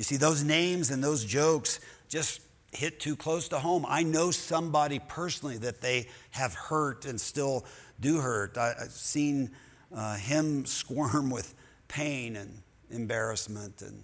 You 0.00 0.04
see, 0.04 0.16
those 0.16 0.42
names 0.42 0.90
and 0.90 1.04
those 1.04 1.26
jokes 1.26 1.78
just 2.08 2.40
hit 2.72 3.00
too 3.00 3.14
close 3.14 3.48
to 3.48 3.58
home. 3.58 3.84
I 3.86 4.02
know 4.02 4.30
somebody 4.30 4.98
personally 4.98 5.58
that 5.58 5.82
they 5.82 6.08
have 6.30 6.54
hurt 6.54 7.04
and 7.04 7.20
still 7.20 7.66
do 8.00 8.16
hurt. 8.16 8.56
I, 8.56 8.68
have 8.78 8.92
seen 8.92 9.50
uh, 9.94 10.16
him 10.16 10.64
squirm 10.64 11.28
with 11.28 11.52
pain 11.86 12.36
and 12.36 12.62
embarrassment 12.88 13.82
and 13.82 14.02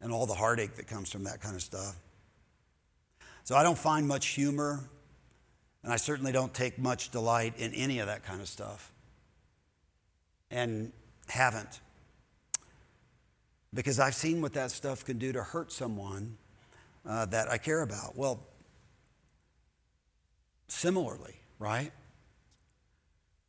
and 0.00 0.10
all 0.10 0.26
the 0.26 0.34
heartache 0.34 0.74
that 0.74 0.88
comes 0.88 1.12
from 1.12 1.22
that 1.24 1.40
kind 1.40 1.54
of 1.54 1.62
stuff. 1.62 1.94
So 3.44 3.54
I 3.54 3.62
don't 3.62 3.78
find 3.78 4.08
much 4.08 4.26
humor, 4.26 4.80
and 5.84 5.92
I 5.92 5.96
certainly 5.96 6.32
don't 6.32 6.52
take 6.52 6.76
much 6.76 7.10
delight 7.10 7.54
in 7.56 7.72
any 7.74 8.00
of 8.00 8.08
that 8.08 8.24
kind 8.24 8.40
of 8.40 8.48
stuff. 8.48 8.90
And 10.50 10.90
haven't. 11.28 11.80
Because 13.72 14.00
I've 14.00 14.14
seen 14.14 14.42
what 14.42 14.52
that 14.54 14.70
stuff 14.70 15.04
can 15.04 15.18
do 15.18 15.32
to 15.32 15.42
hurt 15.42 15.72
someone 15.72 16.36
uh, 17.06 17.26
that 17.26 17.48
I 17.48 17.58
care 17.58 17.82
about. 17.82 18.16
Well, 18.16 18.40
similarly, 20.68 21.34
right? 21.58 21.92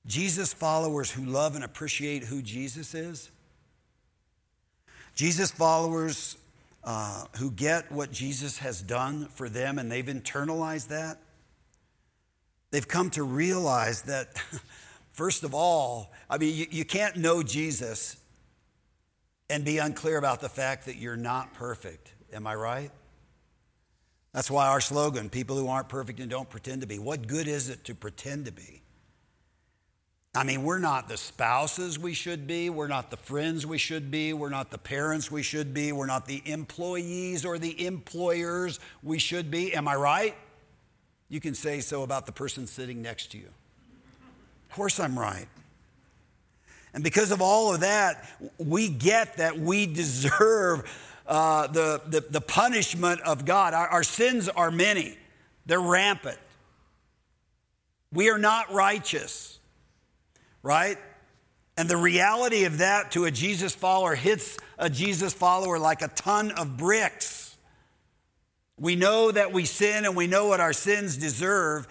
Jesus 0.06 0.54
followers 0.54 1.12
who 1.12 1.26
love 1.26 1.56
and 1.56 1.64
appreciate 1.64 2.24
who 2.24 2.42
Jesus 2.42 2.94
is, 2.94 3.32
Jesus 5.16 5.52
followers 5.52 6.38
uh, 6.84 7.26
who 7.38 7.52
get 7.52 7.92
what 7.92 8.12
Jesus 8.12 8.58
has 8.60 8.82
done 8.82 9.28
for 9.28 9.50
them 9.50 9.78
and 9.78 9.92
they've 9.92 10.06
internalized 10.06 10.88
that, 10.88 11.20
they've 12.72 12.88
come 12.88 13.10
to 13.12 13.24
realize 13.24 14.04
that, 14.04 14.42
first 15.12 15.44
of 15.44 15.54
all, 15.54 16.12
I 16.30 16.38
mean, 16.38 16.56
you, 16.56 16.66
you 16.72 16.86
can't 16.86 17.18
know 17.18 17.44
Jesus 17.44 18.18
and 19.52 19.66
be 19.66 19.80
unclear 19.80 20.18
about 20.18 20.40
the 20.40 20.50
fact 20.50 20.86
that 20.86 20.96
you're 20.96 21.18
not 21.18 21.54
perfect. 21.54 22.14
Am 22.34 22.48
I 22.48 22.56
right? 22.56 22.92
That's 24.34 24.50
why 24.50 24.68
our 24.70 24.80
slogan, 24.80 25.30
people 25.30 25.58
who 25.58 25.68
aren't 25.68 25.90
perfect 25.90 26.22
and 26.22 26.30
don't 26.30 26.50
pretend 26.50 26.82
to 26.82 26.88
be. 26.88 26.98
What 26.98 27.28
good 27.28 27.50
is 27.50 27.70
it 27.70 27.84
to 27.84 27.94
pretend 27.94 28.46
to 28.46 28.54
be? 28.54 28.82
I 30.34 30.46
mean, 30.46 30.64
we're 30.64 30.80
not 30.80 31.10
the 31.10 31.18
spouses 31.18 32.00
we 32.00 32.14
should 32.14 32.48
be. 32.48 32.70
We're 32.70 32.88
not 32.88 33.12
the 33.12 33.18
friends 33.18 33.68
we 33.68 33.78
should 33.78 34.10
be. 34.10 34.32
We're 34.32 34.48
not 34.48 34.72
the 34.72 34.78
parents 34.78 35.30
we 35.30 35.44
should 35.44 35.74
be. 35.74 35.92
We're 35.92 36.06
not 36.06 36.26
the 36.26 36.42
employees 36.50 37.44
or 37.44 37.60
the 37.60 37.86
employers 37.86 38.80
we 39.04 39.20
should 39.20 39.52
be. 39.52 39.74
Am 39.74 39.90
I 39.90 39.96
right? 39.96 40.36
You 41.28 41.42
can 41.42 41.54
say 41.54 41.82
so 41.82 42.04
about 42.04 42.26
the 42.26 42.32
person 42.32 42.66
sitting 42.66 43.02
next 43.02 43.34
to 43.34 43.38
you. 43.38 43.50
Of 44.70 44.76
course, 44.76 45.02
I'm 45.02 45.20
right. 45.20 45.48
And 46.94 47.04
because 47.04 47.32
of 47.32 47.42
all 47.42 47.74
of 47.74 47.82
that, 47.82 48.30
we 48.58 48.90
get 48.90 49.38
that 49.38 49.58
we 49.58 49.86
deserve 49.86 50.84
uh, 51.28 51.68
the, 51.68 52.02
the, 52.08 52.22
the, 52.22 52.42
punishment 52.42 53.22
of 53.22 53.46
God. 53.46 53.74
Our, 53.74 53.88
our 53.88 54.04
sins 54.04 54.50
are 54.50 54.72
many, 54.72 55.18
they're 55.66 55.80
rampant. 55.80 56.38
We 58.12 58.30
are 58.30 58.38
not 58.38 58.74
righteous 58.74 59.60
right? 60.64 60.98
And 61.78 61.90
the 61.90 61.98
reality 61.98 62.66
of 62.66 62.80
that 62.80 63.12
to 63.12 63.26
a 63.26 63.32
Jesus 63.32 63.74
follower 63.74 64.16
hits 64.16 64.58
a 64.78 64.90
Jesus 64.90 65.34
follower 65.34 65.80
like 65.80 66.02
a 66.02 66.10
ton 66.10 66.52
of 66.52 66.78
bricks. 66.78 67.58
We 68.78 68.96
know 68.96 69.32
that 69.32 69.52
we 69.54 69.66
sin 69.66 70.06
and 70.06 70.16
we 70.16 70.28
know 70.28 70.48
what 70.48 70.60
our 70.60 70.74
sins 70.74 71.18
deserve. 71.18 71.88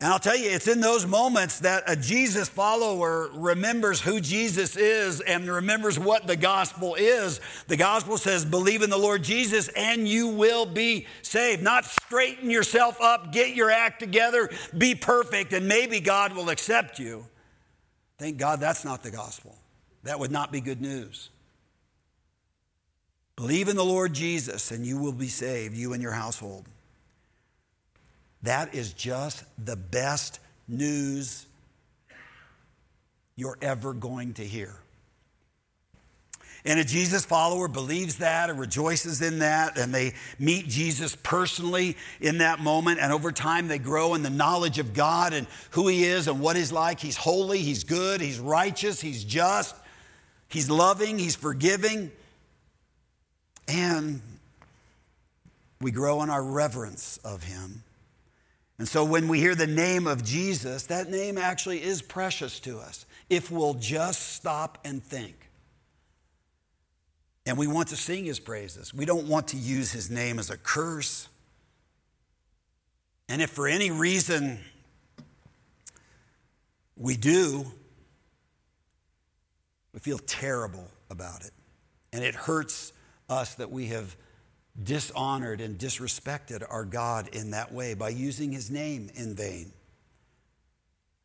And 0.00 0.10
I'll 0.10 0.18
tell 0.18 0.36
you, 0.36 0.48
it's 0.48 0.66
in 0.66 0.80
those 0.80 1.06
moments 1.06 1.60
that 1.60 1.82
a 1.86 1.94
Jesus 1.94 2.48
follower 2.48 3.28
remembers 3.34 4.00
who 4.00 4.18
Jesus 4.18 4.74
is 4.74 5.20
and 5.20 5.46
remembers 5.46 5.98
what 5.98 6.26
the 6.26 6.36
gospel 6.36 6.94
is. 6.94 7.38
The 7.68 7.76
gospel 7.76 8.16
says, 8.16 8.46
believe 8.46 8.80
in 8.80 8.88
the 8.88 8.96
Lord 8.96 9.22
Jesus 9.22 9.68
and 9.76 10.08
you 10.08 10.28
will 10.28 10.64
be 10.64 11.06
saved. 11.20 11.62
Not 11.62 11.84
straighten 11.84 12.48
yourself 12.48 12.98
up, 12.98 13.30
get 13.30 13.54
your 13.54 13.70
act 13.70 14.00
together, 14.00 14.48
be 14.76 14.94
perfect, 14.94 15.52
and 15.52 15.68
maybe 15.68 16.00
God 16.00 16.32
will 16.32 16.48
accept 16.48 16.98
you. 16.98 17.26
Thank 18.16 18.38
God 18.38 18.58
that's 18.58 18.86
not 18.86 19.02
the 19.02 19.10
gospel. 19.10 19.54
That 20.04 20.18
would 20.18 20.30
not 20.30 20.50
be 20.50 20.62
good 20.62 20.80
news. 20.80 21.28
Believe 23.36 23.68
in 23.68 23.76
the 23.76 23.84
Lord 23.84 24.14
Jesus 24.14 24.70
and 24.70 24.86
you 24.86 24.96
will 24.96 25.12
be 25.12 25.28
saved, 25.28 25.76
you 25.76 25.92
and 25.92 26.02
your 26.02 26.12
household. 26.12 26.64
That 28.42 28.74
is 28.74 28.92
just 28.92 29.44
the 29.62 29.76
best 29.76 30.40
news 30.66 31.46
you're 33.36 33.58
ever 33.60 33.92
going 33.92 34.34
to 34.34 34.44
hear. 34.44 34.76
And 36.64 36.78
a 36.78 36.84
Jesus 36.84 37.24
follower 37.24 37.68
believes 37.68 38.16
that 38.16 38.50
and 38.50 38.58
rejoices 38.58 39.22
in 39.22 39.38
that, 39.38 39.78
and 39.78 39.94
they 39.94 40.12
meet 40.38 40.68
Jesus 40.68 41.16
personally 41.22 41.96
in 42.20 42.38
that 42.38 42.60
moment. 42.60 43.00
And 43.00 43.12
over 43.12 43.32
time, 43.32 43.68
they 43.68 43.78
grow 43.78 44.14
in 44.14 44.22
the 44.22 44.30
knowledge 44.30 44.78
of 44.78 44.92
God 44.92 45.32
and 45.32 45.46
who 45.70 45.88
He 45.88 46.04
is 46.04 46.28
and 46.28 46.40
what 46.40 46.56
He's 46.56 46.70
like. 46.70 47.00
He's 47.00 47.16
holy, 47.16 47.58
He's 47.60 47.84
good, 47.84 48.20
He's 48.20 48.38
righteous, 48.38 49.00
He's 49.00 49.24
just, 49.24 49.74
He's 50.48 50.68
loving, 50.68 51.18
He's 51.18 51.36
forgiving. 51.36 52.10
And 53.66 54.20
we 55.80 55.92
grow 55.92 56.22
in 56.22 56.28
our 56.28 56.42
reverence 56.42 57.18
of 57.24 57.42
Him. 57.42 57.84
And 58.80 58.88
so 58.88 59.04
when 59.04 59.28
we 59.28 59.38
hear 59.38 59.54
the 59.54 59.66
name 59.66 60.06
of 60.06 60.24
Jesus, 60.24 60.84
that 60.84 61.10
name 61.10 61.36
actually 61.36 61.82
is 61.82 62.00
precious 62.00 62.58
to 62.60 62.78
us 62.78 63.04
if 63.28 63.50
we'll 63.50 63.74
just 63.74 64.32
stop 64.32 64.78
and 64.86 65.04
think. 65.04 65.50
And 67.44 67.58
we 67.58 67.66
want 67.66 67.88
to 67.88 67.96
sing 67.96 68.24
his 68.24 68.40
praises. 68.40 68.94
We 68.94 69.04
don't 69.04 69.28
want 69.28 69.48
to 69.48 69.58
use 69.58 69.92
his 69.92 70.10
name 70.10 70.38
as 70.38 70.48
a 70.48 70.56
curse. 70.56 71.28
And 73.28 73.42
if 73.42 73.50
for 73.50 73.68
any 73.68 73.90
reason 73.90 74.58
we 76.96 77.18
do, 77.18 77.66
we 79.92 80.00
feel 80.00 80.20
terrible 80.20 80.88
about 81.10 81.44
it. 81.44 81.52
And 82.14 82.24
it 82.24 82.34
hurts 82.34 82.94
us 83.28 83.56
that 83.56 83.70
we 83.70 83.88
have 83.88 84.16
dishonored 84.82 85.60
and 85.60 85.78
disrespected 85.78 86.64
our 86.68 86.84
God 86.84 87.28
in 87.32 87.50
that 87.50 87.72
way 87.72 87.94
by 87.94 88.08
using 88.08 88.52
his 88.52 88.70
name 88.70 89.10
in 89.14 89.34
vain. 89.34 89.72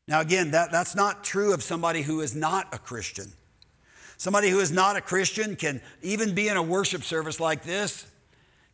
Now, 0.08 0.22
again, 0.22 0.52
that, 0.52 0.72
that's 0.72 0.96
not 0.96 1.24
true 1.24 1.54
of 1.54 1.64
somebody 1.64 2.02
who 2.02 2.22
is 2.22 2.36
not 2.36 2.74
a 2.74 2.78
Christian. 2.78 3.32
Somebody 4.18 4.50
who 4.50 4.60
is 4.60 4.72
not 4.72 4.96
a 4.96 5.02
Christian 5.02 5.56
can 5.56 5.82
even 6.02 6.36
be 6.36 6.48
in 6.48 6.58
a 6.58 6.64
worship 6.64 7.04
service 7.04 7.40
like 7.40 7.64
this, 7.64 8.06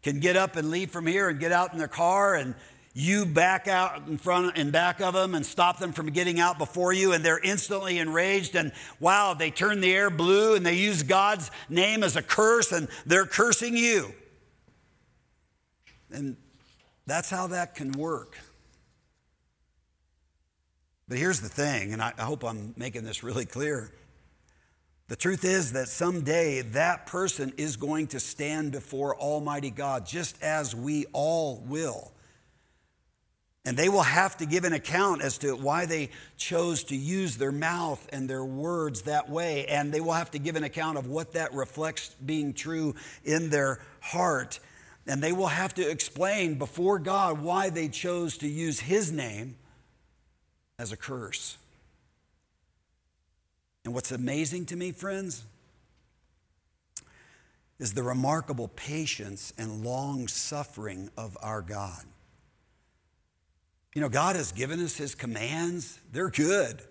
can 0.03 0.19
get 0.19 0.36
up 0.36 0.55
and 0.55 0.69
leave 0.69 0.91
from 0.91 1.07
here 1.07 1.30
and 1.30 1.39
get 1.39 1.51
out 1.51 1.72
in 1.74 1.80
their 1.80 1.88
car 1.88 2.36
and 2.36 2.53
you 2.93 3.26
back 3.26 3.67
out 3.67 4.07
in 4.07 4.17
front 4.17 4.57
and 4.57 4.72
back 4.72 4.99
of 4.99 5.13
them 5.13 5.34
and 5.34 5.45
stop 5.45 5.80
them 5.80 5.93
from 5.93 6.07
getting 6.07 6.39
out 6.39 6.57
before 6.57 6.91
you 6.91 7.13
and 7.13 7.24
they're 7.24 7.39
instantly 7.39 7.99
enraged 7.99 8.55
and 8.55 8.74
wow 8.99 9.34
they 9.34 9.49
turn 9.49 9.80
the 9.80 9.93
air 9.93 10.09
blue 10.09 10.55
and 10.55 10.65
they 10.65 10.76
use 10.76 11.01
god's 11.01 11.51
name 11.69 12.03
as 12.03 12.17
a 12.17 12.22
curse 12.22 12.74
and 12.74 12.89
they're 13.05 13.26
cursing 13.26 13.78
you 13.78 14.13
and 16.14 16.38
that's 17.05 17.30
how 17.30 17.47
that 17.47 17.76
can 17.76 17.91
work. 17.91 18.38
But 21.07 21.18
here's 21.18 21.41
the 21.41 21.49
thing, 21.49 21.91
and 21.91 22.01
I, 22.01 22.14
hope 22.20 22.45
I'm 22.45 22.74
making 22.78 23.03
this 23.03 23.22
really 23.22 23.45
clear. 23.45 23.91
The 25.09 25.18
truth 25.18 25.43
is 25.43 25.74
that 25.74 25.89
someday 25.89 26.62
that 26.62 27.05
person 27.05 27.51
is 27.57 27.76
going 27.76 28.07
to 28.07 28.20
stand 28.22 28.72
before 28.72 29.18
Almighty 29.18 29.72
God, 29.72 30.05
just 30.05 30.41
as 30.41 30.74
we 30.74 31.05
all 31.12 31.62
will. 31.68 32.14
And 33.66 33.76
they 33.76 33.89
will 33.89 34.03
have 34.03 34.38
to 34.38 34.45
give 34.45 34.64
an 34.64 34.72
account 34.72 35.22
as 35.22 35.38
to 35.39 35.55
why 35.55 35.86
they 35.86 36.12
chose 36.38 36.86
to 36.86 36.95
use 36.95 37.36
their 37.36 37.51
mouth 37.51 38.07
and 38.12 38.30
their 38.30 38.45
words 38.45 39.01
that 39.01 39.30
way. 39.30 39.66
And 39.66 39.91
they 39.91 39.99
will 39.99 40.14
have 40.14 40.32
to 40.32 40.39
give 40.39 40.55
an 40.55 40.64
account 40.64 40.97
of 40.97 41.07
what 41.07 41.34
that 41.34 41.53
reflects 41.53 42.16
being 42.26 42.53
true 42.53 42.95
in 43.26 43.49
their 43.49 43.80
heart. 43.99 44.62
And 45.08 45.22
they 45.22 45.32
will 45.32 45.47
have 45.47 45.74
to 45.76 45.89
explain 45.89 46.56
before 46.56 46.99
God 46.99 47.41
why 47.41 47.70
they 47.70 47.88
chose 47.88 48.38
to 48.39 48.47
use 48.47 48.80
His 48.80 49.12
name 49.12 49.56
as 50.78 50.91
a 50.91 50.97
curse. 50.97 51.58
And 53.84 53.93
what's 53.93 54.12
amazing 54.12 54.68
to 54.68 54.76
me, 54.76 54.91
friends, 54.91 55.43
is 57.80 57.93
the 57.93 58.04
remarkable 58.04 58.68
patience 58.68 59.54
and 59.58 59.84
long 59.84 60.28
suffering 60.28 61.10
of 61.18 61.36
our 61.41 61.64
God. 61.64 62.04
You 63.95 64.02
know, 64.02 64.10
God 64.10 64.36
has 64.36 64.52
given 64.52 64.80
us 64.80 64.95
His 64.95 65.16
commands, 65.16 65.99
they're 66.12 66.30
good. 66.30 66.82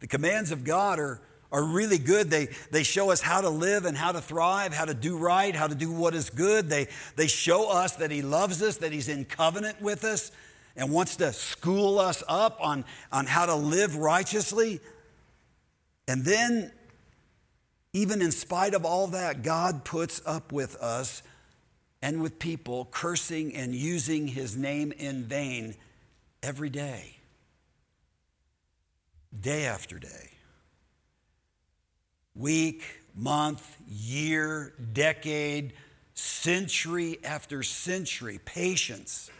The 0.00 0.06
commands 0.06 0.52
of 0.52 0.62
God 0.62 0.98
are 1.00 1.20
are 1.52 1.62
really 1.62 1.98
good. 1.98 2.30
They, 2.30 2.48
they 2.70 2.82
show 2.82 3.10
us 3.10 3.20
how 3.20 3.40
to 3.40 3.50
live 3.50 3.84
and 3.84 3.96
how 3.96 4.12
to 4.12 4.20
thrive, 4.20 4.72
how 4.72 4.84
to 4.84 4.94
do 4.94 5.16
right, 5.16 5.54
how 5.54 5.66
to 5.66 5.74
do 5.74 5.92
what 5.92 6.14
is 6.14 6.30
good. 6.30 6.68
They, 6.68 6.88
they 7.16 7.26
show 7.26 7.70
us 7.70 7.96
that 7.96 8.10
He 8.10 8.22
loves 8.22 8.62
us, 8.62 8.78
that 8.78 8.92
He's 8.92 9.08
in 9.08 9.24
covenant 9.24 9.80
with 9.80 10.04
us, 10.04 10.32
and 10.76 10.90
wants 10.90 11.16
to 11.16 11.32
school 11.32 11.98
us 11.98 12.22
up 12.28 12.58
on, 12.60 12.84
on 13.12 13.26
how 13.26 13.46
to 13.46 13.54
live 13.54 13.96
righteously. 13.96 14.80
And 16.08 16.24
then, 16.24 16.72
even 17.92 18.20
in 18.20 18.32
spite 18.32 18.74
of 18.74 18.84
all 18.84 19.08
that, 19.08 19.42
God 19.42 19.84
puts 19.84 20.20
up 20.26 20.52
with 20.52 20.76
us 20.76 21.22
and 22.02 22.20
with 22.20 22.38
people 22.38 22.88
cursing 22.90 23.54
and 23.54 23.74
using 23.74 24.28
His 24.28 24.56
name 24.56 24.92
in 24.92 25.24
vain 25.24 25.74
every 26.42 26.70
day, 26.70 27.16
day 29.40 29.64
after 29.64 29.98
day 29.98 30.35
week, 32.36 32.82
month, 33.14 33.76
year, 33.88 34.74
decade, 34.92 35.72
century 36.14 37.18
after 37.24 37.62
century, 37.62 38.40
patience 38.44 39.30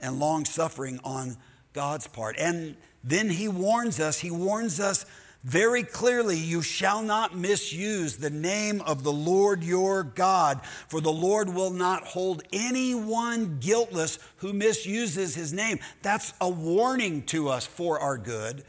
and 0.00 0.18
long 0.18 0.44
suffering 0.44 1.00
on 1.04 1.36
God's 1.72 2.06
part. 2.06 2.36
And 2.38 2.76
then 3.04 3.30
he 3.30 3.48
warns 3.48 4.00
us, 4.00 4.18
he 4.18 4.30
warns 4.30 4.80
us 4.80 5.04
very 5.42 5.84
clearly 5.84 6.36
you 6.36 6.60
shall 6.60 7.02
not 7.02 7.34
misuse 7.34 8.18
the 8.18 8.30
name 8.30 8.82
of 8.82 9.02
the 9.02 9.12
Lord 9.12 9.64
your 9.64 10.02
God, 10.02 10.60
for 10.88 11.00
the 11.00 11.12
Lord 11.12 11.48
will 11.48 11.70
not 11.70 12.04
hold 12.04 12.42
anyone 12.52 13.58
guiltless 13.58 14.18
who 14.36 14.52
misuses 14.52 15.34
his 15.34 15.52
name. 15.52 15.78
That's 16.02 16.34
a 16.40 16.48
warning 16.48 17.22
to 17.26 17.48
us 17.48 17.66
for 17.66 17.98
our 17.98 18.18
good. 18.18 18.64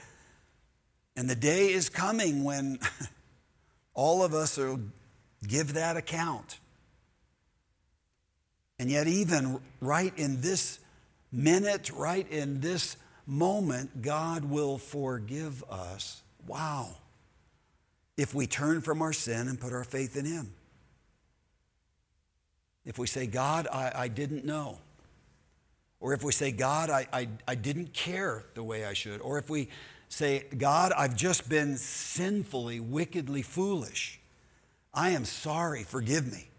And 1.17 1.29
the 1.29 1.35
day 1.35 1.73
is 1.73 1.89
coming 1.89 2.45
when 2.45 2.79
All 3.93 4.23
of 4.23 4.33
us 4.33 4.57
will 4.57 4.79
give 5.47 5.73
that 5.73 5.97
account. 5.97 6.59
And 8.79 8.89
yet, 8.89 9.07
even 9.07 9.59
right 9.79 10.13
in 10.17 10.41
this 10.41 10.79
minute, 11.31 11.91
right 11.91 12.29
in 12.31 12.61
this 12.61 12.97
moment, 13.27 14.01
God 14.01 14.45
will 14.45 14.77
forgive 14.77 15.63
us. 15.69 16.21
Wow. 16.47 16.89
If 18.17 18.33
we 18.33 18.47
turn 18.47 18.81
from 18.81 19.01
our 19.01 19.13
sin 19.13 19.47
and 19.47 19.59
put 19.59 19.73
our 19.73 19.83
faith 19.83 20.17
in 20.17 20.25
Him. 20.25 20.53
If 22.85 22.97
we 22.97 23.07
say, 23.07 23.27
God, 23.27 23.67
I, 23.71 23.91
I 23.95 24.07
didn't 24.07 24.45
know. 24.45 24.79
Or 25.99 26.13
if 26.13 26.23
we 26.23 26.31
say, 26.31 26.51
God, 26.51 26.89
I, 26.89 27.07
I, 27.13 27.27
I 27.47 27.55
didn't 27.55 27.93
care 27.93 28.43
the 28.55 28.63
way 28.63 28.85
I 28.85 28.93
should. 28.93 29.21
Or 29.21 29.37
if 29.37 29.49
we 29.49 29.69
Say, 30.11 30.43
God, 30.57 30.91
I've 30.91 31.15
just 31.15 31.47
been 31.47 31.77
sinfully, 31.77 32.81
wickedly 32.81 33.41
foolish. 33.41 34.19
I 34.93 35.11
am 35.11 35.23
sorry. 35.23 35.83
Forgive 35.83 36.29
me. 36.29 36.49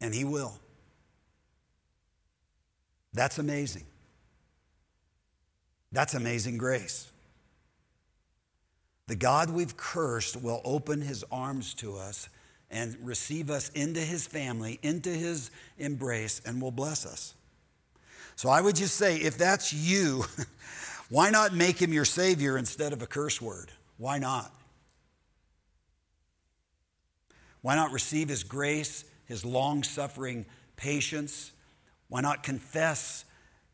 And 0.00 0.12
He 0.12 0.24
will. 0.24 0.58
That's 3.14 3.38
amazing. 3.38 3.84
That's 5.92 6.14
amazing 6.14 6.58
grace. 6.58 7.08
The 9.06 9.14
God 9.14 9.50
we've 9.50 9.76
cursed 9.76 10.42
will 10.42 10.60
open 10.64 11.02
his 11.02 11.24
arms 11.30 11.72
to 11.74 11.98
us 11.98 12.28
and 12.68 12.96
receive 13.00 13.48
us 13.48 13.68
into 13.76 14.00
his 14.00 14.26
family, 14.26 14.80
into 14.82 15.10
his 15.10 15.52
embrace, 15.78 16.40
and 16.44 16.60
will 16.60 16.72
bless 16.72 17.06
us. 17.06 17.34
So 18.34 18.48
I 18.48 18.60
would 18.60 18.74
just 18.74 18.96
say 18.96 19.18
if 19.18 19.38
that's 19.38 19.72
you, 19.72 20.24
Why 21.12 21.28
not 21.28 21.52
make 21.52 21.76
him 21.76 21.92
your 21.92 22.06
Savior 22.06 22.56
instead 22.56 22.94
of 22.94 23.02
a 23.02 23.06
curse 23.06 23.38
word? 23.38 23.70
Why 23.98 24.16
not? 24.16 24.50
Why 27.60 27.74
not 27.74 27.92
receive 27.92 28.30
his 28.30 28.44
grace, 28.44 29.04
his 29.26 29.44
long 29.44 29.82
suffering 29.82 30.46
patience? 30.76 31.52
Why 32.08 32.22
not 32.22 32.42
confess 32.42 33.26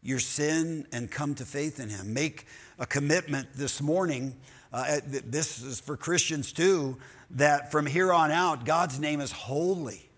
your 0.03 0.19
sin 0.19 0.85
and 0.91 1.09
come 1.09 1.37
to 1.37 1.45
faith 1.45 1.79
in 1.79 1.89
Him. 1.89 2.13
Make 2.13 2.47
a 2.77 2.87
commitment 2.87 3.49
this 3.55 3.81
morning. 3.81 4.35
Uh, 4.73 4.99
this 5.07 5.63
is 5.63 5.79
for 5.79 5.97
Christians 5.97 6.53
too, 6.53 6.97
that 7.31 7.71
from 7.71 7.87
here 7.87 8.13
on 8.13 8.33
out, 8.33 8.65
God's 8.65 8.99
name 8.99 9.21
is 9.21 9.31
holy. 9.31 10.11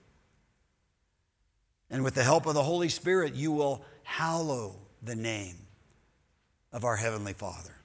And 1.90 2.02
with 2.02 2.14
the 2.14 2.22
help 2.22 2.46
of 2.46 2.54
the 2.54 2.62
Holy 2.62 2.88
Spirit, 2.88 3.34
you 3.34 3.52
will 3.52 3.84
hallow 4.04 4.76
the 5.02 5.16
name 5.16 5.56
of 6.72 6.84
our 6.84 6.96
Heavenly 6.96 7.32
Father. 7.32 7.76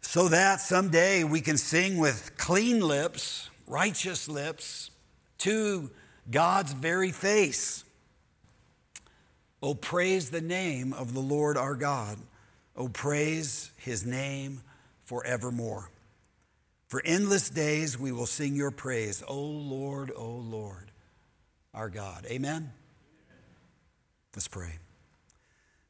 So 0.00 0.28
that 0.28 0.60
someday 0.60 1.24
we 1.24 1.40
can 1.40 1.56
sing 1.56 1.98
with 1.98 2.32
clean 2.36 2.80
lips, 2.80 3.50
righteous 3.66 4.28
lips, 4.28 4.90
to 5.38 5.90
God's 6.30 6.72
very 6.72 7.12
face. 7.12 7.84
Oh, 9.62 9.74
praise 9.74 10.30
the 10.30 10.40
name 10.40 10.92
of 10.92 11.12
the 11.12 11.20
Lord 11.20 11.56
our 11.56 11.74
God. 11.74 12.18
Oh, 12.76 12.88
praise 12.88 13.70
his 13.76 14.06
name 14.06 14.62
forevermore. 15.04 15.90
For 16.88 17.02
endless 17.04 17.50
days 17.50 17.98
we 17.98 18.10
will 18.10 18.26
sing 18.26 18.56
your 18.56 18.70
praise, 18.70 19.22
O 19.28 19.38
Lord, 19.38 20.10
O 20.16 20.26
Lord, 20.28 20.90
our 21.72 21.88
God. 21.88 22.26
Amen? 22.28 22.72
Let's 24.34 24.48
pray. 24.48 24.78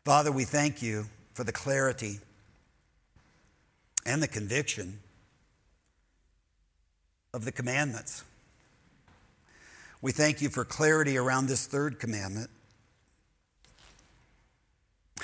Father, 0.05 0.32
we 0.32 0.45
thank 0.45 0.82
you 0.82 1.07
for 1.32 1.44
the 1.44 1.52
clarity 1.52 2.18
and 4.04 4.22
the 4.22 4.28
conviction 4.28 5.00
of 7.32 7.44
the 7.44 7.52
commandments. 7.52 8.24
We 10.02 10.12
thank 10.12 10.40
you 10.40 10.48
for 10.48 10.64
clarity 10.64 11.16
around 11.16 11.46
this 11.46 11.66
third 11.66 11.98
commandment. 11.98 12.50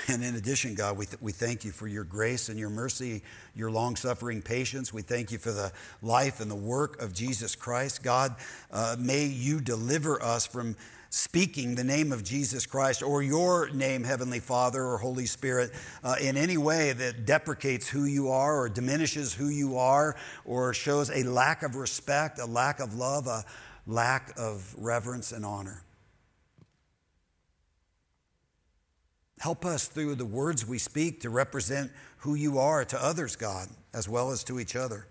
And 0.07 0.23
in 0.23 0.35
addition, 0.35 0.75
God, 0.75 0.97
we, 0.97 1.05
th- 1.05 1.21
we 1.21 1.31
thank 1.31 1.65
you 1.65 1.71
for 1.71 1.87
your 1.87 2.03
grace 2.03 2.47
and 2.47 2.57
your 2.57 2.69
mercy, 2.69 3.23
your 3.55 3.71
long 3.71 3.95
suffering 3.95 4.41
patience. 4.41 4.93
We 4.93 5.01
thank 5.01 5.31
you 5.31 5.37
for 5.37 5.51
the 5.51 5.71
life 6.01 6.39
and 6.39 6.49
the 6.49 6.55
work 6.55 7.01
of 7.01 7.13
Jesus 7.13 7.55
Christ. 7.55 8.03
God, 8.03 8.35
uh, 8.71 8.95
may 8.97 9.25
you 9.25 9.59
deliver 9.59 10.21
us 10.21 10.45
from 10.45 10.75
speaking 11.09 11.75
the 11.75 11.83
name 11.83 12.11
of 12.11 12.23
Jesus 12.23 12.65
Christ 12.65 13.01
or 13.01 13.23
your 13.23 13.69
name, 13.69 14.03
Heavenly 14.03 14.39
Father 14.39 14.83
or 14.83 14.97
Holy 14.97 15.25
Spirit, 15.25 15.71
uh, 16.03 16.15
in 16.21 16.37
any 16.37 16.57
way 16.57 16.93
that 16.93 17.25
deprecates 17.25 17.87
who 17.87 18.05
you 18.05 18.29
are 18.29 18.59
or 18.59 18.69
diminishes 18.69 19.33
who 19.33 19.47
you 19.47 19.77
are 19.77 20.15
or 20.45 20.73
shows 20.73 21.09
a 21.09 21.23
lack 21.23 21.63
of 21.63 21.75
respect, 21.75 22.39
a 22.39 22.45
lack 22.45 22.79
of 22.79 22.95
love, 22.95 23.27
a 23.27 23.45
lack 23.85 24.33
of 24.37 24.75
reverence 24.77 25.31
and 25.31 25.45
honor. 25.45 25.83
Help 29.39 29.65
us 29.65 29.87
through 29.87 30.15
the 30.15 30.25
words 30.25 30.65
we 30.65 30.79
speak 30.79 31.21
to 31.21 31.29
represent 31.29 31.91
who 32.17 32.33
you 32.33 32.57
are 32.57 32.83
to 32.83 33.01
others, 33.01 33.35
God, 33.35 33.69
as 33.93 34.09
well 34.09 34.31
as 34.31 34.43
to 34.45 34.59
each 34.59 34.75
other. 34.75 35.07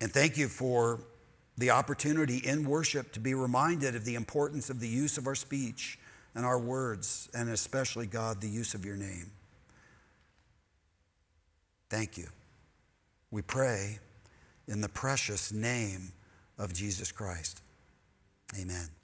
And 0.00 0.12
thank 0.12 0.36
you 0.36 0.48
for 0.48 1.00
the 1.58 1.70
opportunity 1.70 2.38
in 2.38 2.68
worship 2.68 3.12
to 3.12 3.20
be 3.20 3.34
reminded 3.34 3.94
of 3.94 4.04
the 4.04 4.14
importance 4.14 4.70
of 4.70 4.80
the 4.80 4.88
use 4.88 5.16
of 5.16 5.26
our 5.26 5.34
speech 5.34 5.98
and 6.34 6.44
our 6.44 6.58
words, 6.58 7.30
and 7.34 7.48
especially, 7.48 8.06
God, 8.06 8.40
the 8.40 8.48
use 8.48 8.74
of 8.74 8.84
your 8.84 8.96
name. 8.96 9.30
Thank 11.88 12.18
you. 12.18 12.28
We 13.30 13.42
pray 13.42 13.98
in 14.68 14.80
the 14.80 14.88
precious 14.88 15.52
name 15.52 16.12
of 16.58 16.74
Jesus 16.74 17.10
Christ. 17.12 17.62
Amen. 18.58 18.95